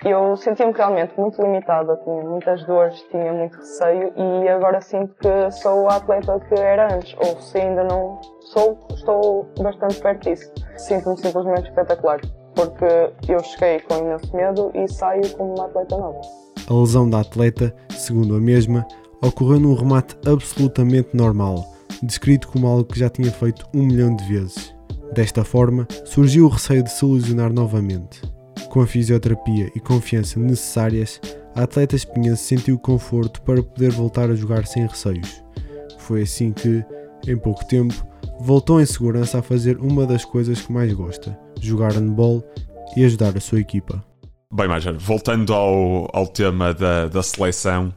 Eu 0.04 0.36
sentia-me 0.36 0.74
realmente 0.74 1.18
muito 1.18 1.40
limitada, 1.40 1.96
tinha 2.04 2.22
muitas 2.24 2.62
dores, 2.66 3.00
tinha 3.10 3.32
muito 3.32 3.56
receio 3.56 4.12
e 4.14 4.48
agora 4.50 4.82
sinto 4.82 5.14
que 5.14 5.50
sou 5.50 5.88
a 5.88 5.96
atleta 5.96 6.38
que 6.40 6.60
era 6.60 6.94
antes, 6.94 7.16
ou 7.16 7.40
se 7.40 7.58
ainda 7.58 7.84
não 7.84 8.20
sou, 8.40 8.78
estou 8.90 9.46
bastante 9.62 9.98
perto 10.02 10.24
disso. 10.24 10.52
Sinto-me 10.76 11.16
simplesmente 11.16 11.70
espetacular, 11.70 12.20
porque 12.54 13.32
eu 13.32 13.38
cheguei 13.40 13.80
com 13.80 13.96
imenso 13.96 14.36
medo 14.36 14.70
e 14.74 14.86
saio 14.88 15.22
como 15.38 15.54
uma 15.54 15.64
atleta 15.64 15.96
nova. 15.96 16.20
A 16.68 16.74
lesão 16.74 17.08
da 17.08 17.20
atleta, 17.20 17.74
segundo 17.88 18.36
a 18.36 18.40
mesma, 18.40 18.86
ocorreu 19.26 19.58
num 19.58 19.74
remate 19.74 20.16
absolutamente 20.26 21.10
normal, 21.14 21.64
descrito 22.02 22.48
como 22.48 22.66
algo 22.66 22.84
que 22.84 22.98
já 22.98 23.08
tinha 23.08 23.30
feito 23.30 23.66
um 23.74 23.86
milhão 23.86 24.14
de 24.14 24.24
vezes. 24.24 24.74
Desta 25.14 25.44
forma, 25.44 25.86
surgiu 26.04 26.46
o 26.46 26.48
receio 26.48 26.82
de 26.82 26.90
se 26.90 27.04
ilusionar 27.04 27.52
novamente. 27.52 28.20
Com 28.68 28.80
a 28.80 28.86
fisioterapia 28.86 29.70
e 29.74 29.80
confiança 29.80 30.38
necessárias, 30.40 31.20
a 31.54 31.62
atleta 31.62 31.94
espinhense 31.94 32.42
sentiu 32.42 32.78
conforto 32.78 33.40
para 33.42 33.62
poder 33.62 33.92
voltar 33.92 34.30
a 34.30 34.34
jogar 34.34 34.66
sem 34.66 34.86
receios. 34.86 35.42
Foi 35.98 36.22
assim 36.22 36.52
que, 36.52 36.84
em 37.26 37.36
pouco 37.36 37.64
tempo, 37.66 37.94
voltou 38.40 38.80
em 38.80 38.86
segurança 38.86 39.38
a 39.38 39.42
fazer 39.42 39.78
uma 39.78 40.04
das 40.06 40.24
coisas 40.24 40.60
que 40.60 40.72
mais 40.72 40.92
gosta: 40.92 41.38
jogar 41.60 41.92
handball 41.92 42.44
e 42.96 43.04
ajudar 43.04 43.36
a 43.36 43.40
sua 43.40 43.60
equipa. 43.60 44.04
Bem, 44.52 44.68
Major, 44.68 44.96
voltando 44.98 45.54
ao, 45.54 46.08
ao 46.12 46.26
tema 46.26 46.74
da, 46.74 47.06
da 47.06 47.22
seleção, 47.22 47.92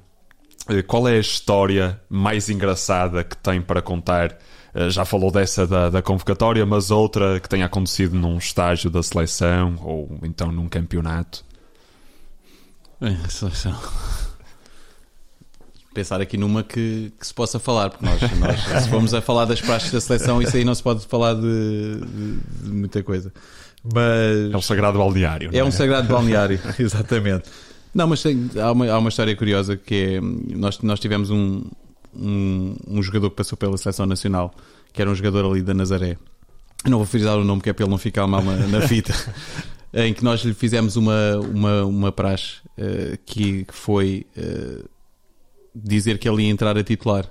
qual 0.88 1.08
é 1.08 1.14
a 1.14 1.20
história 1.20 2.00
mais 2.10 2.50
engraçada 2.50 3.24
que 3.24 3.36
tem 3.38 3.62
para 3.62 3.82
contar? 3.82 4.38
Eh, 4.74 4.90
já 4.90 5.04
falou 5.06 5.32
dessa 5.32 5.66
da, 5.66 5.90
da 5.90 6.02
convocatória, 6.02 6.66
mas 6.66 6.92
outra 6.92 7.40
que 7.40 7.50
tenha 7.50 7.66
acontecido 7.66 8.16
num 8.16 8.38
estágio 8.38 8.90
da 8.90 9.02
seleção 9.02 9.76
ou 9.82 10.20
então 10.24 10.52
num 10.52 10.68
campeonato? 10.68 11.44
Bem, 13.00 13.18
a 13.26 13.30
seleção. 13.30 13.76
Pensar 15.94 16.22
aqui 16.22 16.38
numa 16.38 16.64
que, 16.64 17.12
que 17.20 17.26
se 17.26 17.34
possa 17.34 17.58
falar, 17.58 17.90
porque 17.90 18.06
nós, 18.06 18.22
nós, 18.38 18.84
se 18.84 18.90
formos 18.90 19.16
a 19.16 19.22
falar 19.22 19.46
das 19.46 19.60
praxes 19.60 19.92
da 19.92 20.00
seleção, 20.00 20.40
isso 20.40 20.56
aí 20.56 20.64
não 20.64 20.76
se 20.76 20.84
pode 20.84 21.04
falar 21.08 21.34
de, 21.34 21.42
de, 21.42 22.38
de 22.66 22.70
muita 22.70 23.02
coisa. 23.02 23.34
Mas 23.84 24.54
É 24.54 24.58
um 24.58 24.62
sagrado 24.62 25.00
balneário. 25.00 25.50
é 25.52 25.60
não 25.60 25.70
um 25.70 25.72
sagrado 25.72 26.08
balneário, 26.08 26.60
exatamente. 26.78 27.50
Não, 27.98 28.06
mas 28.06 28.22
tem- 28.22 28.48
há, 28.62 28.72
uma, 28.72 28.88
há 28.92 29.00
uma 29.00 29.10
história 29.10 29.36
curiosa 29.36 29.76
que 29.76 29.96
é 29.96 30.22
nós, 30.56 30.80
nós 30.82 31.00
tivemos 31.00 31.32
um, 31.32 31.64
um, 32.16 32.76
um 32.88 33.02
jogador 33.02 33.32
que 33.32 33.36
passou 33.38 33.58
pela 33.58 33.76
seleção 33.76 34.06
nacional, 34.06 34.54
que 34.94 35.02
era 35.02 35.10
um 35.10 35.16
jogador 35.16 35.50
ali 35.52 35.64
da 35.64 35.74
Nazaré. 35.74 36.16
Eu 36.86 36.92
não 36.92 37.00
vou 37.00 37.08
frisar 37.08 37.36
o 37.40 37.44
nome 37.44 37.60
que 37.60 37.72
é 37.72 37.74
para 37.74 37.86
ele 37.86 37.90
não 37.90 37.98
ficar 37.98 38.28
mal 38.28 38.44
na, 38.44 38.56
na 38.68 38.82
fita. 38.88 39.16
em 39.92 40.14
que 40.14 40.24
nós 40.24 40.42
lhe 40.42 40.54
fizemos 40.54 40.96
uma, 40.96 41.38
uma, 41.40 41.86
uma 41.86 42.12
praxe 42.12 42.58
eh, 42.78 43.18
que, 43.26 43.66
que 43.66 43.74
foi 43.74 44.28
eh, 44.38 44.84
dizer 45.74 46.20
que 46.20 46.30
ele 46.30 46.44
ia 46.44 46.50
entrar 46.50 46.78
a 46.78 46.84
titular. 46.84 47.26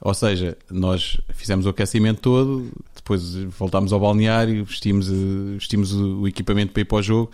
Ou 0.00 0.14
seja, 0.14 0.56
nós 0.70 1.20
fizemos 1.34 1.66
o 1.66 1.68
aquecimento 1.68 2.22
todo, 2.22 2.70
depois 2.96 3.34
voltámos 3.58 3.92
ao 3.92 4.00
balneário, 4.00 4.64
vestimos, 4.64 5.10
eh, 5.10 5.56
vestimos 5.58 5.92
o 5.92 6.26
equipamento 6.26 6.72
para 6.72 6.80
ir 6.80 6.86
para 6.86 6.96
o 6.96 7.02
jogo, 7.02 7.30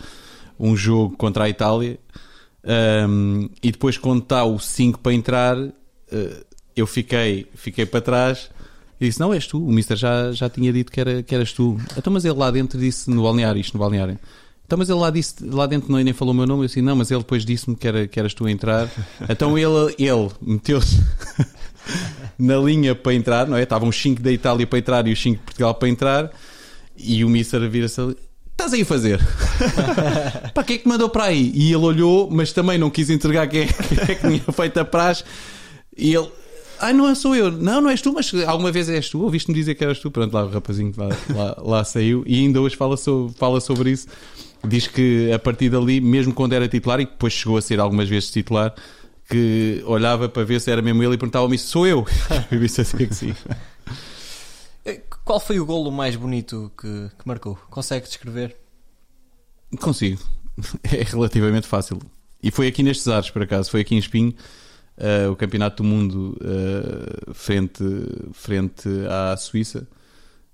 um 0.59 0.75
jogo 0.75 1.15
contra 1.15 1.45
a 1.45 1.49
Itália, 1.49 1.97
ahm, 2.63 3.47
e 3.61 3.71
depois 3.71 3.97
quando 3.97 4.23
está 4.23 4.43
o 4.43 4.59
5 4.59 4.99
para 4.99 5.13
entrar, 5.13 5.57
eh, 6.11 6.43
eu 6.75 6.87
fiquei, 6.87 7.47
fiquei 7.55 7.85
para 7.85 8.01
trás 8.01 8.49
e 8.99 9.07
disse: 9.07 9.19
Não, 9.19 9.33
és 9.33 9.47
tu, 9.47 9.63
o 9.63 9.71
Mister 9.71 9.97
já, 9.97 10.31
já 10.31 10.49
tinha 10.49 10.71
dito 10.71 10.91
que, 10.91 10.99
era, 10.99 11.23
que 11.23 11.33
eras 11.33 11.51
tu. 11.51 11.77
Então, 11.97 12.13
mas 12.13 12.23
ele 12.23 12.35
lá 12.35 12.51
dentro 12.51 12.79
disse 12.79 13.09
no 13.09 13.23
balneário, 13.23 13.59
isto 13.59 13.73
no 13.73 13.79
balneário. 13.79 14.19
Então, 14.65 14.77
mas 14.77 14.89
ele 14.89 14.99
lá, 14.99 15.09
disse, 15.09 15.43
lá 15.43 15.65
dentro 15.65 15.91
nem 15.91 16.03
nem 16.03 16.13
falou 16.13 16.33
o 16.33 16.37
meu 16.37 16.45
nome. 16.45 16.63
Eu 16.63 16.67
disse: 16.67 16.81
Não, 16.81 16.95
mas 16.95 17.09
ele 17.09 17.19
depois 17.21 17.43
disse-me 17.43 17.75
que, 17.75 17.87
era, 17.87 18.07
que 18.07 18.19
eras 18.19 18.33
tu 18.33 18.45
a 18.45 18.51
entrar. 18.51 18.89
Então 19.27 19.57
ele, 19.57 19.95
ele 19.97 20.29
meteu-se 20.41 21.03
na 22.37 22.57
linha 22.57 22.95
para 22.95 23.13
entrar, 23.13 23.47
não 23.47 23.57
é? 23.57 23.63
Estavam 23.63 23.89
os 23.89 23.99
5 23.99 24.21
da 24.21 24.31
Itália 24.31 24.65
para 24.67 24.79
entrar 24.79 25.07
e 25.07 25.11
os 25.11 25.21
5 25.21 25.37
de 25.37 25.43
Portugal 25.43 25.75
para 25.75 25.89
entrar. 25.89 26.31
E 26.95 27.25
o 27.25 27.29
Mister 27.29 27.67
vira-se 27.69 27.99
ali: 27.99 28.15
Estás 28.61 28.73
aí 28.73 28.81
a 28.83 28.85
fazer? 28.85 29.19
Para 30.53 30.63
que 30.63 30.73
é 30.73 30.77
que 30.77 30.87
mandou 30.87 31.09
para 31.09 31.23
aí? 31.23 31.51
E 31.55 31.73
ele 31.73 31.83
olhou, 31.83 32.29
mas 32.29 32.53
também 32.53 32.77
não 32.77 32.91
quis 32.91 33.09
entregar 33.09 33.47
quem 33.47 33.61
é, 33.61 33.65
quem 33.65 33.97
é 34.03 34.15
que 34.15 34.27
tinha 34.27 34.53
feito 34.53 34.79
a 34.79 34.85
praxe. 34.85 35.23
E 35.97 36.13
ele, 36.13 36.29
ai, 36.79 36.93
não 36.93 37.13
sou 37.15 37.35
eu, 37.35 37.51
não, 37.51 37.81
não 37.81 37.89
és 37.89 38.03
tu, 38.03 38.13
mas 38.13 38.31
alguma 38.45 38.71
vez 38.71 38.87
és 38.87 39.09
tu, 39.09 39.19
ouviste-me 39.23 39.55
dizer 39.55 39.73
que 39.73 39.83
eras 39.83 39.97
tu. 39.97 40.11
Pronto, 40.11 40.31
lá 40.31 40.45
o 40.45 40.49
rapazinho 40.49 40.93
lá, 40.95 41.07
lá, 41.35 41.55
lá 41.57 41.83
saiu 41.83 42.23
e 42.27 42.35
ainda 42.35 42.61
hoje 42.61 42.75
fala 42.75 42.95
sobre, 42.97 43.35
fala 43.35 43.59
sobre 43.59 43.89
isso. 43.89 44.07
Diz 44.63 44.85
que 44.85 45.31
a 45.33 45.39
partir 45.39 45.69
dali, 45.71 45.99
mesmo 45.99 46.31
quando 46.31 46.53
era 46.53 46.67
titular, 46.67 46.99
e 46.99 47.05
depois 47.05 47.33
chegou 47.33 47.57
a 47.57 47.61
ser 47.63 47.79
algumas 47.79 48.07
vezes 48.07 48.29
titular, 48.29 48.75
que 49.27 49.81
olhava 49.87 50.29
para 50.29 50.43
ver 50.43 50.61
se 50.61 50.69
era 50.69 50.83
mesmo 50.83 51.01
ele 51.01 51.15
e 51.15 51.17
perguntava-me: 51.17 51.57
Sou 51.57 51.87
eu? 51.87 52.05
Eu 52.51 52.59
disse 52.59 52.81
assim 52.81 53.07
que 53.07 53.15
sim. 53.15 53.33
Qual 55.31 55.39
foi 55.39 55.61
o 55.61 55.65
golo 55.65 55.89
mais 55.93 56.17
bonito 56.17 56.69
que, 56.77 57.09
que 57.17 57.25
marcou? 57.25 57.55
Consegue 57.69 58.05
descrever? 58.05 58.57
Consigo. 59.79 60.21
É 60.83 61.03
relativamente 61.03 61.65
fácil. 61.67 61.99
E 62.43 62.51
foi 62.51 62.67
aqui 62.67 62.83
nestes 62.83 63.07
ares, 63.07 63.29
por 63.29 63.41
acaso. 63.41 63.71
Foi 63.71 63.79
aqui 63.79 63.95
em 63.95 63.97
Espinho, 63.97 64.33
eh, 64.97 65.29
o 65.29 65.35
Campeonato 65.37 65.81
do 65.81 65.87
Mundo 65.87 66.37
eh, 66.41 67.31
frente, 67.33 67.81
frente 68.33 68.89
à 69.09 69.37
Suíça. 69.37 69.87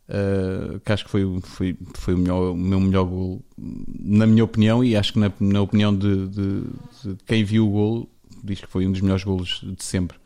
eh, 0.07 0.79
que 0.85 0.91
acho 0.93 1.05
que 1.05 1.09
foi, 1.09 1.25
o- 1.25 1.41
foi, 1.41 1.75
foi 1.95 2.13
o, 2.13 2.17
melhor- 2.19 2.51
o 2.51 2.55
meu 2.55 2.79
melhor 2.79 3.05
gol, 3.05 3.41
na 3.57 4.27
minha 4.27 4.43
opinião, 4.43 4.83
e 4.83 4.95
acho 4.95 5.11
que 5.13 5.17
na, 5.19 5.31
na 5.39 5.59
opinião 5.61 5.91
de, 5.97 6.27
de- 6.27 6.61
de 7.03 7.17
quem 7.25 7.43
viu 7.43 7.67
o 7.67 7.71
gol, 7.71 8.09
diz 8.43 8.61
que 8.61 8.67
foi 8.67 8.85
um 8.85 8.91
dos 8.91 9.01
melhores 9.01 9.23
golos 9.23 9.59
de 9.63 9.83
sempre. 9.83 10.19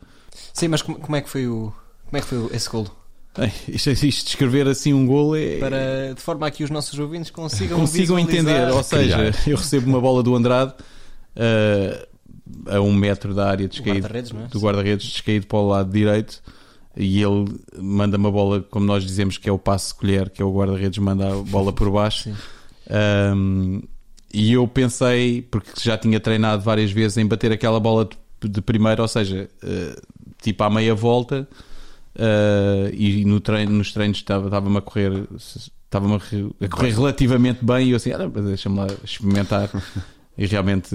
Sim, 0.52 0.68
mas 0.68 0.82
como, 0.82 0.98
como 0.98 1.16
é 1.16 1.22
que 1.22 1.30
foi 1.30 1.46
o 1.48 1.72
como 2.04 2.18
é 2.18 2.20
que 2.20 2.26
foi 2.26 2.54
esse 2.54 2.68
golo? 2.68 2.94
Isto, 3.68 3.90
isto 3.90 4.26
descrever 4.26 4.68
assim 4.68 4.92
um 4.92 5.06
gol 5.06 5.34
é. 5.34 5.58
Para 5.58 6.14
de 6.14 6.20
forma 6.20 6.46
a 6.46 6.50
que 6.50 6.62
os 6.62 6.70
nossos 6.70 6.98
ouvintes 6.98 7.30
consigam 7.30 7.78
consigam 7.78 8.16
visualizar. 8.16 8.54
entender. 8.56 8.72
Ou 8.74 8.82
seja, 8.82 9.16
Criar. 9.32 9.48
eu 9.48 9.56
recebo 9.56 9.88
uma 9.88 10.00
bola 10.00 10.22
do 10.22 10.34
Andrade 10.36 10.74
eh, 11.34 12.08
a 12.66 12.80
um 12.80 12.92
metro 12.92 13.34
da 13.34 13.48
área 13.48 13.66
descaído, 13.66 14.00
guarda-redes, 14.00 14.32
não 14.32 14.44
é? 14.44 14.48
do 14.48 14.60
guarda-redes 14.60 15.06
descaído 15.06 15.46
para 15.46 15.58
o 15.58 15.68
lado 15.68 15.90
direito 15.90 16.42
e 16.96 17.22
ele 17.22 17.46
manda 17.78 18.18
uma 18.18 18.30
bola, 18.30 18.60
como 18.70 18.84
nós 18.84 19.02
dizemos 19.02 19.38
que 19.38 19.48
é 19.48 19.52
o 19.52 19.58
passe 19.58 19.94
colher, 19.94 20.28
que 20.28 20.42
é 20.42 20.44
o 20.44 20.52
guarda-redes 20.52 20.98
manda 20.98 21.32
a 21.32 21.36
bola 21.36 21.72
por 21.72 21.90
baixo. 21.90 22.30
Um, 23.34 23.80
e 24.34 24.52
eu 24.52 24.66
pensei, 24.66 25.40
porque 25.40 25.70
já 25.80 25.96
tinha 25.96 26.18
treinado 26.18 26.62
várias 26.62 26.90
vezes 26.90 27.16
em 27.16 27.24
bater 27.24 27.52
aquela 27.52 27.78
bola 27.78 28.08
de, 28.40 28.48
de 28.48 28.60
primeira, 28.60 29.00
ou 29.00 29.08
seja, 29.08 29.48
eh, 29.62 29.96
tipo 30.42 30.62
à 30.64 30.68
meia 30.68 30.94
volta, 30.94 31.48
eh, 32.16 32.90
e 32.94 33.24
no 33.24 33.40
treino, 33.40 33.72
nos 33.72 33.92
treinos 33.92 34.18
estava- 34.18 34.46
estava-me 34.46 34.78
a 34.78 34.80
correr, 34.80 35.24
estava-me 35.36 36.14
a, 36.14 36.18
re- 36.18 36.50
a 36.60 36.68
correr 36.68 36.90
relativamente 36.94 37.64
bem, 37.64 37.88
e 37.88 37.90
eu 37.90 37.96
assim, 37.96 38.12
ah, 38.12 38.26
deixa-me 38.26 38.76
lá 38.76 38.86
experimentar. 39.04 39.70
E 40.38 40.46
realmente 40.46 40.88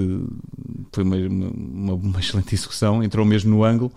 foi 0.92 1.04
uma, 1.04 1.16
uma, 1.16 1.94
uma 1.94 2.20
excelente 2.20 2.56
execução, 2.56 3.04
entrou 3.04 3.24
mesmo 3.24 3.52
no 3.52 3.64
ângulo. 3.64 3.92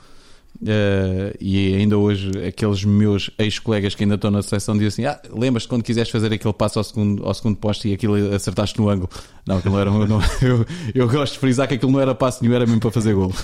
Eh, 0.67 1.37
e 1.41 1.75
ainda 1.75 1.97
hoje, 1.97 2.31
aqueles 2.47 2.85
meus 2.85 3.31
ex-colegas 3.39 3.95
que 3.95 4.05
ainda 4.05 4.17
estão 4.17 4.31
na 4.31 4.43
seleção 4.43 4.77
dizem 4.77 5.07
assim: 5.07 5.19
Ah, 5.19 5.21
lembras-te 5.33 5.69
quando 5.69 5.83
quiseste 5.83 6.13
fazer 6.13 6.33
aquele 6.33 6.53
passo 6.55 6.79
ao 6.79 6.85
segundo, 6.85 7.25
ao 7.27 7.33
segundo 7.35 7.57
posto 7.57 7.87
e 7.89 7.95
aquilo 7.95 8.15
acertaste 8.35 8.79
no 8.79 8.89
ângulo? 8.89 9.09
Não, 9.47 9.59
aquilo 9.59 9.75
não 9.75 9.81
era. 9.81 9.91
não- 9.91 10.21
eu, 10.43 10.67
eu 10.95 11.09
gosto 11.09 11.35
de 11.35 11.39
frisar 11.39 11.67
que 11.69 11.75
aquilo 11.75 11.93
não 11.93 12.01
era 12.01 12.15
passo 12.15 12.43
nenhum, 12.43 12.55
era 12.55 12.67
mesmo 12.67 12.81
para 12.81 12.91
fazer 12.91 13.15
golo. 13.15 13.35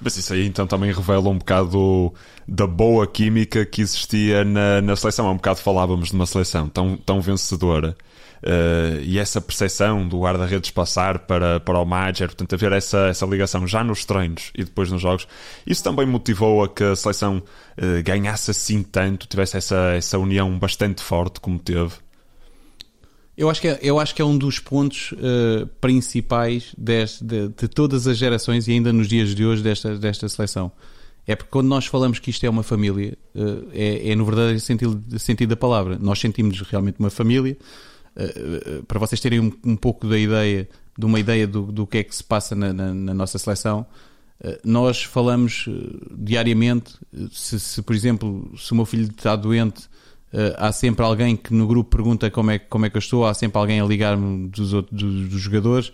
Mas 0.00 0.16
isso 0.16 0.32
aí 0.32 0.46
então 0.46 0.66
também 0.66 0.90
revela 0.92 1.28
um 1.28 1.36
bocado 1.36 2.12
da 2.48 2.66
boa 2.66 3.06
química 3.06 3.66
que 3.66 3.82
existia 3.82 4.42
na, 4.44 4.80
na 4.80 4.96
seleção. 4.96 5.26
Há 5.26 5.30
um 5.30 5.36
bocado 5.36 5.60
falávamos 5.60 6.08
de 6.08 6.14
uma 6.14 6.24
seleção 6.26 6.68
tão, 6.68 6.96
tão 6.96 7.20
vencedora. 7.20 7.96
Uh, 8.42 9.02
e 9.02 9.18
essa 9.18 9.38
percepção 9.38 10.08
do 10.08 10.20
guarda-redes 10.20 10.70
passar 10.70 11.18
para, 11.20 11.60
para 11.60 11.78
o 11.78 11.84
Major, 11.84 12.28
portanto, 12.28 12.54
haver 12.54 12.72
essa, 12.72 13.08
essa 13.08 13.26
ligação 13.26 13.66
já 13.66 13.84
nos 13.84 14.06
treinos 14.06 14.50
e 14.56 14.64
depois 14.64 14.90
nos 14.90 15.02
jogos, 15.02 15.28
isso 15.66 15.84
também 15.84 16.06
motivou 16.06 16.64
a 16.64 16.68
que 16.68 16.82
a 16.82 16.96
seleção 16.96 17.38
uh, 17.38 18.02
ganhasse 18.02 18.50
assim 18.50 18.82
tanto, 18.82 19.26
tivesse 19.26 19.58
essa, 19.58 19.92
essa 19.94 20.18
união 20.18 20.58
bastante 20.58 21.02
forte 21.02 21.38
como 21.38 21.58
teve. 21.58 21.92
Eu 23.36 23.48
acho 23.48 23.60
que 23.60 23.68
é, 23.68 23.78
eu 23.82 23.98
acho 23.98 24.14
que 24.14 24.22
é 24.22 24.24
um 24.24 24.36
dos 24.36 24.58
pontos 24.58 25.12
uh, 25.12 25.66
principais 25.80 26.74
deste, 26.76 27.22
de, 27.22 27.48
de, 27.48 27.68
todas 27.68 28.06
as 28.06 28.16
gerações 28.16 28.68
e 28.68 28.72
ainda 28.72 28.92
nos 28.92 29.08
dias 29.08 29.34
de 29.34 29.44
hoje 29.44 29.62
desta, 29.62 29.98
desta 29.98 30.28
seleção. 30.28 30.72
É 31.26 31.36
porque 31.36 31.50
quando 31.50 31.68
nós 31.68 31.86
falamos 31.86 32.18
que 32.18 32.30
isto 32.30 32.44
é 32.44 32.50
uma 32.50 32.62
família, 32.62 33.16
é, 33.72 34.10
é, 34.10 34.16
no 34.16 34.24
verdadeiro 34.24 34.58
sentido, 34.60 35.18
sentido 35.18 35.50
da 35.50 35.56
palavra. 35.56 35.98
Nós 36.00 36.18
sentimos 36.18 36.60
realmente 36.62 36.98
uma 36.98 37.10
família. 37.10 37.56
Uh, 38.16 38.82
para 38.84 38.98
vocês 38.98 39.20
terem 39.20 39.40
um, 39.40 39.52
um, 39.64 39.76
pouco 39.76 40.06
da 40.08 40.18
ideia, 40.18 40.68
de 40.98 41.06
uma 41.06 41.18
ideia 41.18 41.46
do, 41.46 41.70
do 41.70 41.86
que 41.86 41.98
é 41.98 42.04
que 42.04 42.14
se 42.14 42.24
passa 42.24 42.54
na, 42.54 42.72
na, 42.72 42.92
na 42.92 43.14
nossa 43.14 43.38
seleção, 43.38 43.86
nós 44.64 45.02
falamos 45.02 45.66
diariamente. 46.16 46.94
Se, 47.30 47.60
se, 47.60 47.82
por 47.82 47.94
exemplo, 47.94 48.50
se 48.56 48.72
o 48.72 48.74
meu 48.74 48.86
filho 48.86 49.06
está 49.06 49.36
doente 49.36 49.82
há 50.56 50.72
sempre 50.72 51.04
alguém 51.04 51.36
que 51.36 51.52
no 51.52 51.66
grupo 51.66 51.90
pergunta 51.90 52.30
como 52.30 52.50
é, 52.50 52.58
como 52.58 52.86
é 52.86 52.90
que 52.90 52.96
eu 52.96 53.00
estou, 53.00 53.26
há 53.26 53.34
sempre 53.34 53.58
alguém 53.58 53.80
a 53.80 53.84
ligar-me 53.84 54.48
dos, 54.48 54.72
outros, 54.72 54.98
dos, 54.98 55.28
dos 55.28 55.40
jogadores 55.42 55.92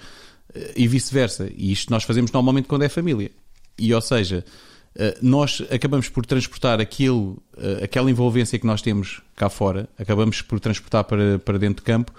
e 0.77 0.87
vice-versa. 0.87 1.51
E 1.57 1.73
isto 1.73 1.91
nós 1.91 2.05
fazemos 2.05 2.31
normalmente 2.31 2.69
quando 2.69 2.83
é 2.83 2.89
família. 2.89 3.33
E 3.77 3.93
ou 3.93 4.01
seja, 4.01 4.45
nós 5.21 5.63
acabamos 5.71 6.09
por 6.09 6.25
transportar 6.25 6.81
aquilo, 6.81 7.43
aquela 7.83 8.11
envolvência 8.11 8.59
que 8.59 8.67
nós 8.67 8.83
temos 8.83 9.23
cá 9.35 9.49
fora, 9.49 9.89
acabamos 9.99 10.43
por 10.43 10.61
transportar 10.61 11.05
para, 11.05 11.39
para 11.39 11.59
dentro 11.59 11.77
de 11.77 11.83
campo 11.83 12.13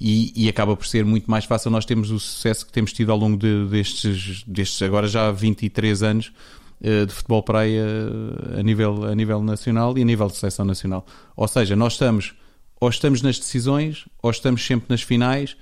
e, 0.00 0.32
e, 0.44 0.48
acaba 0.48 0.76
por 0.76 0.86
ser 0.86 1.04
muito 1.04 1.28
mais 1.28 1.44
fácil 1.44 1.70
nós 1.70 1.84
termos 1.84 2.10
o 2.10 2.20
sucesso 2.20 2.64
que 2.64 2.72
temos 2.72 2.92
tido 2.92 3.10
ao 3.10 3.18
longo 3.18 3.36
de, 3.36 3.66
destes, 3.66 4.44
destes 4.46 4.80
agora 4.82 5.08
já 5.08 5.30
23 5.32 6.02
anos 6.04 6.32
eh, 6.80 7.04
de 7.04 7.12
futebol 7.12 7.42
praia 7.42 7.84
a 8.56 8.62
nível, 8.62 9.04
a 9.04 9.14
nível 9.14 9.42
nacional 9.42 9.98
e 9.98 10.02
a 10.02 10.04
nível 10.04 10.28
de 10.28 10.36
seleção 10.36 10.64
nacional. 10.64 11.04
Ou 11.36 11.48
seja, 11.48 11.74
nós 11.74 11.94
estamos 11.94 12.34
ou 12.80 12.88
estamos 12.88 13.22
nas 13.22 13.38
decisões 13.38 14.04
ou 14.22 14.30
estamos 14.30 14.64
sempre 14.64 14.86
nas 14.88 15.02
finais. 15.02 15.56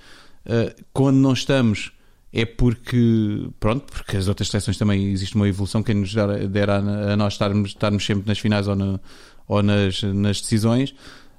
Eh, 0.45 0.75
quando 0.93 1.17
não 1.17 1.33
estamos 1.33 1.93
é 2.39 2.45
porque, 2.45 3.49
pronto, 3.59 3.91
porque 3.91 4.15
as 4.15 4.29
outras 4.29 4.49
seleções 4.51 4.77
também 4.77 5.11
existe 5.11 5.35
uma 5.35 5.49
evolução 5.49 5.83
que 5.83 5.95
nos 5.95 6.13
dera 6.51 6.77
a 6.77 7.17
nós 7.17 7.33
estarmos, 7.33 7.71
estarmos 7.71 8.05
sempre 8.05 8.29
nas 8.29 8.39
finais 8.39 8.69
ou, 8.69 8.77
na, 8.77 9.01
ou 9.49 9.63
nas, 9.63 10.03
nas 10.03 10.43
decisões. 10.43 10.95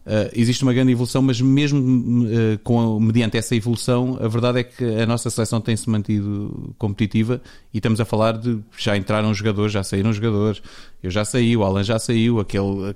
Uh, 0.07 0.31
existe 0.33 0.63
uma 0.63 0.71
grande 0.71 0.93
evolução, 0.93 1.21
mas 1.21 1.41
mesmo 1.41 1.79
uh, 1.81 2.57
com, 2.63 2.97
mediante 2.97 3.35
essa 3.35 3.53
evolução, 3.53 4.17
a 4.21 4.27
verdade 4.29 4.59
é 4.59 4.63
que 4.63 4.81
a 4.81 5.05
nossa 5.05 5.29
seleção 5.29 5.59
tem-se 5.59 5.89
mantido 5.89 6.73
competitiva 6.77 7.41
e 7.73 7.79
estamos 7.79 7.99
a 7.99 8.05
falar 8.05 8.37
de 8.37 8.57
já 8.77 8.95
entraram 8.95 9.33
jogadores, 9.33 9.73
já 9.73 9.83
saíram 9.83 10.13
jogadores, 10.13 10.61
eu 11.03 11.11
já 11.11 11.25
saí, 11.25 11.57
o 11.57 11.63
Alan 11.65 11.83
já 11.83 11.99
saiu, 11.99 12.39
aquele, 12.39 12.95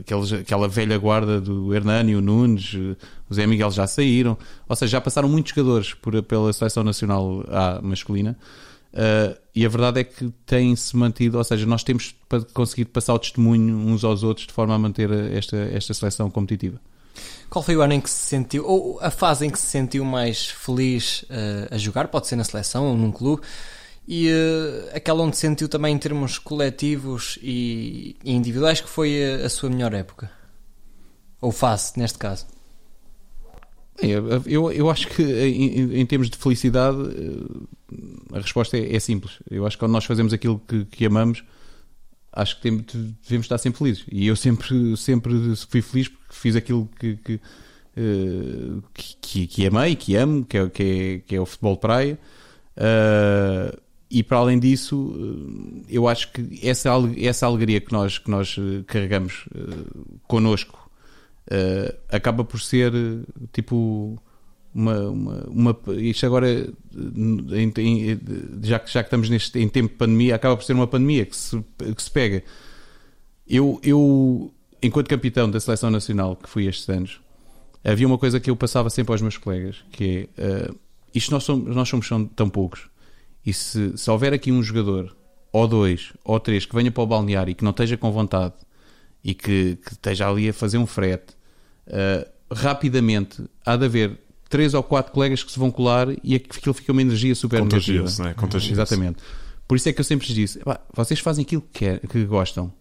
aqueles, 0.00 0.32
aquela 0.32 0.66
velha 0.66 0.96
guarda 0.96 1.38
do 1.38 1.74
Hernani, 1.74 2.16
o 2.16 2.22
Nunes, 2.22 2.72
o 3.28 3.34
Zé 3.34 3.46
Miguel 3.46 3.70
já 3.70 3.86
saíram, 3.86 4.34
ou 4.66 4.74
seja, 4.74 4.92
já 4.92 5.00
passaram 5.02 5.28
muitos 5.28 5.52
jogadores 5.54 5.92
por, 5.92 6.22
pela 6.22 6.50
seleção 6.54 6.82
nacional 6.82 7.44
A 7.50 7.82
masculina. 7.82 8.38
Uh, 8.92 9.38
e 9.54 9.66
a 9.66 9.68
verdade 9.68 10.00
é 10.00 10.04
que 10.04 10.32
tem-se 10.46 10.96
mantido, 10.96 11.38
ou 11.38 11.44
seja, 11.44 11.66
nós 11.66 11.82
temos 11.82 12.14
conseguido 12.54 12.90
passar 12.90 13.14
o 13.14 13.18
testemunho 13.18 13.76
uns 13.76 14.02
aos 14.02 14.22
outros 14.22 14.46
de 14.46 14.52
forma 14.52 14.74
a 14.74 14.78
manter 14.78 15.10
esta, 15.32 15.56
esta 15.56 15.92
seleção 15.92 16.30
competitiva. 16.30 16.80
Qual 17.50 17.62
foi 17.62 17.76
o 17.76 17.82
ano 17.82 17.94
em 17.94 18.00
que 18.00 18.10
se 18.10 18.28
sentiu, 18.28 18.66
ou 18.66 18.98
a 19.00 19.10
fase 19.10 19.46
em 19.46 19.50
que 19.50 19.58
se 19.58 19.66
sentiu 19.66 20.04
mais 20.04 20.46
feliz 20.46 21.22
uh, 21.22 21.74
a 21.74 21.78
jogar? 21.78 22.08
Pode 22.08 22.26
ser 22.26 22.36
na 22.36 22.44
seleção 22.44 22.86
ou 22.86 22.96
num 22.96 23.10
clube. 23.10 23.42
E 24.06 24.30
uh, 24.30 24.96
aquela 24.96 25.22
onde 25.22 25.36
se 25.36 25.42
sentiu 25.42 25.68
também 25.68 25.94
em 25.94 25.98
termos 25.98 26.38
coletivos 26.38 27.38
e, 27.42 28.16
e 28.24 28.32
individuais 28.32 28.80
que 28.80 28.88
foi 28.88 29.42
a, 29.42 29.46
a 29.46 29.48
sua 29.48 29.68
melhor 29.68 29.92
época? 29.92 30.30
Ou 31.40 31.52
fase, 31.52 31.92
neste 31.96 32.18
caso? 32.18 32.46
Eu, 34.00 34.70
eu, 34.70 34.90
acho 34.90 35.08
que 35.08 35.22
em, 35.22 36.00
em, 36.00 36.06
termos 36.06 36.30
de 36.30 36.36
felicidade 36.36 36.98
eh, 36.98 38.36
a 38.36 38.40
resposta 38.40 38.76
é, 38.76 38.94
é, 38.94 39.00
simples. 39.00 39.38
Eu 39.50 39.66
acho 39.66 39.76
que 39.76 39.80
quando 39.80 39.92
nós 39.92 40.04
fazemos 40.04 40.32
aquilo 40.32 40.60
que, 40.68 40.84
que 40.84 41.04
amamos, 41.04 41.42
acho 42.32 42.56
que 42.56 42.62
tem, 42.62 42.76
devemos 42.76 43.44
estar 43.44 43.58
sempre 43.58 43.78
felizes. 43.78 44.04
E 44.10 44.26
eu 44.26 44.36
sempre, 44.36 44.96
sempre 44.96 45.32
fui 45.68 45.82
feliz 45.82 46.08
porque 46.08 46.34
fiz 46.34 46.54
aquilo 46.54 46.88
que, 46.98 47.16
que, 47.16 47.34
uh, 47.34 48.82
que, 48.94 49.46
que 49.48 49.66
amei, 49.66 49.96
que 49.96 50.14
amo, 50.14 50.44
que 50.44 50.56
é, 50.56 50.68
que 50.68 50.82
é, 50.82 51.18
que 51.26 51.34
é 51.34 51.40
o 51.40 51.46
futebol 51.46 51.74
de 51.74 51.80
praia. 51.80 52.18
Uh, 52.76 53.76
e 54.10 54.22
para 54.22 54.38
além 54.38 54.58
disso, 54.58 55.12
eu 55.88 56.08
acho 56.08 56.32
que 56.32 56.60
essa, 56.62 56.90
essa 57.18 57.46
alegria 57.46 57.80
que 57.80 57.92
nós, 57.92 58.16
que 58.16 58.30
nós 58.30 58.56
carregamos 58.86 59.44
uh, 59.48 60.18
connosco 60.26 60.87
uh, 61.50 61.96
acaba 62.08 62.44
por 62.44 62.60
ser 62.60 62.92
tipo 63.52 64.20
uma, 64.74 65.00
uma, 65.08 65.44
uma 65.48 65.78
isto 65.96 66.24
agora 66.26 66.48
em, 66.50 67.72
em, 67.76 68.20
já, 68.62 68.78
que, 68.78 68.92
já 68.92 69.02
que 69.02 69.08
estamos 69.08 69.28
neste, 69.28 69.58
em 69.58 69.68
tempo 69.68 69.88
de 69.88 69.94
pandemia 69.96 70.34
acaba 70.34 70.56
por 70.56 70.64
ser 70.64 70.74
uma 70.74 70.86
pandemia 70.86 71.26
que 71.26 71.36
se, 71.36 71.62
que 71.96 72.02
se 72.02 72.10
pega. 72.10 72.44
Eu, 73.46 73.80
eu 73.82 74.52
enquanto 74.82 75.08
capitão 75.08 75.50
da 75.50 75.58
seleção 75.58 75.90
nacional 75.90 76.36
que 76.36 76.48
fui 76.48 76.66
estes 76.66 76.88
anos 76.88 77.20
havia 77.82 78.06
uma 78.06 78.18
coisa 78.18 78.38
que 78.38 78.50
eu 78.50 78.56
passava 78.56 78.90
sempre 78.90 79.12
aos 79.12 79.22
meus 79.22 79.38
colegas 79.38 79.82
que 79.90 80.28
é 80.36 80.70
uh, 80.70 80.78
isto 81.14 81.30
nós 81.32 81.44
somos, 81.44 81.74
nós 81.74 81.88
somos 81.88 82.08
tão 82.34 82.48
poucos. 82.48 82.88
E 83.44 83.52
se, 83.52 83.96
se 83.96 84.10
houver 84.10 84.32
aqui 84.32 84.52
um 84.52 84.62
jogador 84.62 85.16
ou 85.52 85.66
dois 85.66 86.12
ou 86.24 86.38
três 86.38 86.66
que 86.66 86.74
venha 86.74 86.90
para 86.90 87.02
o 87.02 87.06
balneário 87.06 87.50
e 87.50 87.54
que 87.54 87.64
não 87.64 87.70
esteja 87.70 87.96
com 87.96 88.12
vontade 88.12 88.54
e 89.24 89.34
que, 89.34 89.76
que 89.76 89.92
esteja 89.92 90.28
ali 90.28 90.48
a 90.48 90.52
fazer 90.52 90.78
um 90.78 90.86
frete 90.86 91.34
uh, 91.88 92.54
rapidamente 92.54 93.44
há 93.64 93.76
de 93.76 93.84
haver 93.84 94.18
três 94.48 94.74
ou 94.74 94.82
quatro 94.82 95.12
colegas 95.12 95.42
que 95.42 95.52
se 95.52 95.58
vão 95.58 95.70
colar 95.70 96.08
e 96.22 96.34
aquilo 96.34 96.74
fica 96.74 96.92
uma 96.92 97.02
energia 97.02 97.34
super 97.34 97.62
negativa. 97.62 98.08
Não 98.18 98.26
é? 98.28 98.34
Contagioso. 98.34 98.74
Exatamente. 98.74 99.18
Por 99.66 99.76
isso 99.76 99.88
é 99.88 99.92
que 99.92 100.00
eu 100.00 100.04
sempre 100.04 100.26
lhes 100.26 100.34
disse: 100.34 100.60
vocês 100.94 101.20
fazem 101.20 101.42
aquilo 101.42 101.62
que, 101.72 101.80
quer, 101.80 102.00
que 102.00 102.24
gostam. 102.24 102.72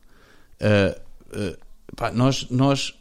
Uh, 0.62 1.00
uh, 1.38 1.58
pá, 1.96 2.12
nós, 2.12 2.48
nós, 2.50 2.94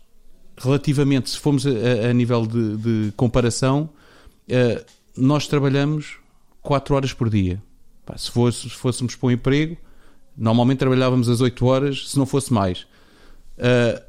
relativamente, 0.58 1.30
se 1.30 1.38
formos 1.38 1.66
a, 1.66 1.70
a 2.10 2.12
nível 2.12 2.46
de, 2.46 2.76
de 2.76 3.12
comparação, 3.16 3.88
nós 5.16 5.46
trabalhamos 5.46 6.18
4 6.62 6.94
horas 6.94 7.12
por 7.12 7.30
dia. 7.30 7.62
Pá, 8.04 8.16
se, 8.18 8.30
fosse, 8.30 8.68
se 8.68 8.70
fôssemos 8.70 9.14
para 9.16 9.28
um 9.28 9.30
emprego, 9.30 9.76
normalmente 10.36 10.78
trabalhávamos 10.78 11.28
as 11.28 11.40
8 11.40 11.64
horas, 11.66 12.10
se 12.10 12.18
não 12.18 12.26
fosse 12.26 12.52
mais. 12.52 12.86
Uh, 13.56 14.02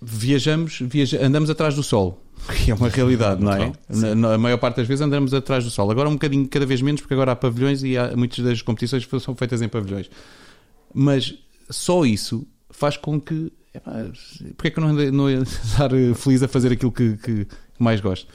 viajamos, 0.00 0.78
viaja, 0.80 1.24
andamos 1.24 1.50
atrás 1.50 1.74
do 1.74 1.82
sol, 1.82 2.22
que 2.64 2.70
é 2.70 2.74
uma 2.74 2.88
realidade, 2.88 3.42
não 3.42 3.52
é? 3.52 3.72
Na, 3.88 4.14
na, 4.14 4.34
a 4.34 4.38
maior 4.38 4.58
parte 4.58 4.76
das 4.76 4.88
vezes 4.88 5.02
andamos 5.02 5.34
atrás 5.34 5.64
do 5.64 5.70
sol. 5.70 5.90
Agora 5.90 6.08
um 6.08 6.14
bocadinho, 6.14 6.48
cada 6.48 6.64
vez 6.64 6.80
menos, 6.80 7.00
porque 7.00 7.14
agora 7.14 7.32
há 7.32 7.36
pavilhões 7.36 7.82
e 7.82 7.98
há, 7.98 8.16
muitas 8.16 8.44
das 8.44 8.62
competições 8.62 9.06
são 9.22 9.34
feitas 9.34 9.60
em 9.60 9.68
pavilhões. 9.68 10.10
Mas 10.94 11.34
só 11.68 12.04
isso 12.04 12.46
faz 12.70 12.96
com 12.96 13.20
que. 13.20 13.52
porque 14.56 14.68
é 14.68 14.70
que 14.70 14.78
eu 14.78 14.82
não 14.82 14.92
não 15.12 15.30
ia 15.30 15.42
estar 15.44 15.90
feliz 16.16 16.42
a 16.42 16.48
fazer 16.48 16.72
aquilo 16.72 16.90
que, 16.90 17.16
que, 17.18 17.46
mais 17.78 18.00
gosto? 18.00 18.26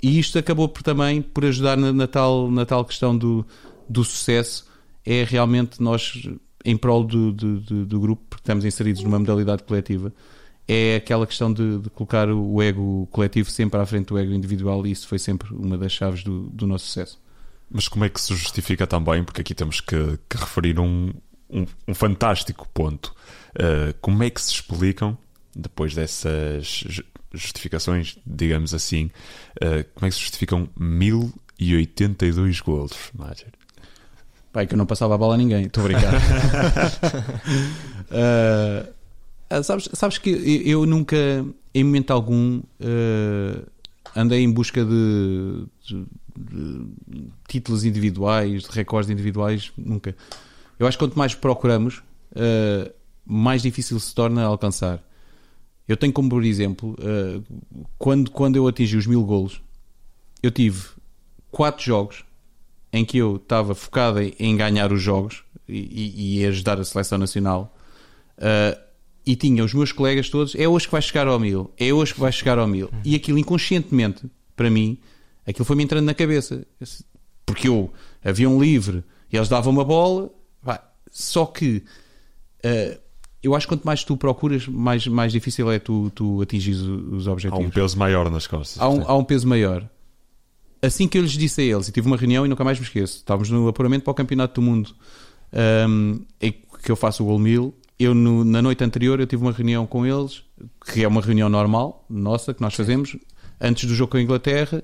E 0.00 0.18
isto 0.18 0.38
acabou 0.38 0.68
por 0.68 0.82
também 0.82 1.20
por 1.20 1.44
ajudar 1.44 1.76
na, 1.76 1.92
na, 1.92 2.06
tal, 2.06 2.50
na 2.50 2.64
tal 2.64 2.84
questão 2.84 3.16
do, 3.16 3.44
do 3.88 4.04
sucesso. 4.04 4.66
É 5.04 5.24
realmente 5.24 5.82
nós, 5.82 6.28
em 6.64 6.76
prol 6.76 7.02
do, 7.02 7.32
do, 7.32 7.60
do, 7.60 7.86
do 7.86 8.00
grupo, 8.00 8.22
porque 8.28 8.42
estamos 8.42 8.64
inseridos 8.64 9.02
numa 9.02 9.18
modalidade 9.18 9.62
coletiva, 9.64 10.12
é 10.68 10.96
aquela 10.96 11.26
questão 11.26 11.50
de, 11.50 11.78
de, 11.78 11.88
colocar 11.88 12.28
o 12.28 12.62
ego 12.62 13.08
coletivo 13.10 13.50
sempre 13.50 13.80
à 13.80 13.86
frente 13.86 14.08
do 14.08 14.18
ego 14.18 14.32
individual 14.32 14.86
e 14.86 14.90
isso 14.90 15.08
foi 15.08 15.18
sempre 15.18 15.52
uma 15.54 15.78
das 15.78 15.92
chaves 15.92 16.22
do, 16.22 16.42
do 16.50 16.66
nosso 16.66 16.84
sucesso. 16.84 17.18
Mas 17.70 17.88
como 17.88 18.04
é 18.04 18.10
que 18.10 18.20
se 18.20 18.34
justifica 18.34 18.86
também? 18.86 19.24
Porque 19.24 19.40
aqui 19.40 19.54
temos 19.54 19.80
que, 19.80 20.18
que 20.28 20.36
referir 20.36 20.78
um, 20.78 21.10
um, 21.48 21.64
um, 21.86 21.94
fantástico 21.94 22.68
ponto. 22.72 23.14
Uh, 23.54 23.94
como 24.00 24.22
é 24.22 24.28
que 24.28 24.42
se 24.42 24.52
explicam, 24.52 25.16
depois 25.56 25.94
dessas 25.94 26.84
justificações, 27.32 28.18
digamos 28.26 28.74
assim, 28.74 29.10
uh, 29.62 29.84
como 29.94 30.06
é 30.06 30.10
que 30.10 30.14
se 30.14 30.20
justificam 30.20 30.68
1082 30.78 32.60
golos, 32.60 33.10
Major? 33.14 33.48
Pai, 34.52 34.66
que 34.66 34.74
eu 34.74 34.78
não 34.78 34.86
passava 34.86 35.14
a 35.14 35.18
bola 35.18 35.34
a 35.34 35.38
ninguém, 35.38 35.66
estou 35.66 35.84
a 35.84 35.88
brincar. 35.88 36.14
uh, 38.10 38.88
Ah, 39.50 39.62
sabes, 39.62 39.88
sabes 39.94 40.18
que 40.18 40.30
eu 40.66 40.84
nunca, 40.84 41.16
em 41.74 41.82
momento 41.82 42.10
algum, 42.10 42.58
uh, 42.58 43.66
andei 44.14 44.42
em 44.42 44.50
busca 44.50 44.84
de, 44.84 45.64
de, 45.86 46.06
de, 46.36 47.30
títulos 47.48 47.84
individuais, 47.84 48.64
de 48.64 48.70
recordes 48.70 49.10
individuais, 49.10 49.72
nunca. 49.76 50.14
Eu 50.78 50.86
acho 50.86 50.98
que 50.98 51.04
quanto 51.04 51.18
mais 51.18 51.34
procuramos, 51.34 52.02
uh, 52.32 52.92
mais 53.24 53.62
difícil 53.62 53.98
se 53.98 54.14
torna 54.14 54.44
alcançar. 54.44 55.02
Eu 55.86 55.96
tenho 55.96 56.12
como, 56.12 56.28
por 56.28 56.44
exemplo, 56.44 56.94
uh, 57.00 57.42
quando, 57.98 58.30
quando 58.30 58.56
eu 58.56 58.68
atingi 58.68 58.96
os 58.96 59.06
mil 59.06 59.24
golos, 59.24 59.62
eu 60.42 60.50
tive 60.50 60.88
quatro 61.50 61.82
jogos 61.82 62.22
em 62.92 63.04
que 63.04 63.16
eu 63.16 63.36
estava 63.36 63.74
focado 63.74 64.20
em 64.20 64.56
ganhar 64.56 64.92
os 64.92 65.00
jogos 65.00 65.42
e, 65.66 65.78
e, 65.78 66.40
e 66.40 66.46
ajudar 66.46 66.78
a 66.78 66.84
seleção 66.84 67.16
nacional. 67.16 67.74
Uh, 68.36 68.87
e 69.28 69.36
tinha 69.36 69.62
os 69.62 69.74
meus 69.74 69.92
colegas 69.92 70.30
todos, 70.30 70.54
é 70.54 70.66
hoje 70.66 70.86
que 70.86 70.92
vai 70.92 71.02
chegar 71.02 71.28
ao 71.28 71.38
mil, 71.38 71.70
é 71.76 71.92
hoje 71.92 72.14
que 72.14 72.20
vai 72.20 72.32
chegar 72.32 72.58
ao 72.58 72.66
mil. 72.66 72.88
E 73.04 73.14
aquilo 73.14 73.38
inconscientemente, 73.38 74.22
para 74.56 74.70
mim, 74.70 74.96
aquilo 75.46 75.66
foi-me 75.66 75.84
entrando 75.84 76.06
na 76.06 76.14
cabeça. 76.14 76.66
Porque 77.44 77.68
eu 77.68 77.92
havia 78.24 78.48
um 78.48 78.58
livre 78.58 79.04
e 79.30 79.36
eles 79.36 79.50
davam 79.50 79.70
uma 79.70 79.84
bola, 79.84 80.30
vai. 80.62 80.80
só 81.12 81.44
que 81.44 81.82
uh, 82.64 82.98
eu 83.42 83.54
acho 83.54 83.66
que 83.66 83.74
quanto 83.74 83.84
mais 83.84 84.02
tu 84.02 84.16
procuras, 84.16 84.66
mais, 84.66 85.06
mais 85.06 85.30
difícil 85.30 85.70
é 85.70 85.78
tu, 85.78 86.10
tu 86.14 86.40
atingir 86.40 86.72
os 86.72 87.26
objetivos. 87.26 87.66
Há 87.66 87.68
um 87.68 87.70
peso 87.70 87.98
maior 87.98 88.30
nas 88.30 88.46
costas. 88.46 88.80
Há 88.80 88.88
um, 88.88 89.02
há 89.06 89.14
um 89.14 89.24
peso 89.24 89.46
maior. 89.46 89.86
Assim 90.80 91.06
que 91.06 91.18
eu 91.18 91.22
lhes 91.22 91.32
disse 91.32 91.60
a 91.60 91.64
eles, 91.64 91.86
e 91.88 91.92
tive 91.92 92.06
uma 92.06 92.16
reunião 92.16 92.46
e 92.46 92.48
nunca 92.48 92.64
mais 92.64 92.78
me 92.78 92.86
esqueço, 92.86 93.18
estávamos 93.18 93.50
no 93.50 93.68
apuramento 93.68 94.04
para 94.04 94.10
o 94.10 94.14
Campeonato 94.14 94.58
do 94.58 94.64
Mundo, 94.64 94.94
um, 95.86 96.24
em 96.40 96.50
que 96.82 96.90
eu 96.90 96.96
faço 96.96 97.22
o 97.22 97.26
Gol 97.26 97.38
Mil 97.38 97.74
eu 97.98 98.14
no, 98.14 98.44
na 98.44 98.62
noite 98.62 98.84
anterior 98.84 99.18
eu 99.18 99.26
tive 99.26 99.42
uma 99.42 99.52
reunião 99.52 99.86
com 99.86 100.06
eles, 100.06 100.42
que 100.92 101.02
é 101.02 101.08
uma 101.08 101.20
reunião 101.20 101.48
normal, 101.48 102.04
nossa, 102.08 102.54
que 102.54 102.60
nós 102.60 102.74
fazemos, 102.74 103.16
antes 103.60 103.88
do 103.88 103.94
jogo 103.94 104.12
com 104.12 104.16
a 104.18 104.22
Inglaterra, 104.22 104.82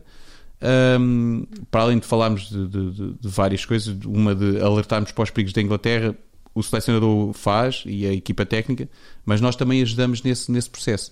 um, 1.01 1.47
para 1.71 1.83
além 1.83 1.99
de 1.99 2.07
falarmos 2.07 2.49
de, 2.49 2.67
de, 2.67 2.91
de, 2.91 3.29
várias 3.29 3.65
coisas, 3.65 3.95
uma 4.05 4.35
de 4.35 4.61
alertarmos 4.61 5.13
para 5.13 5.23
os 5.23 5.31
perigos 5.31 5.53
da 5.53 5.63
Inglaterra, 5.63 6.17
o 6.55 6.63
selecionador 6.63 7.33
faz 7.33 7.83
e 7.87 8.07
a 8.07 8.13
equipa 8.13 8.47
técnica, 8.47 8.89
mas 9.25 9.41
nós 9.41 9.57
também 9.57 9.83
ajudamos 9.83 10.23
nesse, 10.23 10.51
nesse 10.51 10.71
processo. 10.71 11.11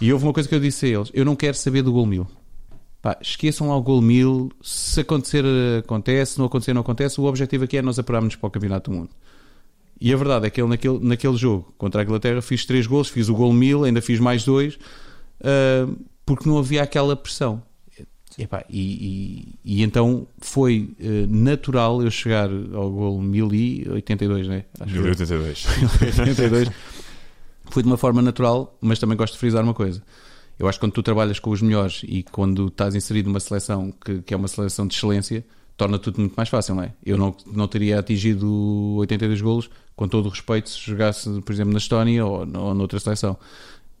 E 0.00 0.12
houve 0.12 0.24
uma 0.24 0.32
coisa 0.32 0.48
que 0.48 0.54
eu 0.54 0.60
disse 0.60 0.86
a 0.86 0.88
eles: 0.90 1.10
eu 1.14 1.24
não 1.24 1.34
quero 1.34 1.56
saber 1.56 1.82
do 1.82 1.92
gol 1.92 2.06
mil. 2.06 2.26
Pá, 3.00 3.16
esqueçam 3.20 3.68
lá 3.68 3.76
o 3.76 3.82
gol 3.82 4.02
mil. 4.02 4.50
Se 4.62 5.00
acontecer, 5.00 5.44
acontece. 5.78 6.32
Se 6.32 6.38
não 6.38 6.46
acontecer, 6.46 6.74
não 6.74 6.82
acontece. 6.82 7.20
O 7.20 7.24
objetivo 7.24 7.64
aqui 7.64 7.78
é 7.78 7.82
nós 7.82 7.98
apurarmos 7.98 8.36
para 8.36 8.46
o 8.46 8.50
Campeonato 8.50 8.90
do 8.90 8.96
Mundo. 8.96 9.10
E 10.00 10.12
a 10.12 10.16
verdade 10.16 10.46
é 10.46 10.50
que 10.50 10.60
ele, 10.60 10.68
naquele, 10.68 10.98
naquele 11.00 11.36
jogo 11.36 11.74
contra 11.76 12.02
a 12.02 12.04
Inglaterra, 12.04 12.40
fiz 12.40 12.64
três 12.64 12.86
gols, 12.86 13.08
fiz 13.08 13.28
o 13.28 13.34
gol 13.34 13.52
mil, 13.52 13.84
ainda 13.84 14.00
fiz 14.00 14.20
mais 14.20 14.44
dois, 14.44 14.74
uh, 15.40 15.96
porque 16.24 16.48
não 16.48 16.58
havia 16.58 16.82
aquela 16.82 17.16
pressão. 17.16 17.62
E, 18.36 18.42
epá, 18.42 18.64
e, 18.70 19.54
e, 19.64 19.78
e, 19.80 19.82
então 19.82 20.26
foi 20.38 20.94
uh, 21.00 21.26
natural 21.28 22.02
eu 22.02 22.10
chegar 22.10 22.48
ao 22.72 22.90
gol 22.90 23.20
1082, 23.20 24.46
né? 24.46 24.64
Acho 24.78 24.92
1082. 24.92 25.66
1082. 26.00 26.70
foi 27.70 27.82
de 27.82 27.88
uma 27.88 27.96
forma 27.96 28.22
natural, 28.22 28.76
mas 28.80 28.98
também 28.98 29.16
gosto 29.16 29.34
de 29.34 29.40
frisar 29.40 29.64
uma 29.64 29.74
coisa. 29.74 30.02
Eu 30.58 30.68
acho 30.68 30.78
que 30.78 30.86
quando 30.86 30.92
tu 30.92 31.02
trabalhas 31.02 31.38
com 31.38 31.50
os 31.50 31.62
melhores 31.62 32.02
e 32.04 32.22
quando 32.22 32.66
estás 32.66 32.94
inserido 32.94 33.28
numa 33.28 33.40
seleção 33.40 33.92
que, 33.92 34.22
que 34.22 34.34
é 34.34 34.36
uma 34.36 34.48
seleção 34.48 34.86
de 34.86 34.94
excelência, 34.94 35.44
torna 35.78 35.96
tudo 35.96 36.20
muito 36.20 36.34
mais 36.34 36.48
fácil, 36.48 36.74
não 36.74 36.82
é? 36.82 36.92
Eu 37.06 37.16
não, 37.16 37.34
não 37.46 37.68
teria 37.68 38.00
atingido 38.00 38.96
82 38.96 39.40
golos, 39.40 39.70
com 39.94 40.08
todo 40.08 40.26
o 40.26 40.28
respeito, 40.28 40.68
se 40.68 40.80
jogasse, 40.80 41.40
por 41.40 41.52
exemplo, 41.52 41.72
na 41.72 41.78
Estónia 41.78 42.26
ou, 42.26 42.40
ou 42.40 42.74
noutra 42.74 42.98
seleção. 42.98 43.38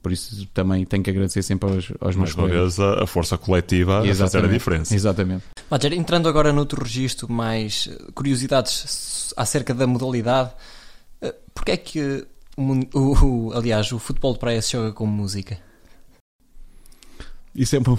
Por 0.02 0.12
isso 0.12 0.46
também 0.52 0.84
tenho 0.84 1.02
que 1.02 1.10
agradecer 1.10 1.42
sempre 1.42 1.70
aos, 1.70 1.92
aos 2.00 2.16
meus 2.16 2.34
vez, 2.34 2.80
a, 2.80 3.04
a 3.04 3.06
força 3.06 3.38
coletiva 3.38 4.06
Exatamente. 4.06 4.22
a 4.22 4.26
fazer 4.26 4.44
a 4.44 4.48
diferença. 4.58 4.94
Exatamente. 4.94 5.44
Roger, 5.70 5.92
entrando 5.92 6.28
agora 6.28 6.52
noutro 6.52 6.82
registro, 6.82 7.30
mais 7.30 7.88
curiosidades 8.12 9.32
acerca 9.36 9.72
da 9.72 9.86
modalidade, 9.86 10.50
eh, 11.22 11.34
porque 11.54 11.72
é 11.72 11.76
que, 11.76 12.26
o, 12.56 12.98
o, 12.98 13.52
aliás, 13.54 13.92
o 13.92 13.98
futebol 14.00 14.32
de 14.32 14.40
praia 14.40 14.60
se 14.60 14.72
joga 14.72 14.92
com 14.92 15.06
música? 15.06 15.58
Isso 17.58 17.74
é 17.74 17.80
uma, 17.80 17.98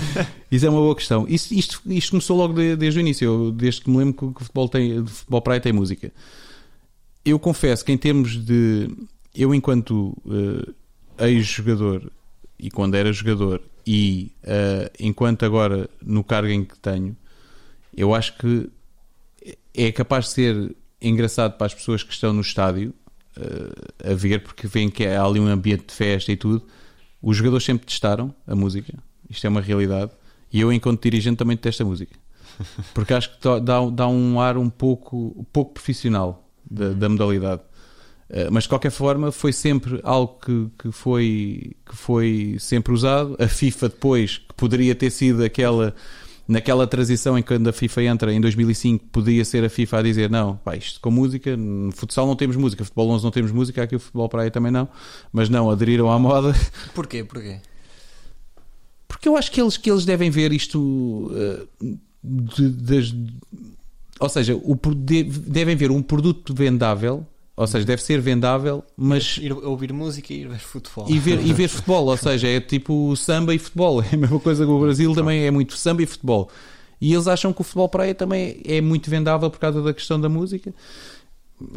isso 0.50 0.64
é 0.64 0.70
uma 0.70 0.80
boa 0.80 0.96
questão. 0.96 1.26
Isto, 1.28 1.52
isto, 1.52 1.82
isto 1.86 2.10
começou 2.10 2.38
logo 2.38 2.54
de, 2.54 2.74
desde 2.74 2.98
o 2.98 3.02
início, 3.02 3.26
eu, 3.26 3.52
desde 3.52 3.82
que 3.82 3.90
me 3.90 3.98
lembro 3.98 4.14
que 4.14 4.24
o 4.24 4.44
futebol, 4.44 4.66
tem, 4.66 5.06
futebol 5.06 5.42
praia 5.42 5.60
tem 5.60 5.74
música. 5.74 6.10
Eu 7.22 7.38
confesso 7.38 7.84
que, 7.84 7.92
em 7.92 7.98
termos 7.98 8.42
de. 8.42 8.90
Eu, 9.34 9.54
enquanto 9.54 10.16
uh, 10.24 10.74
ex-jogador 11.18 12.10
e 12.58 12.70
quando 12.70 12.94
era 12.94 13.12
jogador, 13.12 13.60
e 13.86 14.32
uh, 14.42 14.90
enquanto 14.98 15.44
agora 15.44 15.90
no 16.02 16.24
cargo 16.24 16.48
em 16.48 16.64
que 16.64 16.78
tenho, 16.78 17.14
eu 17.94 18.14
acho 18.14 18.38
que 18.38 18.70
é 19.74 19.92
capaz 19.92 20.26
de 20.26 20.30
ser 20.30 20.76
engraçado 21.02 21.58
para 21.58 21.66
as 21.66 21.74
pessoas 21.74 22.02
que 22.02 22.12
estão 22.12 22.32
no 22.32 22.40
estádio 22.40 22.94
uh, 23.36 24.10
a 24.10 24.14
ver, 24.14 24.42
porque 24.42 24.66
veem 24.66 24.88
que 24.88 25.04
há 25.04 25.22
ali 25.22 25.38
um 25.38 25.46
ambiente 25.46 25.88
de 25.88 25.92
festa 25.92 26.32
e 26.32 26.36
tudo 26.36 26.64
os 27.24 27.36
jogadores 27.36 27.64
sempre 27.64 27.86
testaram 27.86 28.34
a 28.46 28.54
música, 28.54 28.94
isto 29.28 29.46
é 29.46 29.50
uma 29.50 29.60
realidade, 29.60 30.12
e 30.52 30.60
eu, 30.60 30.72
enquanto 30.72 31.02
dirigente, 31.02 31.38
também 31.38 31.56
testo 31.56 31.82
a 31.82 31.86
música. 31.86 32.14
Porque 32.94 33.12
acho 33.12 33.30
que 33.30 33.38
dá, 33.60 33.80
dá 33.90 34.06
um 34.06 34.38
ar 34.40 34.56
um 34.56 34.70
pouco, 34.70 35.44
pouco 35.52 35.74
profissional 35.74 36.48
da, 36.70 36.90
da 36.90 37.08
modalidade. 37.08 37.62
Uh, 38.30 38.50
mas 38.50 38.64
de 38.64 38.68
qualquer 38.68 38.90
forma 38.90 39.32
foi 39.32 39.52
sempre 39.52 40.00
algo 40.02 40.38
que, 40.38 40.68
que, 40.78 40.92
foi, 40.92 41.72
que 41.84 41.96
foi 41.96 42.56
sempre 42.60 42.92
usado. 42.92 43.36
A 43.40 43.48
FIFA 43.48 43.88
depois, 43.88 44.38
que 44.38 44.54
poderia 44.54 44.94
ter 44.94 45.10
sido 45.10 45.42
aquela 45.42 45.94
naquela 46.46 46.86
transição 46.86 47.38
em 47.38 47.42
que 47.42 47.54
a 47.54 47.72
FIFA 47.72 48.02
entra 48.04 48.32
em 48.32 48.40
2005 48.40 49.06
podia 49.10 49.44
ser 49.44 49.64
a 49.64 49.68
FIFA 49.68 49.98
a 49.98 50.02
dizer 50.02 50.30
não, 50.30 50.56
pá, 50.56 50.76
isto 50.76 51.00
com 51.00 51.10
música, 51.10 51.56
no 51.56 51.92
futsal 51.92 52.26
não 52.26 52.36
temos 52.36 52.56
música, 52.56 52.84
futebol 52.84 53.10
11 53.10 53.24
não 53.24 53.30
temos 53.30 53.52
música, 53.52 53.82
aqui 53.82 53.96
o 53.96 54.00
futebol 54.00 54.28
para 54.28 54.42
aí 54.42 54.50
também 54.50 54.70
não, 54.70 54.88
mas 55.32 55.48
não, 55.48 55.70
aderiram 55.70 56.10
à 56.10 56.18
moda. 56.18 56.54
Porquê? 56.94 57.24
Porquê? 57.24 57.60
Porque 59.08 59.28
eu 59.28 59.36
acho 59.36 59.50
que 59.50 59.60
eles, 59.60 59.76
que 59.76 59.90
eles 59.90 60.04
devem 60.04 60.30
ver 60.30 60.52
isto 60.52 60.78
uh, 60.80 61.98
de, 62.22 62.70
de, 62.70 63.34
ou 64.18 64.28
seja, 64.28 64.54
o, 64.54 64.78
de, 64.94 65.24
devem 65.24 65.76
ver 65.76 65.90
um 65.90 66.02
produto 66.02 66.54
vendável 66.54 67.26
ou 67.56 67.66
seja, 67.66 67.84
deve 67.86 68.02
ser 68.02 68.20
vendável, 68.20 68.84
mas. 68.96 69.38
Ir, 69.38 69.52
ouvir 69.52 69.92
música 69.92 70.32
e 70.32 70.40
ir 70.40 70.48
ver 70.48 70.58
futebol. 70.58 71.06
E 71.08 71.18
ver, 71.18 71.40
e 71.44 71.52
ver 71.52 71.68
futebol, 71.68 72.06
ou 72.06 72.16
seja, 72.16 72.48
é 72.48 72.60
tipo 72.60 73.14
samba 73.16 73.54
e 73.54 73.58
futebol. 73.58 74.02
É 74.04 74.14
a 74.14 74.18
mesma 74.18 74.40
coisa 74.40 74.64
que 74.64 74.70
o 74.70 74.80
Brasil 74.80 75.14
também 75.14 75.44
é 75.44 75.50
muito 75.50 75.76
samba 75.76 76.02
e 76.02 76.06
futebol. 76.06 76.50
E 77.00 77.12
eles 77.12 77.26
acham 77.26 77.52
que 77.52 77.60
o 77.60 77.64
futebol 77.64 77.88
praia 77.88 78.14
também 78.14 78.60
é 78.64 78.80
muito 78.80 79.08
vendável 79.08 79.50
por 79.50 79.58
causa 79.58 79.82
da 79.82 79.92
questão 79.92 80.20
da 80.20 80.28
música. 80.28 80.74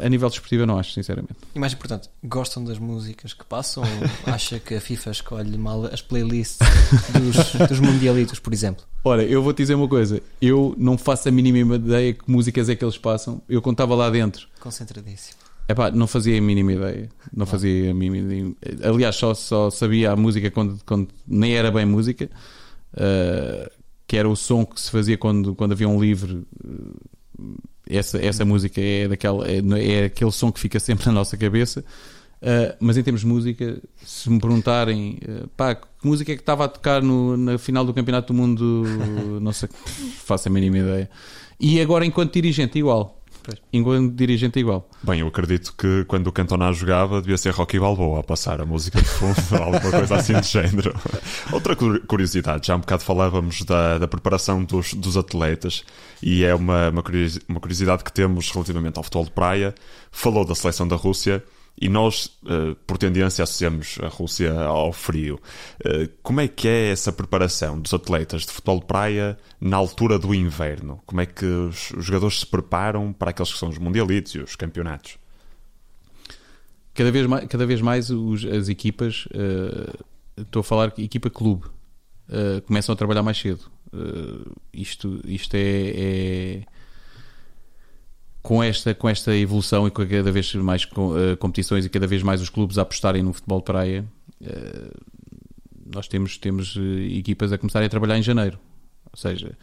A 0.00 0.08
nível 0.08 0.28
desportivo, 0.28 0.62
eu 0.62 0.66
não 0.66 0.78
acho, 0.78 0.92
sinceramente. 0.92 1.36
E 1.54 1.58
mais 1.58 1.72
importante, 1.72 2.10
gostam 2.24 2.64
das 2.64 2.78
músicas 2.78 3.32
que 3.32 3.44
passam? 3.44 3.84
acha 4.26 4.58
que 4.58 4.74
a 4.74 4.80
FIFA 4.80 5.10
escolhe 5.10 5.56
mal 5.56 5.86
as 5.86 6.02
playlists 6.02 6.58
dos, 7.12 7.68
dos 7.68 7.80
mundialitos, 7.80 8.38
por 8.40 8.52
exemplo? 8.52 8.84
Ora, 9.04 9.22
eu 9.22 9.42
vou 9.42 9.52
te 9.52 9.58
dizer 9.58 9.74
uma 9.74 9.88
coisa. 9.88 10.20
Eu 10.42 10.74
não 10.76 10.98
faço 10.98 11.28
a 11.28 11.32
mínima 11.32 11.76
ideia 11.76 12.12
que 12.12 12.28
músicas 12.28 12.68
é 12.68 12.74
que 12.74 12.84
eles 12.84 12.98
passam. 12.98 13.40
Eu 13.48 13.62
contava 13.62 13.94
lá 13.94 14.10
dentro. 14.10 14.48
Concentradíssimo 14.60 15.47
Epá, 15.68 15.90
não 15.90 16.06
fazia 16.06 16.38
a 16.38 16.40
mínima 16.40 16.72
ideia. 16.72 17.10
Não 17.30 17.44
fazia 17.44 17.90
a 17.90 17.94
mínima 17.94 18.56
Aliás, 18.82 19.16
só, 19.16 19.34
só 19.34 19.68
sabia 19.68 20.12
a 20.12 20.16
música 20.16 20.50
quando, 20.50 20.80
quando 20.86 21.08
nem 21.26 21.54
era 21.54 21.70
bem 21.70 21.84
música, 21.84 22.30
uh, 22.94 23.70
que 24.06 24.16
era 24.16 24.26
o 24.26 24.34
som 24.34 24.64
que 24.64 24.80
se 24.80 24.90
fazia 24.90 25.18
quando, 25.18 25.54
quando 25.54 25.72
havia 25.72 25.86
um 25.86 26.00
livre. 26.00 26.46
Uh, 26.64 27.56
essa, 27.86 28.18
essa 28.18 28.44
música 28.46 28.80
é, 28.80 29.08
daquela, 29.08 29.46
é, 29.46 29.60
é 29.80 30.04
aquele 30.06 30.32
som 30.32 30.50
que 30.50 30.58
fica 30.58 30.80
sempre 30.80 31.04
na 31.06 31.12
nossa 31.12 31.36
cabeça. 31.36 31.84
Uh, 32.40 32.72
mas 32.80 32.96
em 32.96 33.02
termos 33.02 33.20
de 33.20 33.26
música, 33.26 33.78
se 34.06 34.30
me 34.30 34.40
perguntarem 34.40 35.18
pá, 35.54 35.74
que 35.74 35.86
música 36.02 36.32
é 36.32 36.34
que 36.34 36.40
estava 36.40 36.64
a 36.64 36.68
tocar 36.68 37.02
no, 37.02 37.36
na 37.36 37.58
final 37.58 37.84
do 37.84 37.92
Campeonato 37.92 38.32
do 38.32 38.36
Mundo, 38.36 38.84
não 39.42 39.52
sei, 39.52 39.68
faço 40.24 40.48
a 40.48 40.50
mínima 40.50 40.78
ideia. 40.78 41.10
E 41.60 41.78
agora, 41.78 42.06
enquanto 42.06 42.32
dirigente, 42.32 42.78
igual 42.78 43.17
enquanto 43.72 44.14
dirigente 44.14 44.58
igual. 44.58 44.88
Bem, 45.02 45.20
eu 45.20 45.28
acredito 45.28 45.74
que 45.76 46.04
quando 46.06 46.26
o 46.26 46.32
Cantona 46.32 46.72
jogava 46.72 47.20
devia 47.20 47.36
ser 47.36 47.50
Rocky 47.50 47.78
Balboa 47.78 48.20
a 48.20 48.22
passar 48.22 48.60
a 48.60 48.66
música 48.66 49.00
de 49.00 49.08
fundo, 49.08 49.36
alguma 49.62 49.90
coisa 49.90 50.16
assim 50.16 50.38
de 50.40 50.46
género. 50.46 50.94
Outra 51.52 51.76
curiosidade, 51.76 52.66
já 52.66 52.76
um 52.76 52.80
bocado 52.80 53.02
falávamos 53.02 53.62
da, 53.62 53.98
da 53.98 54.08
preparação 54.08 54.64
dos, 54.64 54.94
dos 54.94 55.16
atletas 55.16 55.84
e 56.22 56.44
é 56.44 56.54
uma, 56.54 56.90
uma 56.90 57.60
curiosidade 57.60 58.04
que 58.04 58.12
temos 58.12 58.50
relativamente 58.50 58.96
ao 58.96 59.02
futebol 59.02 59.24
de 59.24 59.30
praia. 59.30 59.74
Falou 60.10 60.44
da 60.44 60.54
seleção 60.54 60.86
da 60.86 60.96
Rússia 60.96 61.42
e 61.80 61.88
nós, 61.88 62.26
uh, 62.42 62.74
por 62.86 62.98
tendência, 62.98 63.42
associamos 63.42 63.98
a 64.02 64.08
Rússia 64.08 64.52
ao 64.60 64.92
frio. 64.92 65.40
Uh, 65.84 66.08
como 66.22 66.40
é 66.40 66.48
que 66.48 66.66
é 66.66 66.90
essa 66.90 67.12
preparação 67.12 67.80
dos 67.80 67.94
atletas 67.94 68.42
de 68.42 68.52
futebol 68.52 68.80
de 68.80 68.86
praia 68.86 69.38
na 69.60 69.76
altura 69.76 70.18
do 70.18 70.34
inverno? 70.34 71.00
Como 71.06 71.20
é 71.20 71.26
que 71.26 71.44
os, 71.44 71.92
jogadores 71.98 72.40
se 72.40 72.46
preparam 72.46 73.12
para 73.12 73.30
aqueles 73.30 73.52
que 73.52 73.58
são 73.58 73.68
os 73.68 73.78
mundialitos 73.78 74.34
e 74.34 74.38
os 74.40 74.56
campeonatos? 74.56 75.18
Cada 76.94 77.12
vez 77.12 77.26
mais, 77.26 77.46
cada 77.46 77.64
vez 77.64 77.80
mais 77.80 78.10
os, 78.10 78.44
as 78.44 78.68
equipas, 78.68 79.26
uh, 79.26 80.04
estou 80.42 80.60
a 80.60 80.64
falar 80.64 80.92
equipa 80.98 81.30
clube, 81.30 81.66
começam 82.66 82.92
a 82.92 82.96
trabalhar 82.96 83.22
mais 83.22 83.38
cedo. 83.38 83.70
isto, 84.70 85.18
isto 85.24 85.54
é, 85.54 85.60
é 85.60 86.62
com 88.42 88.62
esta, 88.62 88.94
com 88.94 89.08
esta 89.08 89.34
evolução 89.36 89.86
e 89.86 89.90
com 89.90 90.06
cada 90.06 90.30
vez 90.30 90.54
mais 90.54 90.84
uh, 90.84 91.36
competições 91.38 91.84
e 91.84 91.88
cada 91.88 92.06
vez 92.06 92.22
mais 92.22 92.40
os 92.40 92.48
clubes 92.48 92.78
a 92.78 92.82
apostarem 92.82 93.22
no 93.22 93.32
futebol 93.32 93.58
de 93.58 93.64
praia, 93.64 94.04
uh, 94.40 95.00
nós 95.94 96.08
temos, 96.08 96.36
temos 96.38 96.76
uh, 96.76 96.80
equipas 96.80 97.52
a 97.52 97.58
começarem 97.58 97.86
a 97.86 97.88
trabalhar 97.90 98.18
em 98.18 98.22
janeiro. 98.22 98.58
Ou 99.10 99.18
seja, 99.18 99.56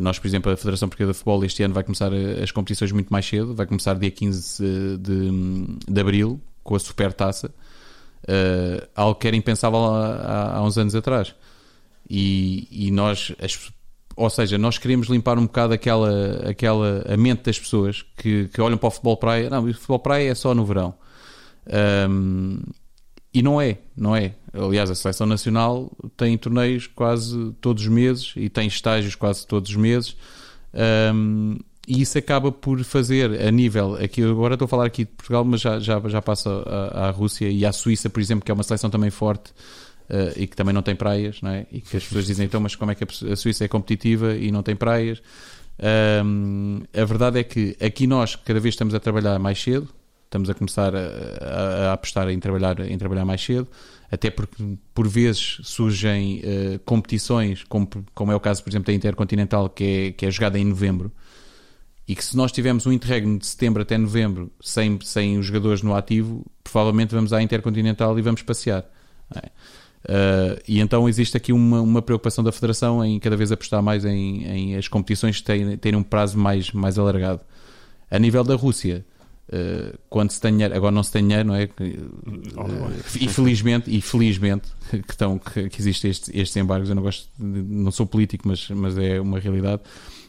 nós, 0.00 0.18
por 0.18 0.28
exemplo, 0.28 0.52
a 0.52 0.56
Federação 0.56 0.88
Portuguesa 0.88 1.12
de 1.12 1.18
Futebol 1.18 1.44
este 1.44 1.62
ano 1.62 1.74
vai 1.74 1.82
começar 1.82 2.10
as 2.42 2.50
competições 2.50 2.92
muito 2.92 3.08
mais 3.08 3.26
cedo, 3.26 3.54
vai 3.54 3.66
começar 3.66 3.94
dia 3.94 4.10
15 4.10 4.98
de, 4.98 5.30
de 5.88 6.00
abril 6.00 6.40
com 6.62 6.76
a 6.76 6.78
Super 6.78 7.12
Taça, 7.12 7.52
algo 8.94 9.18
que 9.18 9.26
era 9.26 9.36
impensável 9.36 9.80
há, 9.80 10.56
há 10.56 10.62
uns 10.62 10.78
anos 10.78 10.94
atrás. 10.94 11.34
E, 12.08 12.68
e 12.70 12.90
nós, 12.90 13.34
as, 13.40 13.70
ou 14.18 14.28
seja, 14.28 14.58
nós 14.58 14.78
queremos 14.78 15.06
limpar 15.06 15.38
um 15.38 15.42
bocado 15.42 15.72
aquela, 15.72 16.50
aquela 16.50 17.04
a 17.08 17.16
mente 17.16 17.44
das 17.44 17.56
pessoas 17.56 18.04
que, 18.16 18.48
que 18.48 18.60
olham 18.60 18.76
para 18.76 18.88
o 18.88 18.90
futebol 18.90 19.16
praia. 19.16 19.48
Não, 19.48 19.64
o 19.64 19.72
futebol 19.72 20.00
praia 20.00 20.32
é 20.32 20.34
só 20.34 20.52
no 20.52 20.64
verão. 20.64 20.92
Um, 22.10 22.58
e 23.32 23.40
não 23.40 23.60
é, 23.60 23.78
não 23.96 24.16
é. 24.16 24.34
Aliás, 24.52 24.90
a 24.90 24.96
seleção 24.96 25.24
nacional 25.24 25.92
tem 26.16 26.36
torneios 26.36 26.88
quase 26.88 27.52
todos 27.60 27.84
os 27.84 27.88
meses 27.88 28.32
e 28.34 28.48
tem 28.48 28.66
estágios 28.66 29.14
quase 29.14 29.46
todos 29.46 29.70
os 29.70 29.76
meses. 29.76 30.16
Um, 31.14 31.56
e 31.86 32.02
isso 32.02 32.18
acaba 32.18 32.50
por 32.50 32.82
fazer 32.82 33.40
a 33.40 33.52
nível. 33.52 33.94
Aqui, 34.02 34.24
agora 34.24 34.54
estou 34.54 34.66
a 34.66 34.68
falar 34.68 34.86
aqui 34.86 35.04
de 35.04 35.12
Portugal, 35.12 35.44
mas 35.44 35.60
já, 35.60 35.78
já, 35.78 36.00
já 36.06 36.20
passa 36.20 36.50
à, 36.66 37.06
à 37.06 37.10
Rússia 37.10 37.48
e 37.48 37.64
à 37.64 37.70
Suíça, 37.70 38.10
por 38.10 38.20
exemplo, 38.20 38.44
que 38.44 38.50
é 38.50 38.54
uma 38.54 38.64
seleção 38.64 38.90
também 38.90 39.10
forte 39.10 39.52
uh, 40.10 40.32
e 40.36 40.46
que 40.46 40.56
também 40.56 40.74
não 40.74 40.82
tem 40.82 40.94
praias, 40.94 41.40
não 41.42 41.50
é? 41.50 41.66
E 41.70 41.80
que 41.80 41.96
as 41.96 42.04
pessoas 42.04 42.26
dizem 42.26 42.46
então, 42.46 42.60
mas 42.60 42.74
como 42.74 42.90
é 42.90 42.94
que 42.94 43.04
a 43.04 43.36
Suíça 43.36 43.64
é 43.64 43.68
competitiva 43.68 44.34
e 44.34 44.50
não 44.50 44.62
tem 44.62 44.76
praias? 44.76 45.22
Um, 46.24 46.80
a 46.92 47.04
verdade 47.04 47.38
é 47.38 47.44
que 47.44 47.76
aqui 47.80 48.06
nós 48.06 48.34
cada 48.34 48.58
vez 48.58 48.74
estamos 48.74 48.94
a 48.94 49.00
trabalhar 49.00 49.38
mais 49.38 49.62
cedo, 49.62 49.88
estamos 50.24 50.50
a 50.50 50.54
começar 50.54 50.94
a, 50.94 50.98
a, 50.98 51.90
a 51.90 51.92
apostar 51.92 52.28
em 52.28 52.38
trabalhar, 52.38 52.80
em 52.80 52.98
trabalhar 52.98 53.24
mais 53.24 53.42
cedo, 53.42 53.68
até 54.10 54.30
porque 54.30 54.76
por 54.92 55.06
vezes 55.06 55.58
surgem 55.62 56.40
uh, 56.40 56.78
competições, 56.80 57.64
como, 57.64 57.88
como 58.14 58.32
é 58.32 58.36
o 58.36 58.40
caso, 58.40 58.62
por 58.62 58.70
exemplo, 58.70 58.86
da 58.86 58.92
Intercontinental, 58.92 59.68
que 59.68 59.84
é, 59.84 60.12
que 60.12 60.26
é 60.26 60.30
jogada 60.30 60.58
em 60.58 60.64
novembro, 60.64 61.12
e 62.06 62.16
que 62.16 62.24
se 62.24 62.36
nós 62.36 62.50
tivermos 62.50 62.86
um 62.86 62.92
interregno 62.92 63.38
de 63.38 63.46
setembro 63.46 63.82
até 63.82 63.98
novembro 63.98 64.50
sem, 64.60 64.98
sem 65.02 65.38
os 65.38 65.46
jogadores 65.46 65.82
no 65.82 65.94
ativo, 65.94 66.44
provavelmente 66.64 67.14
vamos 67.14 67.32
à 67.34 67.42
Intercontinental 67.42 68.18
e 68.18 68.22
vamos 68.22 68.42
passear. 68.42 68.84
É? 69.36 69.50
Uh, 70.04 70.60
e 70.66 70.80
então 70.80 71.08
existe 71.08 71.36
aqui 71.36 71.52
uma, 71.52 71.80
uma, 71.80 72.00
preocupação 72.00 72.44
da 72.44 72.52
Federação 72.52 73.04
em 73.04 73.18
cada 73.18 73.36
vez 73.36 73.50
apostar 73.50 73.82
mais 73.82 74.04
em, 74.04 74.44
em 74.44 74.76
as 74.76 74.86
competições 74.86 75.40
terem, 75.40 75.76
terem, 75.76 75.98
um 75.98 76.02
prazo 76.02 76.38
mais, 76.38 76.72
mais 76.72 76.98
alargado. 76.98 77.40
A 78.10 78.18
nível 78.18 78.44
da 78.44 78.54
Rússia, 78.54 79.04
uh, 79.48 79.98
quando 80.08 80.30
se 80.30 80.40
tem 80.40 80.52
dinheiro, 80.52 80.74
agora 80.74 80.92
não 80.92 81.02
se 81.02 81.10
tem 81.12 81.22
dinheiro, 81.22 81.48
não 81.48 81.54
é? 81.54 81.64
Uh, 81.64 82.92
e 83.20 83.28
felizmente, 83.28 83.94
e 83.94 84.00
felizmente 84.00 84.68
que, 84.90 85.10
estão, 85.10 85.38
que, 85.38 85.68
que 85.68 85.80
existem 85.80 86.10
estes, 86.10 86.30
estes 86.32 86.56
embargos, 86.56 86.88
eu 86.88 86.94
não 86.94 87.02
gosto, 87.02 87.28
de, 87.36 87.62
não 87.62 87.90
sou 87.90 88.06
político, 88.06 88.46
mas, 88.46 88.68
mas 88.70 88.96
é 88.96 89.20
uma 89.20 89.40
realidade. 89.40 89.82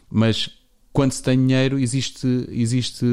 Mas 0.10 0.50
quando 0.92 1.12
se 1.12 1.22
tem 1.22 1.38
dinheiro, 1.38 1.78
existe, 1.78 2.28
existe 2.50 3.06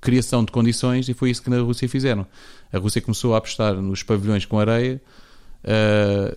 criação 0.00 0.44
de 0.44 0.50
condições 0.50 1.08
e 1.08 1.14
foi 1.14 1.30
isso 1.30 1.42
que 1.42 1.48
na 1.48 1.60
Rússia 1.60 1.88
fizeram. 1.88 2.26
A 2.72 2.78
Rússia 2.78 3.00
começou 3.00 3.34
a 3.34 3.38
apostar 3.38 3.74
nos 3.76 4.02
pavilhões 4.02 4.44
com 4.44 4.58
areia 4.58 5.00
Uh, 5.64 6.36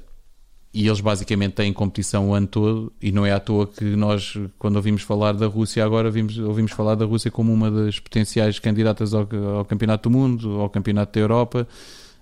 e 0.74 0.88
eles 0.88 1.00
basicamente 1.00 1.54
têm 1.54 1.72
competição 1.72 2.30
o 2.30 2.34
ano 2.34 2.48
todo 2.48 2.92
e 3.00 3.12
não 3.12 3.24
é 3.24 3.32
à 3.32 3.40
toa 3.40 3.68
que 3.68 3.84
nós, 3.96 4.36
quando 4.58 4.76
ouvimos 4.78 5.04
falar 5.04 5.34
da 5.34 5.46
Rússia 5.46 5.86
agora, 5.86 6.08
ouvimos, 6.08 6.72
falar 6.72 6.96
da 6.96 7.06
Rússia 7.06 7.30
como 7.30 7.54
uma 7.54 7.70
das 7.70 8.00
potenciais 8.00 8.58
candidatas 8.58 9.14
ao, 9.14 9.28
ao 9.56 9.66
Campeonato 9.66 10.10
do 10.10 10.18
Mundo, 10.18 10.60
ao 10.60 10.70
Campeonato 10.70 11.14
da 11.14 11.20
Europa 11.20 11.68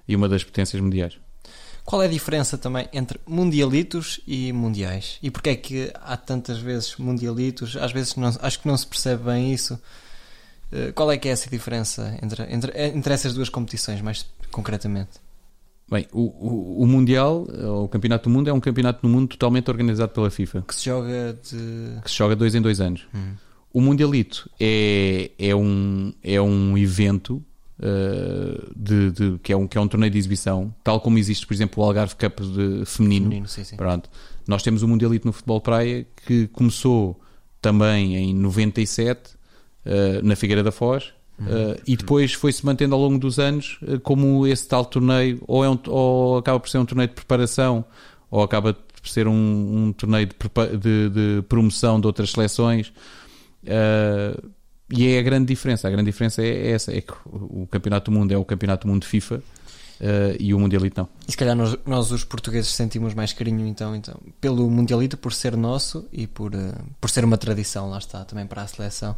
e 0.06 0.16
uma 0.18 0.28
das 0.28 0.44
potências 0.44 0.82
mundiais. 0.82 1.18
Qual 1.86 2.02
é 2.02 2.06
a 2.06 2.10
diferença 2.10 2.58
também 2.58 2.90
entre 2.92 3.20
mundialitos 3.26 4.20
e 4.28 4.52
mundiais? 4.52 5.18
E 5.24 5.32
porquê 5.32 5.52
é 5.52 5.56
que 5.56 5.92
há 5.96 6.18
tantas 6.18 6.60
vezes 6.60 6.98
mundialitos? 6.98 7.78
Às 7.78 7.94
vezes 7.94 8.18
não, 8.18 8.28
acho 8.42 8.60
que 8.60 8.68
não 8.68 8.76
se 8.76 8.86
percebe 8.86 9.24
bem 9.24 9.54
isso. 9.54 9.80
Uh, 10.72 10.92
qual 10.94 11.10
é 11.10 11.18
que 11.18 11.30
é 11.30 11.32
essa 11.32 11.50
diferença 11.50 12.18
entre, 12.22 12.44
entre, 12.54 12.72
entre 12.90 13.14
essas 13.14 13.34
duas 13.34 13.48
competições, 13.48 14.02
mais 14.02 14.26
concretamente? 14.52 15.31
Bem, 15.92 16.08
o, 16.14 16.22
o, 16.22 16.84
o, 16.84 16.88
Mundial, 16.88 17.46
o 17.84 17.88
Campeonato 17.90 18.30
do 18.30 18.34
Mundo, 18.34 18.50
é 18.50 18.54
um 18.54 18.62
campeonato 18.62 19.02
do 19.02 19.10
mundo 19.10 19.28
totalmente 19.28 19.70
organizado 19.70 20.14
pela 20.14 20.30
FIFA. 20.32 20.64
Que 20.66 20.74
se 20.74 20.86
joga 20.86 21.38
de. 21.44 22.02
Que 22.02 22.10
se 22.10 22.16
joga 22.16 22.34
dois 22.34 22.56
em 22.56 22.62
dois 22.62 22.80
anos. 22.80 23.06
Hum. 23.14 23.34
O 23.74 23.82
Mundialito 23.82 24.50
é, 24.58 25.32
é, 25.38 25.54
um, 25.54 26.14
é 26.24 26.42
um 26.42 26.78
evento 26.78 27.44
uh, 27.80 28.74
de, 28.74 29.12
de, 29.12 29.40
que, 29.40 29.52
é 29.52 29.58
um, 29.58 29.68
que 29.68 29.78
é 29.78 29.82
um 29.82 29.88
torneio 29.88 30.12
de 30.12 30.18
exibição, 30.18 30.74
tal 30.82 31.02
como 31.02 31.18
existe, 31.18 31.46
por 31.46 31.54
exemplo, 31.54 31.84
o 31.84 31.86
Algarve 31.86 32.16
Cup 32.16 32.40
de, 32.40 32.86
feminino. 32.86 33.26
feminino 33.26 33.48
sim, 33.48 33.66
sim. 33.66 33.76
Pronto. 33.76 34.10
Nós 34.48 34.64
temos 34.64 34.84
o 34.84 34.88
Mundialito 34.88 35.28
no 35.28 35.34
futebol 35.34 35.60
praia 35.60 36.08
que 36.26 36.48
começou 36.48 37.20
também 37.62 38.16
em 38.16 38.34
97 38.34 39.20
uh, 39.20 39.38
eh, 39.86 40.22
na 40.24 40.36
Figueira 40.36 40.64
da 40.64 40.72
Foz 40.72 41.14
Uh, 41.42 41.82
e 41.88 41.98
depois 41.98 42.34
foi-se 42.34 42.64
mantendo 42.64 42.94
ao 42.94 43.02
longo 43.02 43.18
dos 43.18 43.40
anos 43.40 43.80
uh, 43.82 44.00
como 44.02 44.46
esse 44.46 44.68
tal 44.68 44.86
torneio, 44.86 45.42
ou, 45.48 45.66
é 45.66 45.70
um, 45.70 45.80
ou 45.88 46.38
acaba 46.38 46.60
por 46.60 46.70
ser 46.70 46.78
um 46.78 46.86
torneio 46.86 47.10
de 47.10 47.16
preparação, 47.16 47.84
ou 48.30 48.44
acaba 48.44 48.74
por 48.74 49.10
ser 49.10 49.28
um, 49.28 49.88
um 49.88 49.94
torneio 49.94 50.28
de, 50.28 50.78
de, 50.78 51.10
de, 51.10 51.42
promoção 51.44 52.00
de 52.00 52.06
outras 52.06 52.32
seleções. 52.32 52.90
Uh, 53.64 54.52
e 54.94 55.08
é 55.08 55.20
a 55.20 55.22
grande 55.24 55.48
diferença. 55.48 55.88
A 55.88 55.92
grande 55.92 56.12
diferença 56.12 56.44
é 56.44 56.72
essa: 56.72 56.96
é 56.96 57.02
que 57.02 57.14
o 57.26 57.68
Campeonato 57.72 58.12
do 58.12 58.18
Mundo 58.18 58.32
é 58.32 58.38
o 58.38 58.46
Campeonato 58.46 58.86
do 58.86 58.92
Mundo 58.92 59.06
FIFA. 59.06 59.42
e 60.40 60.54
o 60.54 60.60
Mundialito 60.60 61.00
não. 61.02 61.10
E 61.28 61.32
se 61.32 61.38
calhar 61.38 61.56
nós, 61.56 61.78
nós, 61.86 62.12
os 62.12 62.24
portugueses 62.24 62.72
sentimos 62.72 63.14
mais 63.14 63.34
carinho 63.34 63.66
então, 63.66 63.96
então 63.96 64.20
pelo 64.40 64.70
Mundialito 64.70 65.18
por 65.18 65.32
ser 65.32 65.56
nosso 65.56 66.08
e 66.12 66.28
por, 66.28 66.52
por 67.00 67.10
ser 67.10 67.24
uma 67.24 67.38
tradição, 67.38 67.90
lá 67.90 68.00
está, 68.00 68.26
também 68.26 68.46
para 68.46 68.64
a 68.64 68.68
seleção 68.68 69.16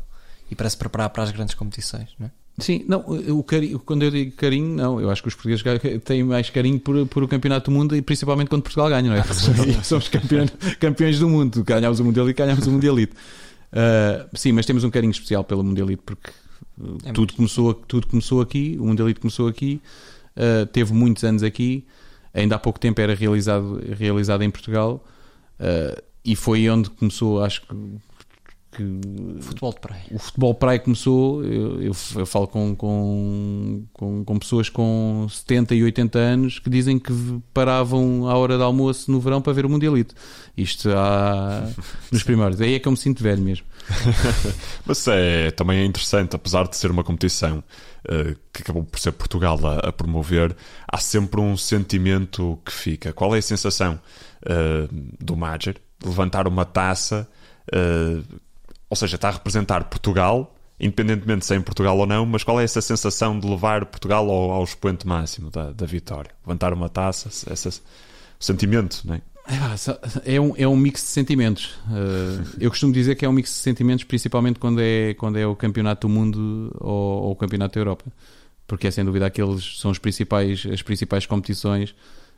e 0.49 0.55
para 0.55 0.69
se 0.69 0.77
preparar 0.77 1.09
para 1.09 1.23
as 1.23 1.31
grandes 1.31 1.55
competições, 1.55 2.09
não 2.19 2.27
é? 2.27 2.31
Sim, 2.59 2.85
não, 2.87 2.99
o 2.99 3.43
carinho, 3.43 3.79
quando 3.79 4.03
eu 4.03 4.11
digo 4.11 4.31
carinho, 4.33 4.75
não, 4.75 5.01
eu 5.01 5.09
acho 5.09 5.23
que 5.23 5.27
os 5.27 5.33
portugueses 5.33 5.63
têm 6.03 6.23
mais 6.23 6.51
carinho 6.51 6.79
por, 6.79 7.07
por 7.07 7.23
o 7.23 7.27
Campeonato 7.27 7.71
do 7.71 7.75
Mundo 7.75 7.95
e 7.95 8.01
principalmente 8.01 8.47
quando 8.47 8.61
Portugal 8.61 8.89
ganha, 8.89 9.09
não 9.09 9.15
é? 9.15 9.23
Somos 9.83 10.07
campeões, 10.07 10.51
campeões 10.79 11.17
do 11.17 11.27
mundo, 11.27 11.63
ganhámos 11.63 11.99
o 11.99 12.05
Mundial 12.05 12.29
e 12.29 12.33
ganhámos 12.33 12.67
o 12.67 12.71
Mundialito. 12.71 13.15
Uh, 13.15 14.29
sim, 14.37 14.51
mas 14.51 14.67
temos 14.67 14.83
um 14.83 14.91
carinho 14.91 15.09
especial 15.09 15.43
pelo 15.43 15.63
Mundialito 15.63 16.03
porque 16.05 16.29
é 17.05 17.11
tudo, 17.11 17.33
começou, 17.33 17.73
tudo 17.73 18.05
começou 18.05 18.39
aqui, 18.39 18.77
o 18.79 18.85
Mundialito 18.85 19.19
começou 19.19 19.47
aqui, 19.47 19.81
uh, 20.37 20.67
teve 20.67 20.93
muitos 20.93 21.23
anos 21.23 21.41
aqui, 21.41 21.83
ainda 22.35 22.55
há 22.55 22.59
pouco 22.59 22.79
tempo 22.79 23.01
era 23.01 23.15
realizado, 23.15 23.81
realizado 23.97 24.43
em 24.43 24.51
Portugal. 24.51 25.03
Uh, 25.59 25.99
e 26.25 26.35
foi 26.35 26.69
onde 26.69 26.89
começou, 26.89 27.43
acho 27.43 27.61
que 27.61 27.75
que 28.73 28.83
futebol 29.41 29.71
de 29.71 29.79
praia. 29.79 30.03
o 30.11 30.19
futebol 30.19 30.53
de 30.53 30.59
praia 30.59 30.79
começou. 30.79 31.43
Eu, 31.43 31.81
eu, 31.81 31.95
eu 32.15 32.25
falo 32.25 32.47
com, 32.47 32.75
com, 32.75 33.85
com, 33.93 34.25
com, 34.25 34.39
pessoas 34.39 34.69
com 34.69 35.27
70 35.29 35.75
e 35.75 35.83
80 35.83 36.19
anos 36.19 36.59
que 36.59 36.69
dizem 36.69 36.97
que 36.97 37.13
paravam 37.53 38.27
à 38.27 38.35
hora 38.35 38.57
de 38.57 38.63
almoço 38.63 39.11
no 39.11 39.19
verão 39.19 39.41
para 39.41 39.53
ver 39.53 39.65
o 39.65 39.69
Mundialito. 39.69 40.15
Isto 40.57 40.89
há 40.91 41.67
nos 42.11 42.23
primeiros. 42.23 42.59
Aí 42.59 42.73
é 42.73 42.79
que 42.79 42.87
eu 42.87 42.91
me 42.91 42.97
sinto 42.97 43.21
velho 43.21 43.41
mesmo. 43.41 43.65
Mas 44.85 45.07
é 45.07 45.51
também 45.51 45.79
é 45.79 45.85
interessante, 45.85 46.35
apesar 46.35 46.67
de 46.67 46.75
ser 46.75 46.91
uma 46.91 47.03
competição 47.03 47.63
uh, 48.05 48.35
que 48.51 48.61
acabou 48.61 48.83
por 48.83 48.99
ser 48.99 49.11
Portugal 49.11 49.59
a, 49.65 49.89
a, 49.89 49.91
promover, 49.91 50.55
há 50.87 50.97
sempre 50.97 51.39
um 51.39 51.55
sentimento 51.57 52.59
que 52.65 52.71
fica. 52.71 53.13
Qual 53.13 53.35
é 53.35 53.39
a 53.39 53.41
sensação 53.41 53.99
uh, 54.43 54.87
do 55.19 55.35
Major? 55.35 55.75
Levantar 56.03 56.47
uma 56.47 56.65
taça. 56.65 57.27
Uh, 57.73 58.23
ou 58.93 58.95
seja, 58.95 59.15
está 59.15 59.29
a 59.29 59.31
representar 59.31 59.85
Portugal, 59.85 60.55
independentemente 60.79 61.47
se 61.47 61.53
é 61.55 61.57
em 61.57 61.61
Portugal 61.63 61.97
ou 61.97 62.05
não, 62.05 62.27
mas 62.27 62.43
qual 62.43 62.61
é 62.61 62.63
essa 62.63 62.79
sensação 62.79 63.39
de 63.39 63.47
levar 63.47 63.87
Portugal 63.87 64.29
ao, 64.29 64.51
ao 64.51 64.63
expoente 64.63 65.07
máximo 65.07 65.49
da, 65.49 65.71
da 65.71 65.85
vitória? 65.87 66.29
Levantar 66.45 66.73
uma 66.73 66.87
taça, 66.89 67.27
esse, 67.51 67.81
sentimento, 68.39 69.01
não 69.03 69.15
é? 69.15 69.21
É 70.25 70.39
um, 70.39 70.53
é 70.55 70.67
um 70.67 70.75
mix 70.75 71.01
de 71.01 71.07
sentimentos. 71.07 71.71
Uh, 71.87 72.45
eu 72.61 72.69
costumo 72.69 72.93
dizer 72.93 73.15
que 73.15 73.25
é 73.25 73.29
um 73.29 73.31
mix 73.31 73.49
de 73.49 73.55
sentimentos, 73.55 74.03
principalmente 74.03 74.59
quando 74.59 74.79
é, 74.79 75.15
quando 75.15 75.39
é 75.39 75.47
o 75.47 75.55
Campeonato 75.55 76.07
do 76.07 76.13
Mundo 76.13 76.71
ou, 76.79 77.23
ou 77.23 77.31
o 77.31 77.35
Campeonato 77.35 77.73
da 77.73 77.81
Europa, 77.81 78.05
porque 78.67 78.85
é 78.85 78.91
sem 78.91 79.03
dúvida 79.03 79.25
aqueles 79.25 79.79
são 79.79 79.89
os 79.89 79.97
principais, 79.97 80.67
as 80.71 80.83
principais 80.83 81.25
competições 81.25 81.95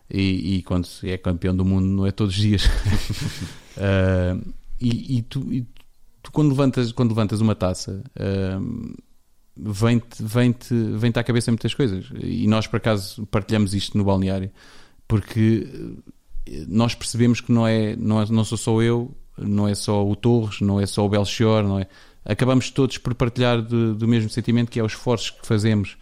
e, 0.10 0.56
e 0.56 0.64
quando 0.64 0.88
é 1.04 1.18
campeão 1.18 1.54
do 1.54 1.66
mundo 1.66 1.86
não 1.86 2.08
é 2.08 2.12
todos 2.12 2.34
os 2.34 2.42
dias. 2.42 2.66
uh, 2.66 4.42
e, 4.80 5.18
e, 5.18 5.22
tu, 5.22 5.46
e 5.52 5.66
tu 6.26 6.32
quando 6.32 6.50
levantas, 6.50 6.92
quando 6.92 7.10
levantas 7.10 7.40
uma 7.40 7.54
taça, 7.54 8.04
uh, 8.18 8.96
vem-te 9.56 10.24
vem 10.24 10.52
-te, 10.52 10.74
vem 10.74 11.12
-te 11.12 11.20
à 11.20 11.24
cabeça 11.24 11.52
muitas 11.52 11.74
coisas. 11.74 12.08
E 12.20 12.48
nós, 12.48 12.66
por 12.66 12.78
acaso, 12.78 13.26
partilhamos 13.28 13.76
isto 13.76 13.96
no 13.96 14.04
balneário, 14.04 14.50
porque 15.08 15.68
eh, 16.48 16.66
nós 16.68 16.96
percebemos 16.96 17.40
que 17.40 17.52
não 17.52 17.68
é, 17.68 17.96
não, 17.96 18.20
é, 18.20 18.26
não 18.26 18.44
sou 18.44 18.58
só 18.58 18.82
eu, 18.82 19.16
não 19.38 19.68
é 19.68 19.76
só 19.76 20.06
o 20.06 20.16
Torres, 20.16 20.62
não 20.62 20.82
é 20.82 20.88
só 20.88 21.06
o 21.06 21.10
Belchior, 21.10 21.64
não 21.64 21.80
é? 21.80 21.88
acabamos 22.26 22.72
todos 22.72 22.98
por 22.98 23.14
partilhar 23.14 23.62
de, 23.62 23.94
do 23.94 24.08
mesmo 24.08 24.30
sentimento 24.30 24.72
que 24.72 24.80
é 24.80 24.84
os 24.84 24.94
esforços 24.94 25.30
que 25.30 25.46
fazemos 25.46 25.96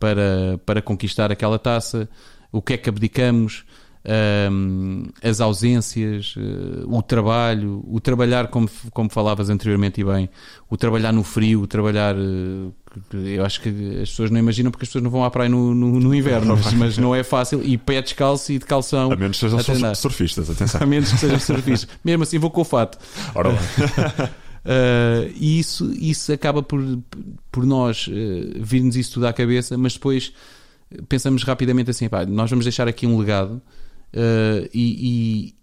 para, 0.00 0.58
para 0.66 0.82
conquistar 0.82 1.30
aquela 1.30 1.58
taça, 1.58 2.08
o 2.50 2.60
que 2.60 2.72
é 2.72 2.76
que 2.76 2.88
abdicamos, 2.88 3.64
um, 4.02 5.04
as 5.22 5.40
ausências, 5.40 6.34
uh, 6.36 6.86
o 6.88 7.02
trabalho, 7.02 7.84
o 7.86 8.00
trabalhar, 8.00 8.48
como, 8.48 8.68
como 8.92 9.10
falavas 9.10 9.50
anteriormente 9.50 10.00
e 10.00 10.04
bem, 10.04 10.30
o 10.70 10.76
trabalhar 10.76 11.12
no 11.12 11.22
frio, 11.22 11.62
o 11.62 11.66
trabalhar. 11.66 12.16
Uh, 12.16 12.72
eu 13.12 13.44
acho 13.44 13.60
que 13.60 13.68
as 14.02 14.08
pessoas 14.08 14.30
não 14.30 14.38
imaginam 14.38 14.70
porque 14.70 14.84
as 14.84 14.88
pessoas 14.88 15.04
não 15.04 15.10
vão 15.10 15.22
à 15.22 15.30
praia 15.30 15.48
no, 15.48 15.74
no, 15.74 16.00
no 16.00 16.14
inverno, 16.14 16.56
mas, 16.56 16.72
mas, 16.72 16.98
não 16.98 17.14
é 17.14 17.22
fácil. 17.22 17.62
E 17.62 17.76
pé 17.76 18.00
descalço 18.02 18.50
e 18.52 18.58
de 18.58 18.64
calção. 18.64 19.12
A 19.12 19.16
menos 19.16 19.38
que 19.38 19.48
sejam 19.48 19.94
surfistas, 19.94 20.48
atenção. 20.50 20.82
A 20.82 20.86
menos 20.86 21.12
que 21.12 21.18
sejam 21.18 21.38
surfistas. 21.38 21.88
Mesmo 22.02 22.22
assim, 22.22 22.38
vou 22.38 22.50
com 22.50 22.62
o 22.62 22.64
fato. 22.64 22.98
Ora 23.34 23.50
Uh, 24.60 25.32
e 25.36 25.58
isso, 25.58 25.90
isso 25.94 26.32
acaba 26.32 26.62
por, 26.62 26.82
por 27.50 27.64
nós 27.64 28.06
uh, 28.08 28.10
vir-nos 28.62 28.94
isso 28.94 29.14
tudo 29.14 29.26
à 29.26 29.32
cabeça, 29.32 29.78
mas 29.78 29.94
depois 29.94 30.34
pensamos 31.08 31.44
rapidamente 31.44 31.90
assim: 31.90 32.08
pá, 32.08 32.26
nós 32.26 32.50
vamos 32.50 32.64
deixar 32.64 32.86
aqui 32.88 33.06
um 33.06 33.18
legado 33.18 33.62
uh, 34.14 34.68
e, 34.72 35.54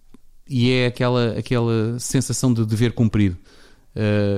e, 0.49 0.61
e, 0.65 0.71
é 0.71 0.87
aquela, 0.87 1.37
aquela 1.37 1.99
sensação 1.99 2.53
de 2.53 2.65
dever 2.65 2.93
cumprido 2.93 3.37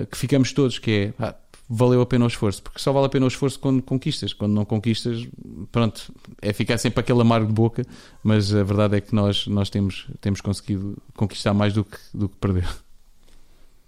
que 0.09 0.17
ficamos 0.17 0.53
todos, 0.53 0.79
que 0.79 0.89
é 0.89 1.11
pá, 1.11 1.35
valeu 1.69 2.01
a 2.01 2.05
pena 2.05 2.25
o 2.25 2.27
esforço, 2.27 2.63
porque 2.63 2.79
só 2.79 2.91
vale 2.91 3.05
a 3.05 3.09
pena 3.09 3.25
o 3.25 3.27
esforço 3.27 3.59
quando 3.59 3.83
conquistas, 3.83 4.33
quando 4.33 4.53
não 4.53 4.65
conquistas, 4.65 5.27
pronto, 5.71 6.11
é 6.41 6.51
ficar 6.51 6.79
sempre 6.79 7.01
aquele 7.01 7.21
amargo 7.21 7.45
de 7.45 7.53
boca, 7.53 7.85
mas 8.23 8.53
a 8.53 8.63
verdade 8.63 8.97
é 8.97 9.01
que 9.01 9.13
nós, 9.13 9.45
nós 9.45 9.69
temos, 9.69 10.07
temos 10.19 10.41
conseguido 10.41 10.97
conquistar 11.15 11.53
mais 11.53 11.73
do 11.73 11.83
que, 11.83 11.97
do 12.11 12.27
que 12.27 12.37
perder. 12.37 12.67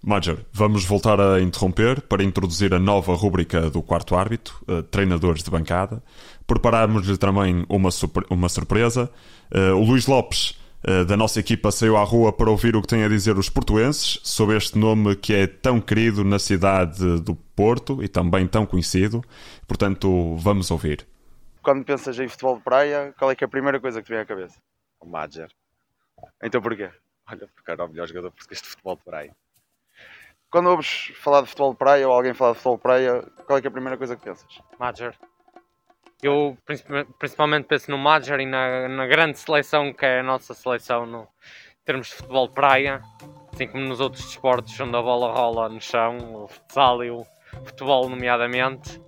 Major, 0.04 0.39
vamos 0.52 0.84
voltar 0.84 1.22
a 1.22 1.39
interromper 1.39 2.02
para 2.02 2.24
introduzir 2.24 2.74
a 2.74 2.80
nova 2.80 3.14
rúbrica 3.14 3.70
do 3.70 3.84
quarto 3.84 4.16
árbitro, 4.16 4.56
uh, 4.68 4.82
treinadores 4.82 5.43
de 5.43 5.52
bancada. 5.52 6.02
Preparámos-lhe 6.47 7.18
também 7.18 7.64
uma, 7.70 7.89
uma 8.32 8.49
surpresa. 8.49 9.12
Uh, 9.54 9.76
o 9.76 9.86
Luís 9.86 10.08
Lopes, 10.08 10.60
uh, 10.88 11.06
da 11.06 11.16
nossa 11.16 11.39
equipa, 11.39 11.72
saiu 11.72 11.97
à 11.97 12.04
rua 12.04 12.34
para 12.34 12.49
ouvir 12.49 12.76
o 12.76 12.82
que 12.82 12.88
têm 12.88 13.04
a 13.04 13.08
dizer 13.08 13.38
os 13.38 13.47
portuenses 13.47 14.20
sobre 14.24 14.58
este 14.58 14.76
nome 14.76 15.16
que 15.16 15.36
é 15.36 15.45
tão 15.45 15.80
querido 15.80 16.24
na 16.24 16.39
cidade 16.39 17.20
do 17.22 17.36
Porto 17.36 18.04
e 18.04 18.08
também 18.08 18.47
tão 18.47 18.66
conhecido. 18.66 19.24
Portanto, 19.68 20.36
vamos 20.38 20.72
ouvir. 20.72 21.06
Quando 21.62 21.86
pensas 21.86 22.20
em 22.20 22.28
futebol 22.28 22.58
de 22.58 22.64
praia, 22.64 23.14
qual 23.20 23.30
é 23.30 23.36
que 23.36 23.43
é 23.43 23.45
a 23.45 23.49
primeira 23.49 23.80
coisa 23.80 24.02
que 24.02 24.08
te 24.08 24.10
vem 24.10 24.20
à 24.20 24.26
cabeça? 24.26 24.58
O 24.99 25.06
Major. 25.06 25.47
Então 26.41 26.60
porquê? 26.60 26.89
Olha, 27.30 27.47
porque 27.54 27.70
era 27.70 27.86
o 27.86 27.88
melhor 27.88 28.08
jogador 28.08 28.32
português 28.32 28.64
de 28.64 28.68
futebol 28.68 28.95
de 28.95 29.04
praia. 29.04 29.36
Quando 30.52 30.70
ouves 30.70 31.14
falar 31.16 31.41
de 31.41 31.47
futebol 31.47 31.72
de 31.72 31.78
praia 31.78 32.06
ou 32.06 32.14
alguém 32.14 32.34
falar 32.34 32.52
de 32.52 32.58
futebol 32.58 32.76
de 32.76 32.82
praia, 32.82 33.24
qual 33.47 33.58
é, 33.58 33.62
é 33.64 33.68
a 33.68 33.72
primeira 33.72 33.97
coisa 33.97 34.18
que 34.18 34.24
pensas? 34.24 34.60
Major. 34.78 35.16
Eu 36.22 36.58
principalmente 37.18 37.66
penso 37.66 37.89
no 37.89 37.97
Major 37.97 38.38
e 38.38 38.45
na, 38.45 38.89
na, 38.89 39.08
grande 39.08 39.39
seleção 39.39 39.93
que 39.93 40.06
é 40.06 40.20
a 40.20 40.24
nossa 40.24 40.54
seleção 40.54 41.06
no, 41.06 41.22
em 41.22 41.86
termos 41.86 42.08
de 42.08 42.16
futebol 42.16 42.49
de 42.49 42.54
praia, 42.54 43.02
assim 43.54 43.66
como 43.66 43.86
nos 43.86 44.02
outros 44.02 44.26
desportos 44.26 44.78
onde 44.78 44.95
a 44.95 45.02
bola 45.02 45.32
rola 45.32 45.70
no 45.70 45.80
chão, 45.80 46.18
o 46.43 46.47
futsal 46.49 47.02
e 47.02 47.10
o 47.10 47.26
futebol 47.64 48.10
nomeadamente. 48.10 49.02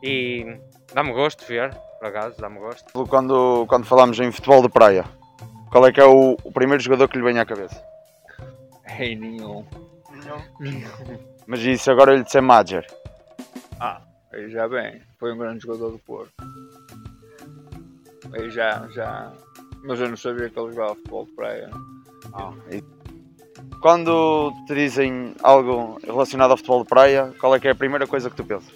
E 0.00 0.56
dá-me 0.94 1.12
gosto 1.12 1.44
ver, 1.46 1.74
por 1.98 2.06
acaso, 2.06 2.40
dá-me 2.40 2.60
gosto. 2.60 3.06
Quando, 3.08 3.66
quando 3.66 3.86
falamos 3.86 4.20
em 4.20 4.30
futebol 4.30 4.62
de 4.62 4.68
praia, 4.68 5.04
qual 5.68 5.84
é 5.84 5.92
que 5.92 6.00
é 6.00 6.06
o, 6.06 6.36
o 6.44 6.52
primeiro 6.52 6.82
jogador 6.82 7.08
que 7.08 7.18
lhe 7.18 7.24
vem 7.24 7.40
à 7.40 7.44
cabeça? 7.44 7.84
Ei, 8.98 9.16
nenhum. 9.16 9.66
Mas 11.46 11.60
isso 11.60 11.90
agora 11.90 12.14
ele 12.14 12.28
ser 12.28 12.40
Major. 12.40 12.84
Ah, 13.78 14.00
aí 14.32 14.50
já 14.50 14.68
bem. 14.68 15.00
Foi 15.18 15.32
um 15.32 15.38
grande 15.38 15.62
jogador 15.62 15.90
do 15.90 15.98
Porto. 15.98 16.32
Aí 18.32 18.50
já, 18.50 18.86
já. 18.88 19.32
Mas 19.82 20.00
eu 20.00 20.08
não 20.08 20.16
sabia 20.16 20.48
que 20.50 20.58
ele 20.58 20.70
jogava 20.70 20.94
futebol 20.94 21.24
de 21.24 21.32
praia. 21.32 21.70
Ah, 22.32 22.52
e... 22.70 22.82
Quando 23.80 24.52
te 24.66 24.74
dizem 24.74 25.34
algo 25.42 25.98
relacionado 26.04 26.50
ao 26.50 26.56
futebol 26.56 26.82
de 26.82 26.88
praia, 26.88 27.34
qual 27.40 27.54
é 27.54 27.60
que 27.60 27.66
é 27.66 27.70
a 27.70 27.74
primeira 27.74 28.06
coisa 28.06 28.28
que 28.28 28.36
tu 28.36 28.44
pensas? 28.44 28.74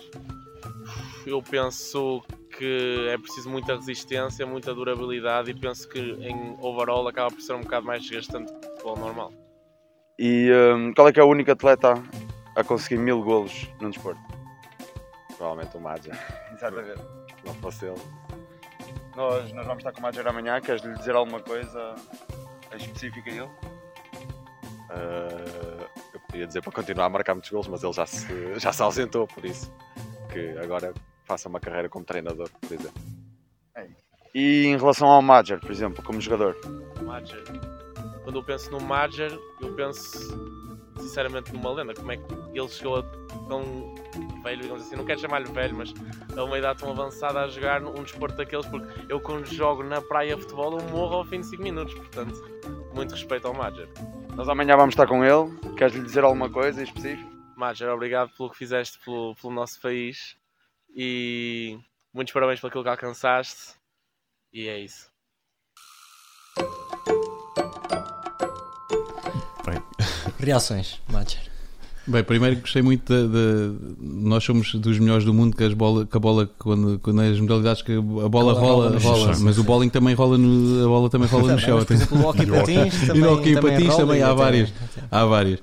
Eu 1.26 1.42
penso 1.42 2.22
que 2.56 3.08
é 3.10 3.18
preciso 3.18 3.50
muita 3.50 3.76
resistência, 3.76 4.46
muita 4.46 4.74
durabilidade 4.74 5.50
e 5.50 5.54
penso 5.54 5.88
que 5.88 5.98
em 5.98 6.56
overall 6.60 7.06
acaba 7.06 7.30
por 7.30 7.40
ser 7.40 7.54
um 7.54 7.60
bocado 7.60 7.86
mais 7.86 8.02
desgastante 8.02 8.52
que 8.52 8.66
o 8.66 8.70
futebol 8.70 8.96
normal. 8.96 9.43
E 10.18 10.50
um, 10.52 10.92
qual 10.94 11.08
é 11.08 11.12
que 11.12 11.18
é 11.18 11.24
o 11.24 11.28
único 11.28 11.50
atleta 11.50 11.94
a 12.56 12.62
conseguir 12.62 12.98
mil 12.98 13.22
golos 13.22 13.68
num 13.80 13.90
desporto? 13.90 14.20
Provavelmente 15.36 15.76
o 15.76 15.80
Madja. 15.80 16.12
Exatamente. 16.54 17.02
Não 17.44 17.54
fosse 17.54 17.86
ele. 17.86 18.00
Nós, 19.16 19.52
nós 19.52 19.66
vamos 19.66 19.80
estar 19.80 19.92
com 19.92 19.98
o 19.98 20.02
Madja 20.02 20.28
amanhã. 20.28 20.60
Queres 20.60 20.82
lhe 20.82 20.94
dizer 20.94 21.14
alguma 21.14 21.40
coisa 21.40 21.94
específica 22.74 23.30
a 23.30 23.34
ele? 23.34 23.50
Uh, 24.90 25.84
eu 26.12 26.20
podia 26.20 26.46
dizer 26.46 26.62
para 26.62 26.72
continuar 26.72 27.06
a 27.06 27.10
marcar 27.10 27.34
muitos 27.34 27.50
golos, 27.50 27.66
mas 27.66 27.82
ele 27.82 27.92
já 27.92 28.06
se, 28.06 28.54
já 28.60 28.72
se 28.72 28.82
ausentou, 28.82 29.26
por 29.26 29.44
isso 29.44 29.72
que 30.32 30.56
agora 30.58 30.92
faça 31.24 31.48
uma 31.48 31.58
carreira 31.58 31.88
como 31.88 32.04
treinador, 32.04 32.48
por 32.60 32.72
exemplo. 32.72 33.02
É. 33.76 33.88
E 34.34 34.66
em 34.66 34.76
relação 34.76 35.08
ao 35.08 35.22
Major, 35.22 35.60
por 35.60 35.70
exemplo, 35.70 36.02
como 36.04 36.20
jogador? 36.20 36.56
Major 37.02 37.42
quando 38.24 38.36
eu 38.36 38.42
penso 38.42 38.70
no 38.70 38.80
Major, 38.80 39.30
eu 39.60 39.72
penso 39.74 40.18
sinceramente 40.98 41.52
numa 41.52 41.70
lenda. 41.70 41.94
Como 41.94 42.10
é 42.10 42.16
que 42.16 42.34
ele 42.52 42.68
chegou 42.68 42.98
a 42.98 43.02
tão 43.48 43.94
velho, 44.42 44.62
digamos 44.62 44.82
assim, 44.82 44.96
não 44.96 45.04
quero 45.04 45.20
chamar-lhe 45.20 45.50
velho, 45.52 45.76
mas 45.76 45.92
a 46.36 46.44
uma 46.44 46.58
idade 46.58 46.80
tão 46.80 46.90
avançada 46.90 47.40
a 47.40 47.48
jogar 47.48 47.82
um 47.82 48.02
desporto 48.02 48.36
daqueles, 48.36 48.66
porque 48.66 48.88
eu 49.08 49.20
quando 49.20 49.46
jogo 49.46 49.82
na 49.82 50.00
praia 50.00 50.36
futebol 50.36 50.78
eu 50.78 50.88
morro 50.88 51.16
ao 51.16 51.24
fim 51.24 51.40
de 51.40 51.46
5 51.46 51.62
minutos, 51.62 51.94
portanto, 51.94 52.34
muito 52.94 53.12
respeito 53.12 53.46
ao 53.46 53.54
Major. 53.54 53.88
Nós 54.34 54.48
amanhã 54.48 54.76
vamos 54.76 54.94
estar 54.94 55.06
com 55.06 55.24
ele, 55.24 55.74
queres 55.76 55.94
lhe 55.94 56.02
dizer 56.02 56.24
alguma 56.24 56.50
coisa 56.50 56.80
em 56.80 56.84
específico? 56.84 57.30
Major, 57.56 57.90
obrigado 57.90 58.30
pelo 58.36 58.50
que 58.50 58.56
fizeste 58.56 58.98
pelo, 59.04 59.34
pelo 59.36 59.52
nosso 59.52 59.80
país 59.80 60.36
e 60.96 61.78
muitos 62.12 62.32
parabéns 62.32 62.60
pelo 62.60 62.72
que 62.72 62.88
alcançaste 62.88 63.74
e 64.52 64.68
é 64.68 64.78
isso. 64.78 65.13
Reações, 70.44 71.00
Matcher. 71.10 71.54
Bem, 72.06 72.22
primeiro 72.22 72.60
gostei 72.60 72.82
muito 72.82 73.10
de, 73.10 73.28
de, 73.28 73.76
Nós 73.98 74.44
somos 74.44 74.74
dos 74.74 74.98
melhores 74.98 75.24
do 75.24 75.32
mundo 75.32 75.56
que, 75.56 75.64
as 75.64 75.72
bola, 75.72 76.04
que 76.04 76.14
a 76.14 76.20
bola, 76.20 76.50
quando, 76.58 76.98
quando 76.98 77.20
as 77.22 77.40
modalidades 77.40 77.80
que 77.80 77.92
a 77.92 78.00
bola 78.28 78.52
rola, 78.52 78.98
rola, 78.98 78.98
rola 78.98 79.38
mas 79.40 79.56
o 79.56 79.64
bowling 79.64 79.88
também 79.88 80.14
rola 80.14 80.36
no, 80.36 80.84
a 80.84 80.88
bola 80.88 81.08
também 81.08 81.28
rola 81.28 81.52
no 81.54 81.58
chão. 81.58 81.82
Por 81.82 81.94
exemplo, 81.94 82.18
o 82.18 82.26
hockey 82.26 82.46
patins 82.46 83.06
também, 83.06 83.22
e 83.22 83.26
hockey 83.26 83.60
patins 83.60 83.96
também 83.96 84.22
há 84.22 84.34
várias. 84.34 84.72
Há 85.10 85.24
várias. 85.24 85.60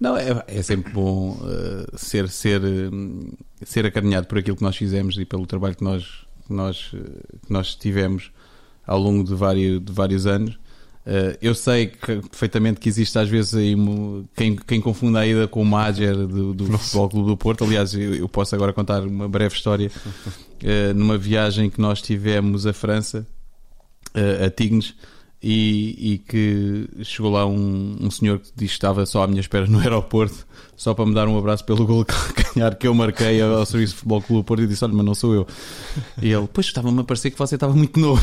Não, 0.00 0.16
é, 0.16 0.44
é 0.46 0.62
sempre 0.62 0.92
bom 0.92 1.32
uh, 1.32 1.98
ser, 1.98 2.28
ser, 2.28 2.62
uh, 2.62 3.36
ser 3.64 3.84
acarinhado 3.84 4.26
por 4.26 4.38
aquilo 4.38 4.56
que 4.56 4.62
nós 4.62 4.76
fizemos 4.76 5.18
e 5.18 5.24
pelo 5.24 5.46
trabalho 5.46 5.74
que 5.74 5.84
nós, 5.84 6.04
que 6.46 6.52
nós, 6.52 6.92
uh, 6.92 7.38
que 7.46 7.52
nós 7.52 7.74
tivemos 7.74 8.30
ao 8.86 8.98
longo 8.98 9.24
de 9.24 9.34
vários, 9.34 9.82
de 9.82 9.92
vários 9.92 10.26
anos. 10.26 10.58
Uh, 11.06 11.38
eu 11.40 11.54
sei 11.54 11.86
que, 11.86 12.16
perfeitamente 12.16 12.80
que 12.80 12.88
existe 12.88 13.16
às 13.16 13.28
vezes 13.28 13.54
aí 13.54 13.76
quem, 14.34 14.56
quem 14.56 14.80
confunde 14.80 15.16
a 15.16 15.24
ida 15.24 15.46
com 15.46 15.62
o 15.62 15.64
Mager 15.64 16.16
do, 16.16 16.52
do 16.52 16.78
Futebol 16.78 17.08
Clube 17.08 17.28
do 17.28 17.36
Porto. 17.36 17.62
Aliás, 17.62 17.94
eu, 17.94 18.16
eu, 18.16 18.28
posso 18.28 18.56
agora 18.56 18.72
contar 18.72 19.02
uma 19.02 19.28
breve 19.28 19.54
história. 19.54 19.88
Uh, 19.88 20.92
numa 20.94 21.16
viagem 21.16 21.70
que 21.70 21.80
nós 21.80 22.02
tivemos 22.02 22.66
à 22.66 22.72
França, 22.72 23.24
uh, 24.16 24.46
a 24.46 24.50
Tignes, 24.50 24.94
e, 25.42 26.14
e, 26.14 26.18
que 26.18 26.88
chegou 27.04 27.30
lá 27.30 27.46
um, 27.46 27.96
um 28.00 28.10
senhor 28.10 28.38
que 28.38 28.46
disse 28.56 28.72
que 28.72 28.78
estava 28.78 29.04
só 29.04 29.22
à 29.22 29.26
minha 29.26 29.40
espera 29.40 29.66
no 29.66 29.78
aeroporto, 29.80 30.46
só 30.76 30.94
para 30.94 31.06
me 31.06 31.14
dar 31.14 31.28
um 31.28 31.38
abraço 31.38 31.64
pelo 31.64 31.86
gol 31.86 32.06
ganhar 32.54 32.74
que 32.76 32.86
eu 32.86 32.94
marquei 32.94 33.40
ao 33.40 33.64
Serviço 33.66 33.92
de 33.92 33.98
Futebol 33.98 34.22
Clube 34.22 34.46
Porto 34.46 34.62
e 34.62 34.66
disse: 34.66 34.84
Olha, 34.84 34.94
mas 34.94 35.04
não 35.04 35.14
sou 35.14 35.34
eu. 35.34 35.46
E 36.22 36.32
ele, 36.32 36.48
pois 36.52 36.66
estava-me 36.66 37.00
a 37.00 37.04
parecer 37.04 37.30
que 37.30 37.38
você 37.38 37.54
estava 37.54 37.74
muito 37.74 38.00
novo. 38.00 38.22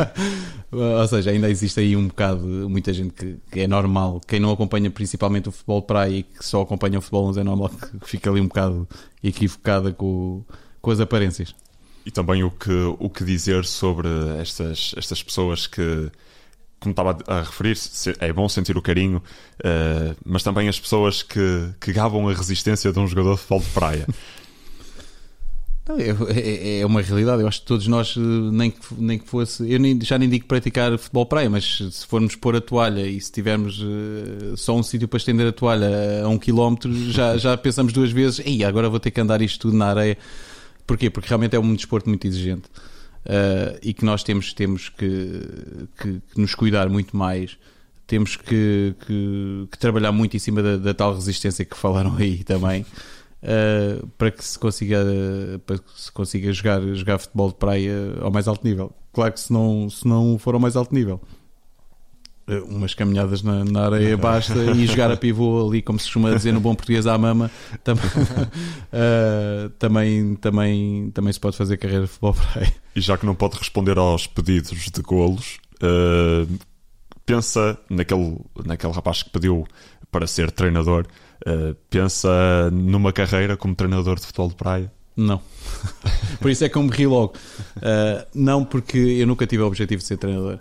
Ou 0.72 1.06
seja, 1.06 1.30
ainda 1.30 1.50
existe 1.50 1.80
aí 1.80 1.94
um 1.94 2.08
bocado, 2.08 2.46
muita 2.68 2.92
gente 2.94 3.12
que, 3.12 3.36
que, 3.50 3.60
é 3.60 3.68
normal, 3.68 4.20
quem 4.26 4.40
não 4.40 4.50
acompanha 4.50 4.90
principalmente 4.90 5.50
o 5.50 5.52
futebol 5.52 5.82
praia 5.82 6.16
e 6.16 6.22
que 6.22 6.44
só 6.44 6.62
acompanha 6.62 6.98
o 6.98 7.02
futebol 7.02 7.26
11 7.26 7.40
é 7.40 7.44
normal 7.44 7.68
que 7.68 8.08
fica 8.08 8.30
ali 8.30 8.40
um 8.40 8.48
bocado 8.48 8.88
equivocada 9.22 9.92
com, 9.92 10.42
com 10.80 10.90
as 10.90 10.98
aparências. 10.98 11.54
E 12.04 12.10
também 12.10 12.42
o 12.42 12.50
que, 12.50 12.72
o 12.98 13.08
que 13.08 13.24
dizer 13.24 13.64
sobre 13.64 14.08
estas, 14.40 14.94
estas 14.96 15.22
pessoas 15.22 15.66
que 15.66 16.10
como 16.80 16.90
estava 16.90 17.16
a 17.28 17.42
referir, 17.42 17.78
é 18.18 18.32
bom 18.32 18.48
sentir 18.48 18.76
o 18.76 18.82
carinho, 18.82 19.18
uh, 19.18 20.16
mas 20.24 20.42
também 20.42 20.68
as 20.68 20.80
pessoas 20.80 21.22
que, 21.22 21.70
que 21.80 21.92
gavam 21.92 22.28
a 22.28 22.34
resistência 22.34 22.92
de 22.92 22.98
um 22.98 23.06
jogador 23.06 23.34
de 23.34 23.38
futebol 23.38 23.60
de 23.60 23.68
praia. 23.68 24.06
É, 25.88 26.78
é, 26.78 26.80
é 26.80 26.86
uma 26.86 27.02
realidade. 27.02 27.42
Eu 27.42 27.48
acho 27.48 27.60
que 27.60 27.66
todos 27.66 27.88
nós, 27.88 28.14
eh, 28.16 28.20
nem 28.20 28.70
que, 28.70 28.78
nem 28.96 29.18
que 29.18 29.28
fosse. 29.28 29.68
Eu 29.70 29.80
nem, 29.80 30.00
já 30.00 30.16
nem 30.16 30.28
digo 30.28 30.46
praticar 30.46 30.96
futebol 30.96 31.26
praia, 31.26 31.50
mas 31.50 31.82
se 31.90 32.06
formos 32.06 32.36
pôr 32.36 32.54
a 32.54 32.60
toalha 32.60 33.04
e 33.04 33.20
se 33.20 33.32
tivermos 33.32 33.80
uh, 33.80 34.56
só 34.56 34.76
um 34.76 34.82
sítio 34.82 35.08
para 35.08 35.16
estender 35.16 35.44
a 35.48 35.52
toalha 35.52 36.22
a 36.24 36.28
um 36.28 36.38
quilómetro, 36.38 36.94
já, 37.10 37.36
já 37.36 37.56
pensamos 37.56 37.92
duas 37.92 38.12
vezes: 38.12 38.40
Ei, 38.46 38.64
agora 38.64 38.88
vou 38.88 39.00
ter 39.00 39.10
que 39.10 39.20
andar 39.20 39.42
isto 39.42 39.58
tudo 39.62 39.76
na 39.76 39.86
areia. 39.88 40.16
Porquê? 40.86 41.10
Porque 41.10 41.28
realmente 41.28 41.56
é 41.56 41.60
um 41.60 41.74
desporto 41.74 42.08
muito 42.08 42.26
exigente 42.26 42.68
uh, 43.26 43.78
e 43.82 43.92
que 43.92 44.04
nós 44.04 44.22
temos, 44.22 44.52
temos 44.52 44.88
que, 44.88 45.40
que, 46.00 46.20
que 46.20 46.40
nos 46.40 46.54
cuidar 46.54 46.88
muito 46.88 47.16
mais. 47.16 47.58
Temos 48.06 48.36
que, 48.36 48.94
que, 49.06 49.68
que 49.70 49.78
trabalhar 49.78 50.12
muito 50.12 50.36
em 50.36 50.40
cima 50.40 50.62
da, 50.62 50.76
da 50.76 50.94
tal 50.94 51.14
resistência 51.14 51.64
que 51.64 51.76
falaram 51.76 52.16
aí 52.18 52.44
também. 52.44 52.84
Uh, 53.42 54.06
para 54.16 54.30
que 54.30 54.44
se 54.44 54.56
consiga 54.56 55.04
para 55.66 55.76
que 55.76 56.00
se 56.00 56.12
consiga 56.12 56.52
jogar, 56.52 56.80
jogar 56.94 57.18
futebol 57.18 57.48
de 57.48 57.56
praia 57.56 57.94
ao 58.20 58.30
mais 58.30 58.46
alto 58.46 58.64
nível. 58.66 58.92
Claro 59.12 59.32
que 59.32 59.40
se 59.40 59.52
não, 59.52 59.90
se 59.90 60.06
não 60.06 60.38
for 60.38 60.54
ao 60.54 60.60
mais 60.60 60.76
alto 60.76 60.94
nível, 60.94 61.20
umas 62.68 62.94
caminhadas 62.94 63.42
na, 63.42 63.64
na 63.64 63.86
areia 63.86 64.16
basta 64.16 64.58
e 64.76 64.86
jogar 64.86 65.10
a 65.10 65.16
pivô 65.16 65.68
ali, 65.68 65.80
como 65.80 65.98
se 65.98 66.06
costuma 66.06 66.34
dizer 66.34 66.52
no 66.52 66.60
bom 66.60 66.74
português 66.74 67.06
à 67.06 67.16
mama, 67.16 67.50
tam 67.84 67.94
uh, 67.94 69.70
também, 69.78 70.34
também, 70.36 71.10
também 71.12 71.32
se 71.32 71.40
pode 71.40 71.56
fazer 71.56 71.76
carreira 71.76 72.04
de 72.04 72.08
futebol 72.08 72.32
de 72.32 72.40
praia. 72.40 72.74
E 72.96 73.00
já 73.00 73.16
que 73.16 73.24
não 73.24 73.34
pode 73.34 73.56
responder 73.56 73.96
aos 73.98 74.26
pedidos 74.26 74.90
de 74.92 75.02
golos, 75.02 75.58
pensa 77.24 77.78
naquele, 77.88 78.38
naquele 78.64 78.92
rapaz 78.92 79.22
que 79.22 79.30
pediu 79.30 79.66
para 80.10 80.26
ser 80.26 80.50
treinador 80.50 81.06
Uh, 81.46 81.74
pensa 81.90 82.70
numa 82.70 83.12
carreira 83.12 83.56
como 83.56 83.74
treinador 83.74 84.16
de 84.16 84.26
futebol 84.26 84.48
de 84.48 84.54
praia? 84.54 84.92
Não. 85.16 85.40
Por 86.40 86.50
isso 86.50 86.64
é 86.64 86.68
que 86.68 86.76
eu 86.76 86.82
me 86.82 86.90
ri 86.90 87.06
logo. 87.06 87.34
Uh, 87.76 88.24
não, 88.34 88.64
porque 88.64 88.96
eu 88.98 89.26
nunca 89.26 89.46
tive 89.46 89.62
o 89.62 89.66
objetivo 89.66 90.00
de 90.00 90.06
ser 90.06 90.16
treinador. 90.16 90.60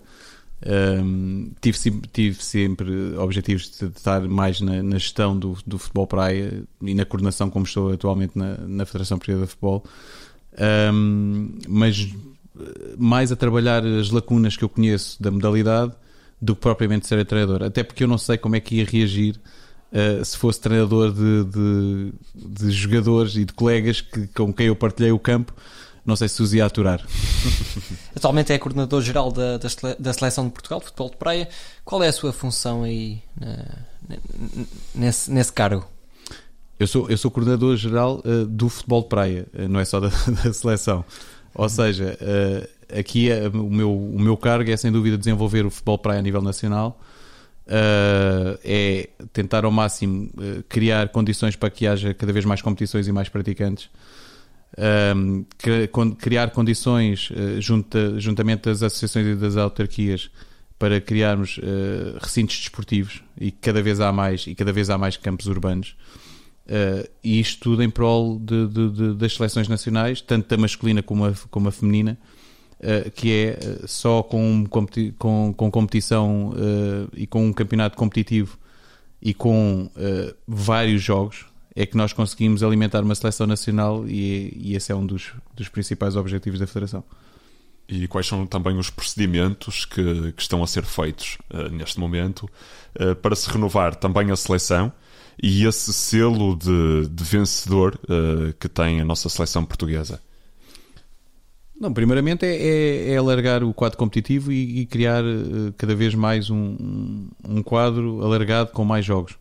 Um, 0.64 1.52
tive, 1.60 2.02
tive, 2.14 2.44
sempre 2.44 3.16
objetivos 3.18 3.80
de 3.80 3.86
estar 3.88 4.22
mais 4.22 4.62
na, 4.62 4.84
na 4.84 4.98
gestão 5.00 5.36
do, 5.36 5.58
do, 5.66 5.80
futebol 5.80 6.06
praia 6.06 6.64
e 6.82 6.94
na 6.94 7.04
coordenação, 7.04 7.50
como 7.50 7.66
estou 7.66 7.92
atualmente 7.92 8.38
na, 8.38 8.58
na 8.58 8.86
Federação 8.86 9.18
Portuguesa 9.18 9.46
de 9.46 9.52
Futebol, 9.52 9.84
um, 10.94 11.58
mas 11.68 12.08
mais 12.98 13.32
a 13.32 13.36
trabalhar 13.36 13.84
as 13.84 14.12
lacunas 14.12 14.56
que 14.56 14.64
eu 14.64 14.70
conheço 14.70 15.22
da 15.22 15.32
modalidade 15.32 15.94
do 16.40 16.56
que 16.56 16.62
propriamente 16.62 17.08
ser 17.08 17.26
treinador. 17.26 17.64
Até 17.64 17.84
porque 17.84 18.04
eu 18.04 18.08
não 18.08 18.18
sei 18.18 18.38
como 18.38 18.56
é 18.56 18.60
que 18.60 18.76
ia 18.76 18.86
reagir 18.86 19.40
Uh, 19.92 20.24
se 20.24 20.38
fosse 20.38 20.62
treinador 20.62 21.12
de, 21.12 21.44
de, 21.44 22.14
de, 22.34 22.72
jogadores 22.72 23.36
e 23.36 23.44
de 23.44 23.52
colegas 23.52 24.00
que, 24.00 24.26
com 24.28 24.54
quem 24.54 24.68
eu 24.68 24.76
partilhei 24.76 25.12
o 25.12 25.20
campo, 25.20 25.54
não 26.06 26.16
sei 26.16 26.28
se 26.28 26.42
os 26.42 26.54
ia 26.54 26.66
aturar. 26.66 27.06
Atualmente 28.16 28.52
é 28.52 28.58
coordenador-geral 28.58 29.32
da, 29.32 29.58
da, 29.58 30.14
Seleção 30.14 30.46
de 30.46 30.52
Portugal 30.52 30.80
de 30.80 30.86
Futebol 30.86 31.10
de 31.10 31.18
Praia. 31.18 31.50
Qual 31.86 32.02
é 32.04 32.08
a 32.08 32.14
sua 32.14 32.34
função 32.34 32.84
aí 32.84 33.22
na, 33.40 34.18
nesse, 34.96 35.32
nesse 35.32 35.54
cargo? 35.54 35.86
Eu 36.80 36.88
sou, 36.88 37.10
eu 37.10 37.18
sou 37.18 37.30
coordenador-geral 37.30 38.22
uh, 38.26 38.46
do 38.46 38.68
futebol 38.68 39.04
de 39.04 39.08
praia, 39.10 39.48
uh, 39.54 39.68
não 39.68 39.80
é 39.80 39.86
só 39.86 40.00
da, 40.00 40.10
da 40.44 40.54
seleção. 40.54 41.06
Ou 41.54 41.68
seja, 41.68 42.18
aqui 42.98 43.30
é, 43.30 43.50
o, 43.50 43.70
meu, 43.70 43.94
o 43.94 44.18
meu 44.18 44.38
cargo 44.38 44.72
é 44.72 44.78
sem 44.78 44.90
dúvida 44.90 45.18
desenvolver 45.18 45.66
o 45.66 45.70
futebol 45.70 45.98
de 45.98 46.04
praia 46.04 46.20
a 46.20 46.22
nível 46.22 46.42
nacional 46.42 46.98
Uh, 47.68 48.60
é 48.66 49.10
tentar 49.32 49.64
ao 49.64 49.72
máximo 49.72 50.30
uh, 50.36 50.62
criar 50.68 51.08
condições 51.10 51.56
para 51.56 51.70
que 51.70 51.88
haja 51.88 52.14
cada 52.14 52.34
vez 52.34 52.44
mais 52.44 52.62
competições 52.62 53.08
e 53.08 53.12
mais 53.14 53.30
praticantes. 53.30 53.90
Um, 54.78 55.46
criar 56.16 56.52
condições 56.52 57.30
uh, 57.32 57.60
junta, 57.60 58.20
juntamente 58.20 58.64
das 58.64 58.82
associações 58.82 59.28
e 59.28 59.36
das 59.36 59.58
autarquias 59.58 60.30
para 60.80 61.00
criarmos 61.00 61.60
recintos 62.20 62.58
desportivos 62.58 63.22
e 63.40 63.52
cada 63.52 63.84
vez 63.84 64.00
há 64.00 64.12
mais 64.12 64.48
e 64.48 64.56
cada 64.56 64.74
vez 64.74 64.90
há 64.90 64.98
mais 64.98 65.16
campos 65.16 65.46
urbanos. 65.46 65.96
E 67.24 67.40
isto 67.40 67.60
tudo 67.62 67.84
em 67.84 67.90
prol 67.90 68.40
de, 68.40 68.68
de, 68.68 68.90
de, 68.90 69.14
das 69.14 69.36
seleções 69.36 69.68
nacionais 69.68 70.22
tanto 70.22 70.50
da 70.50 70.58
masculina 70.58 71.04
como 71.04 71.26
a, 71.26 71.34
como 71.52 71.68
a 71.68 71.72
feminina 71.72 72.18
Uh, 72.82 73.12
que 73.12 73.32
é 73.32 73.60
uh, 73.64 73.88
só 73.88 74.24
com, 74.24 74.66
com, 75.20 75.54
com 75.54 75.70
competição 75.70 76.50
uh, 76.50 77.08
e 77.16 77.28
com 77.28 77.46
um 77.46 77.54
campeonato 77.54 77.96
competitivo 77.96 78.58
e 79.22 79.36
com 79.36 79.88
vários 80.48 81.04
jogos 81.04 81.46
é 81.76 81.86
que 81.86 81.96
nós 81.96 82.14
conseguimos 82.14 82.64
alimentar 82.64 83.02
uma 83.02 83.16
seleção 83.16 83.48
nacional 83.48 84.08
e, 84.08 84.54
e 84.56 84.76
esse 84.76 84.92
é 84.92 84.96
um 84.96 85.06
dos, 85.06 85.34
dos 85.56 85.70
principais 85.70 86.16
objetivos 86.16 86.60
da 86.60 86.68
Federação. 86.68 87.04
E 87.88 88.08
quais 88.08 88.28
são 88.28 88.46
também 88.46 88.78
os 88.78 88.90
procedimentos 88.90 89.86
que, 89.86 90.32
que 90.32 90.42
estão 90.42 90.64
a 90.64 90.68
ser 90.68 90.84
feitos 90.86 91.38
neste 91.72 92.00
momento 92.00 92.50
para 93.22 93.36
se 93.36 93.50
renovar 93.50 93.96
também 93.96 94.32
a 94.32 94.36
seleção 94.38 94.94
e 95.42 95.66
esse 95.66 95.92
selo 95.92 96.56
de, 96.56 97.10
de 97.10 97.24
vencedor 97.24 98.00
que 98.58 98.70
tem 98.70 99.02
a 99.02 99.06
nossa 99.06 99.28
seleção 99.28 99.66
portuguesa? 99.66 100.22
Não, 101.82 101.92
primeiramente 101.92 102.46
é, 102.46 102.56
é, 102.56 103.14
é 103.14 103.18
alargar 103.18 103.64
o 103.64 103.74
quadro 103.74 103.98
competitivo 103.98 104.52
e, 104.52 104.82
e 104.82 104.86
criar 104.86 105.24
uh, 105.24 105.74
cada 105.76 105.96
vez 105.96 106.14
mais 106.14 106.52
um, 106.52 107.28
um 107.44 107.64
quadro 107.64 108.24
alargado 108.24 108.72
com 108.72 108.86
mais 108.86 109.04
jogos. 109.04 109.36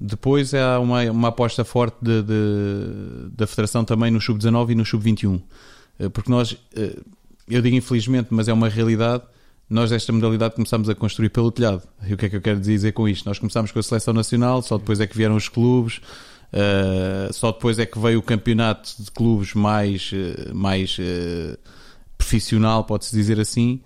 Depois 0.00 0.54
há 0.54 0.80
uma, 0.80 1.02
uma 1.10 1.28
aposta 1.28 1.64
forte 1.64 1.96
de, 2.00 2.22
de, 2.22 3.30
da 3.36 3.46
Federação 3.46 3.84
também 3.84 4.10
no 4.10 4.20
Sub-19 4.20 4.70
e 4.70 4.74
no 4.74 4.84
Sub-21. 4.84 5.36
Uh, 5.36 5.42
eh, 5.98 6.08
porque 6.08 6.30
nós, 6.30 6.52
uh, 6.52 7.04
eu 7.48 7.60
digo 7.60 7.76
infelizmente, 7.76 8.28
mas 8.30 8.48
é 8.48 8.52
uma 8.52 8.68
realidade, 8.68 9.22
nós 9.68 9.90
desta 9.90 10.12
modalidade 10.12 10.54
começamos 10.54 10.88
a 10.88 10.94
construir 10.94 11.28
pelo 11.28 11.50
telhado. 11.50 11.82
E 12.06 12.14
o 12.14 12.16
que 12.16 12.26
é 12.26 12.28
que 12.30 12.36
eu 12.36 12.40
quero 12.40 12.58
dizer 12.58 12.92
com 12.92 13.08
isto? 13.08 13.26
Nós 13.26 13.38
começámos 13.38 13.70
com 13.70 13.78
a 13.78 13.82
Seleção 13.82 14.14
Nacional, 14.14 14.62
só 14.62 14.78
depois 14.78 15.00
é 15.00 15.06
que 15.06 15.16
vieram 15.16 15.36
os 15.36 15.48
clubes, 15.48 16.00
Uh, 16.52 17.32
só 17.32 17.52
depois 17.52 17.78
é 17.78 17.86
que 17.86 17.98
veio 17.98 18.18
o 18.18 18.22
campeonato 18.22 18.90
de 18.98 19.10
clubes 19.10 19.54
mais, 19.54 20.10
eh, 20.12 20.52
mais 20.52 20.98
profissional, 22.18 22.84
pode-se 22.84 23.14
dizer 23.14 23.38
assim. 23.38 23.80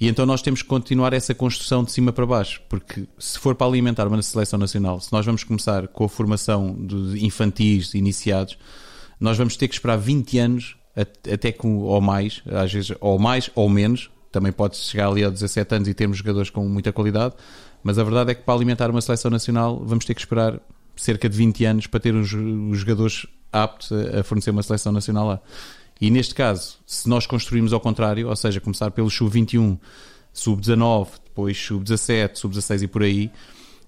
E 0.00 0.08
então 0.08 0.26
nós 0.26 0.42
temos 0.42 0.60
que 0.60 0.68
continuar 0.68 1.12
essa 1.12 1.34
construção 1.34 1.84
de 1.84 1.92
cima 1.92 2.12
para 2.12 2.26
baixo, 2.26 2.60
porque 2.68 3.04
se 3.18 3.38
for 3.38 3.54
para 3.54 3.66
alimentar 3.66 4.06
uma 4.08 4.20
seleção 4.22 4.58
nacional, 4.58 5.00
se 5.00 5.12
nós 5.12 5.24
vamos 5.24 5.44
começar 5.44 5.86
com 5.88 6.04
a 6.04 6.08
formação 6.08 6.76
de 6.78 7.24
infantis 7.24 7.94
iniciados, 7.94 8.58
nós 9.20 9.38
vamos 9.38 9.56
ter 9.56 9.68
que 9.68 9.74
esperar 9.74 9.96
20 9.96 10.38
anos 10.38 10.76
até 10.96 11.54
ou 11.62 12.00
mais, 12.00 12.42
às 12.46 12.72
vezes 12.72 12.92
ou 13.00 13.18
mais 13.18 13.50
ou 13.54 13.68
menos, 13.68 14.10
também 14.30 14.52
pode 14.52 14.76
chegar 14.76 15.08
ali 15.08 15.22
aos 15.22 15.34
17 15.34 15.74
anos 15.74 15.88
e 15.88 15.94
termos 15.94 16.18
jogadores 16.18 16.50
com 16.50 16.68
muita 16.68 16.92
qualidade, 16.92 17.34
mas 17.82 17.98
a 17.98 18.04
verdade 18.04 18.32
é 18.32 18.34
que 18.34 18.42
para 18.42 18.54
alimentar 18.54 18.90
uma 18.90 19.00
seleção 19.00 19.30
nacional 19.30 19.80
vamos 19.84 20.04
ter 20.04 20.14
que 20.14 20.20
esperar 20.20 20.60
cerca 20.96 21.28
de 21.28 21.36
20 21.36 21.64
anos 21.64 21.86
para 21.86 22.00
ter 22.00 22.14
os, 22.14 22.28
jogadores 22.28 23.26
aptos 23.52 23.92
a, 23.92 24.22
fornecer 24.24 24.50
uma 24.50 24.62
seleção 24.62 24.92
nacional 24.92 25.26
lá. 25.26 25.40
E 26.00 26.10
neste 26.10 26.34
caso, 26.34 26.78
se 26.86 27.08
nós 27.08 27.26
construirmos 27.26 27.72
ao 27.72 27.80
contrário, 27.80 28.28
ou 28.28 28.36
seja, 28.36 28.60
começar 28.60 28.90
pelo 28.90 29.10
sub-21, 29.10 29.78
sub-19, 30.32 31.08
depois 31.24 31.56
sub-17, 31.56 32.36
sub-16 32.36 32.82
e 32.82 32.86
por 32.88 33.02
aí, 33.02 33.30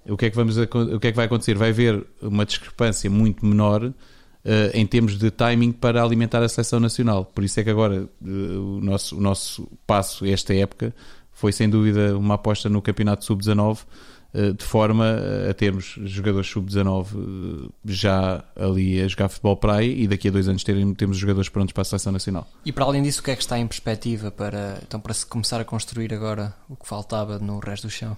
o 0.08 0.16
que, 0.16 0.26
é 0.26 0.30
que 0.30 0.36
vamos, 0.36 0.56
o 0.56 1.00
que 1.00 1.08
é 1.08 1.10
que 1.10 1.16
vai 1.16 1.26
acontecer? 1.26 1.56
Vai 1.56 1.70
haver 1.70 2.06
uma 2.22 2.46
discrepância 2.46 3.10
muito 3.10 3.44
menor 3.44 3.84
uh, 3.84 3.92
em 4.72 4.86
termos 4.86 5.18
de 5.18 5.30
timing 5.30 5.72
para 5.72 6.02
alimentar 6.02 6.42
a 6.42 6.48
seleção 6.48 6.78
nacional. 6.78 7.24
Por 7.24 7.42
isso 7.42 7.58
é 7.58 7.64
que 7.64 7.70
agora 7.70 8.08
uh, 8.22 8.26
o, 8.26 8.80
nosso, 8.80 9.16
o 9.16 9.20
nosso 9.20 9.68
passo, 9.84 10.24
esta 10.24 10.54
época, 10.54 10.94
foi 11.32 11.52
sem 11.52 11.68
dúvida 11.68 12.16
uma 12.16 12.34
aposta 12.34 12.68
no 12.68 12.80
campeonato 12.80 13.24
sub-19 13.24 13.80
eh, 13.80 13.84
de 14.56 14.64
forma 14.64 15.16
a 15.48 15.54
termos 15.54 15.94
jogadores 16.04 16.48
sub-19 16.48 17.06
eh, 17.06 17.70
já 17.86 18.44
ali 18.54 19.00
a 19.00 19.08
jogar 19.08 19.28
futebol 19.28 19.56
praia 19.56 19.86
e 19.86 20.06
daqui 20.06 20.28
a 20.28 20.30
dois 20.30 20.48
anos 20.48 20.62
terem, 20.62 20.94
temos 20.94 21.16
jogadores 21.16 21.48
prontos 21.48 21.72
para 21.72 21.82
a 21.82 21.84
seleção 21.84 22.12
nacional. 22.12 22.46
E 22.64 22.72
para 22.72 22.84
além 22.84 23.02
disso, 23.02 23.20
o 23.20 23.24
que 23.24 23.30
é 23.30 23.36
que 23.36 23.42
está 23.42 23.58
em 23.58 23.66
perspectiva 23.66 24.30
para, 24.30 24.78
então, 24.86 25.00
para 25.00 25.14
se 25.14 25.24
começar 25.24 25.60
a 25.60 25.64
construir 25.64 26.12
agora 26.12 26.54
o 26.68 26.76
que 26.76 26.86
faltava 26.86 27.38
no 27.38 27.58
resto 27.58 27.86
do 27.86 27.90
chão? 27.90 28.16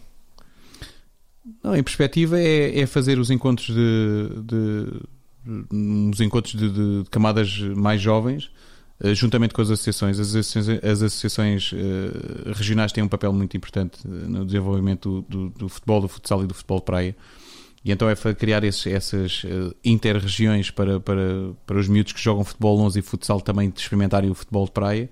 Não, 1.63 1.77
em 1.77 1.83
perspectiva 1.83 2.39
é, 2.39 2.81
é 2.81 2.87
fazer 2.87 3.19
os 3.19 3.31
encontros 3.31 3.69
de, 3.69 4.29
de, 4.43 6.13
os 6.13 6.21
encontros 6.21 6.55
de, 6.55 6.71
de, 6.71 7.03
de 7.05 7.11
camadas 7.11 7.59
mais 7.61 8.01
jovens 8.01 8.51
eh, 8.51 8.68
juntamente 9.15 9.55
com 9.55 9.63
as 9.63 9.71
associações. 9.71 10.19
As 10.19 10.35
associações, 10.35 10.85
as 10.85 11.03
associações 11.03 11.73
uh, 11.73 12.53
regionais 12.53 12.93
têm 12.93 13.05
um 13.05 13.09
papel 13.09 13.33
muito 13.33 13.57
importante 13.57 13.99
eh, 14.05 14.09
no 14.09 14.45
desenvolvimento 14.45 15.23
do, 15.29 15.49
do, 15.49 15.51
do, 15.51 15.69
futebol, 15.69 16.01
do 16.01 16.09
futsal 16.09 16.43
e 16.43 16.47
do 16.47 16.55
futebol 16.55 16.79
de 16.79 16.85
praia. 16.85 17.17
E 17.85 17.93
então 17.93 18.09
é 18.11 18.15
criar 18.35 18.65
esses, 18.65 18.87
essas 18.87 19.45
uh, 19.45 19.75
inter-regiões 19.85 20.71
para, 20.71 20.99
para, 20.99 21.53
para 21.65 21.79
os 21.79 21.87
miúdos 21.87 22.13
que 22.13 22.21
jogam 22.21 22.45
futebol 22.45 22.81
11 22.81 22.99
e 22.99 23.03
futsal 23.03 23.41
também 23.41 23.71
de 23.71 23.81
experimentarem 23.81 24.31
o 24.31 24.35
futebol 24.35 24.65
de 24.65 24.73
praia. 24.73 25.09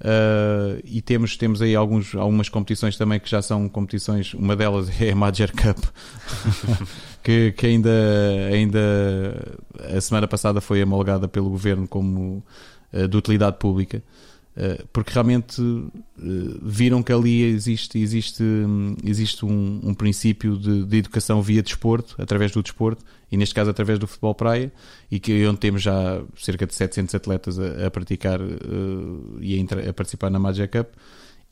Uh, 0.00 0.78
e 0.84 1.02
temos, 1.02 1.36
temos 1.36 1.60
aí 1.60 1.74
alguns, 1.74 2.14
algumas 2.14 2.48
competições 2.48 2.96
também 2.96 3.18
que 3.18 3.28
já 3.28 3.42
são 3.42 3.68
competições, 3.68 4.32
uma 4.32 4.54
delas 4.54 4.88
é 5.00 5.10
a 5.10 5.16
Major 5.16 5.50
Cup, 5.50 5.76
que, 7.20 7.50
que 7.50 7.66
ainda, 7.66 7.90
ainda 8.52 9.58
a 9.96 10.00
semana 10.00 10.28
passada 10.28 10.60
foi 10.60 10.80
homologada 10.84 11.26
pelo 11.26 11.50
governo 11.50 11.88
como 11.88 12.44
de 12.92 13.16
utilidade 13.16 13.58
pública. 13.58 14.02
Uh, 14.58 14.84
porque 14.92 15.12
realmente 15.12 15.62
uh, 15.62 15.92
viram 16.60 17.00
que 17.00 17.12
ali 17.12 17.44
existe, 17.44 17.96
existe, 17.96 18.42
um, 18.42 18.96
existe 19.04 19.46
um, 19.46 19.80
um 19.84 19.94
princípio 19.94 20.58
de, 20.58 20.84
de, 20.84 20.96
educação 20.96 21.40
via 21.40 21.62
desporto, 21.62 22.16
através 22.18 22.50
do 22.50 22.60
desporto, 22.60 23.04
e 23.30 23.36
neste 23.36 23.54
caso 23.54 23.70
através 23.70 24.00
do 24.00 24.08
futebol 24.08 24.34
praia, 24.34 24.72
e 25.08 25.20
que 25.20 25.46
onde 25.46 25.60
temos 25.60 25.80
já 25.80 26.20
cerca 26.36 26.66
de 26.66 26.74
700 26.74 27.14
atletas 27.14 27.56
a, 27.56 27.86
a 27.86 27.90
praticar 27.90 28.40
e 29.40 29.60
a, 29.60 29.90
a, 29.90 29.92
participar 29.92 30.28
na 30.28 30.40
Magic 30.40 30.76
Cup. 30.76 30.88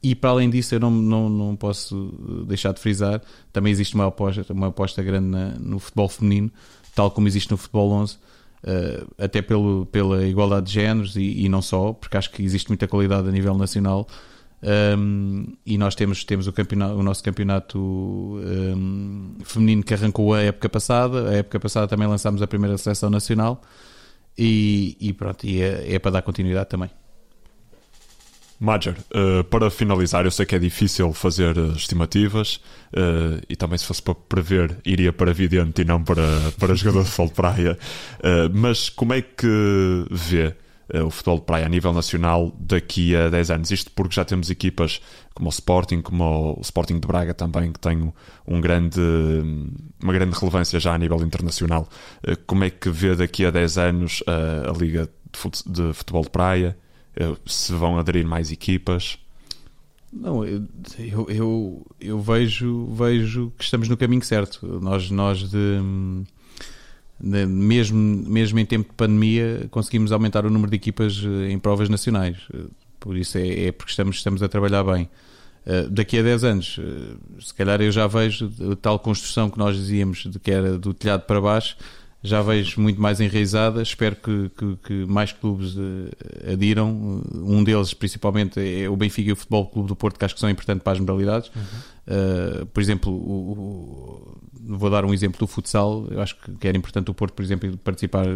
E 0.03 0.17
para 0.17 0.31
além 0.31 0.51
disso, 0.51 0.75
eu 0.75 0.81
não, 0.81 0.91
não, 0.91 1.29
não 1.29 1.55
posso 1.55 2.45
deixar 2.49 2.73
de 2.73 2.81
frisar, 2.81 3.23
também 3.53 3.71
existe 3.71 3.95
uma 3.95 4.09
aposta, 4.09 4.53
uma 4.53 4.67
aposta 4.67 5.01
grande 5.01 5.29
na, 5.29 5.51
no 5.61 5.79
futebol 5.79 6.09
feminino, 6.09 6.51
tal 6.93 7.13
como 7.13 7.29
existe 7.29 7.53
no 7.53 7.57
futebol 7.57 7.93
11, 7.93 8.19
uh, 8.67 9.07
até 9.19 9.41
pelo, 9.41 9.87
pela 9.87 10.27
igualdade 10.27 10.67
de 10.67 10.73
géneros 10.73 11.17
e, 11.17 11.45
e, 11.45 11.49
não 11.49 11.63
só, 11.63 11.93
porque 11.93 12.17
acho 12.17 12.31
que 12.31 12.43
existe 12.43 12.69
muita 12.69 12.87
qualidade 12.89 13.29
a 13.29 13.33
nível 13.33 13.57
nacional. 13.57 14.07
Um, 14.99 15.55
e 15.65 15.79
nós 15.79 15.95
temos, 15.95 16.25
temos 16.25 16.47
o, 16.47 16.53
campeonato, 16.53 16.95
o 16.95 17.03
nosso 17.03 17.23
campeonato 17.23 17.79
um, 17.79 19.37
feminino 19.45 19.83
que 19.83 19.95
arrancou 19.95 20.35
a 20.35 20.43
época 20.43 20.69
passada. 20.69 21.31
A 21.31 21.35
época 21.35 21.61
passada 21.61 21.87
também 21.87 22.09
lançámos 22.09 22.43
a 22.43 22.47
primeira 22.47 22.77
seleção 22.77 23.11
nacional 23.11 23.63
e, 24.37 24.97
e 25.01 25.13
pronto, 25.13 25.47
e 25.47 25.61
é, 25.61 25.95
é 25.95 25.99
para 25.99 26.13
dar 26.13 26.23
continuidade 26.23 26.69
também. 26.69 26.91
Major, 28.59 28.95
uh, 29.15 29.45
para 29.45 29.71
finalizar, 29.71 30.25
eu 30.25 30.31
sei 30.31 30.47
que 30.47 30.55
é 30.55 30.59
difícil 30.59 31.13
fazer 31.13 31.59
uh, 31.59 31.73
estimativas 31.73 32.57
uh, 32.95 33.43
e 33.49 33.55
também 33.55 33.77
se 33.77 33.85
fosse 33.85 34.01
para 34.01 34.15
prever, 34.15 34.79
iria 34.85 35.13
para 35.13 35.33
vidente 35.33 35.83
e 35.83 35.85
não 35.85 36.03
para, 36.03 36.23
para 36.59 36.73
jogador 36.75 37.03
de 37.03 37.11
futebol 37.11 37.29
de 37.29 37.35
praia. 37.35 37.79
mas 38.55 38.89
como 38.89 39.13
é 39.13 39.21
que 39.21 40.07
vê 40.11 40.55
o 41.05 41.11
futebol 41.11 41.39
de 41.39 41.45
praia 41.45 41.67
a 41.67 41.69
nível 41.69 41.93
nacional 41.93 42.57
daqui 42.59 43.15
a 43.15 43.29
10 43.29 43.51
anos? 43.51 43.71
Isto 43.71 43.91
porque 43.91 44.15
já 44.15 44.25
temos 44.25 44.49
equipas 44.49 45.03
como 45.35 45.49
o 45.49 45.51
Sporting, 45.51 46.01
como 46.01 46.55
o 46.57 46.61
Sporting 46.63 46.99
de 46.99 47.07
Braga 47.07 47.35
também, 47.35 47.73
que 47.73 47.81
tem 47.81 48.11
um 48.47 48.61
grande, 48.61 49.01
uma 50.03 50.13
grande 50.13 50.39
relevância 50.39 50.81
já 50.81 50.95
a 50.95 50.99
nível 50.99 51.21
internacional. 51.23 51.89
como 52.47 52.65
é 52.65 52.71
que 52.71 52.89
vê 52.89 53.15
daqui 53.17 53.45
a 53.45 53.51
10 53.51 53.79
anos 53.79 54.23
a 54.27 54.73
Liga 54.79 55.11
de 55.67 55.93
Futebol 55.93 56.23
de 56.23 56.31
Praia? 56.31 56.77
Eh, 57.17 57.35
se 57.47 57.73
vão 57.73 57.99
aderir 57.99 58.27
mais 58.27 58.53
equipas? 58.53 59.19
Não, 60.13 60.45
eu, 60.45 60.67
eu, 61.29 61.87
eu, 62.01 62.21
vejo, 62.21 62.87
vejo 62.95 63.53
que 63.59 63.65
estamos 63.65 63.89
no 63.89 63.97
caminho 63.97 64.23
certo. 64.23 64.67
Nós, 64.81 65.11
nós 65.11 65.51
de, 65.51 65.81
de, 67.19 67.47
mesmo, 67.47 67.99
mesmo 67.99 68.59
em 68.59 68.67
tempo 68.67 68.91
de 68.91 68.95
pandemia, 68.95 69.67
conseguimos 69.71 70.13
aumentar 70.13 70.45
o 70.45 70.51
número 70.51 70.71
de 70.71 70.77
equipas 70.77 71.23
eh, 71.25 71.51
em 71.51 71.59
provas 71.59 71.89
nacionais. 71.89 72.37
Eh, 72.53 72.65
por 73.01 73.17
isso 73.17 73.39
é, 73.39 73.67
é 73.67 73.73
porque 73.73 73.91
estamos, 73.91 74.17
estamos 74.17 74.43
a 74.43 74.49
trabalhar 74.49 74.85
bem. 74.85 75.09
Daqui 75.91 76.17
a 76.21 76.23
10 76.23 76.45
anos, 76.45 76.79
se 77.41 77.53
calhar 77.53 77.81
eu 77.83 77.91
já 77.91 78.07
vejo 78.07 78.49
tal 78.81 79.01
construção 79.01 79.51
que 79.51 79.59
nós 79.59 79.77
dizíamos 79.77 80.25
de 80.25 80.39
que 80.39 80.53
era 80.53 80.79
do 80.79 80.95
telhado 80.95 81.23
para 81.23 81.41
baixo, 81.41 81.77
já 82.27 82.43
vejo 82.43 82.81
muito 82.81 83.01
mais 83.01 83.21
enraizada. 83.21 83.83
Espero 83.83 84.17
que, 84.17 84.51
que, 84.57 84.77
que 84.85 84.93
mais 85.07 85.33
clubes 85.33 85.77
uh, 85.77 86.11
adiram. 86.53 87.23
Um 87.35 87.63
deles, 87.63 87.95
principalmente, 87.95 88.61
é 88.61 88.89
o 88.89 88.97
Benfica 88.97 89.31
e 89.31 89.33
o 89.33 89.37
Futebol 89.37 89.67
Clube 89.67 89.89
do 89.89 89.97
Porto, 89.97 90.19
que 90.19 90.25
acho 90.25 90.35
que 90.35 90.41
são 90.41 90.51
importantes 90.51 90.83
para 90.83 90.93
as 90.93 91.01
modalidades. 91.01 91.51
Uhum. 91.55 91.63
Uh, 92.07 92.67
por 92.67 92.81
exemplo, 92.81 93.13
o, 93.13 93.53
o, 93.53 94.77
vou 94.77 94.91
dar 94.91 95.05
um 95.05 95.15
exemplo 95.15 95.39
do 95.39 95.47
futsal. 95.47 96.07
Eu 96.11 96.21
acho 96.21 96.37
que 96.59 96.67
era 96.67 96.77
importante 96.77 97.11
o 97.11 97.15
Porto, 97.15 97.33
por 97.33 97.43
exemplo, 97.43 97.77
participar 97.79 98.27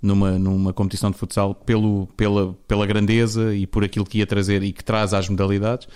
numa, 0.00 0.38
numa 0.38 0.72
competição 0.72 1.10
de 1.10 1.18
futsal 1.18 1.54
pelo, 1.54 2.06
pela, 2.16 2.54
pela 2.68 2.86
grandeza 2.86 3.54
e 3.54 3.66
por 3.66 3.84
aquilo 3.84 4.04
que 4.04 4.18
ia 4.18 4.26
trazer 4.26 4.62
e 4.62 4.72
que 4.72 4.84
traz 4.84 5.12
às 5.12 5.28
modalidades. 5.28 5.86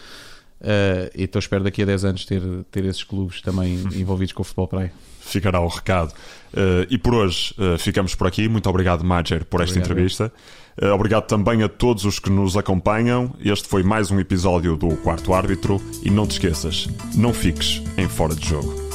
Uh, 0.60 1.06
então 1.16 1.38
espero 1.38 1.62
daqui 1.62 1.82
a 1.82 1.86
10 1.86 2.04
anos 2.04 2.24
ter, 2.24 2.42
ter 2.70 2.84
esses 2.84 3.04
clubes 3.04 3.40
também 3.40 3.74
envolvidos 3.94 4.32
com 4.32 4.42
o 4.42 4.44
futebol 4.44 4.66
praia 4.66 4.92
ficará 5.28 5.60
o 5.60 5.68
recado. 5.68 6.12
Uh, 6.52 6.86
e 6.88 6.96
por 6.96 7.14
hoje 7.14 7.54
uh, 7.58 7.78
ficamos 7.78 8.14
por 8.14 8.26
aqui. 8.26 8.48
Muito 8.48 8.68
obrigado, 8.68 9.04
Majer, 9.04 9.44
por 9.44 9.60
esta 9.60 9.72
obrigado. 9.72 9.90
entrevista. 9.90 10.32
Uh, 10.80 10.86
obrigado 10.94 11.26
também 11.26 11.62
a 11.62 11.68
todos 11.68 12.04
os 12.04 12.18
que 12.18 12.30
nos 12.30 12.56
acompanham. 12.56 13.34
Este 13.40 13.68
foi 13.68 13.82
mais 13.82 14.10
um 14.10 14.18
episódio 14.18 14.76
do 14.76 14.96
Quarto 14.96 15.34
Árbitro. 15.34 15.80
E 16.02 16.10
não 16.10 16.26
te 16.26 16.32
esqueças, 16.32 16.88
não 17.14 17.32
fiques 17.32 17.82
em 17.96 18.08
fora 18.08 18.34
de 18.34 18.48
jogo. 18.48 18.87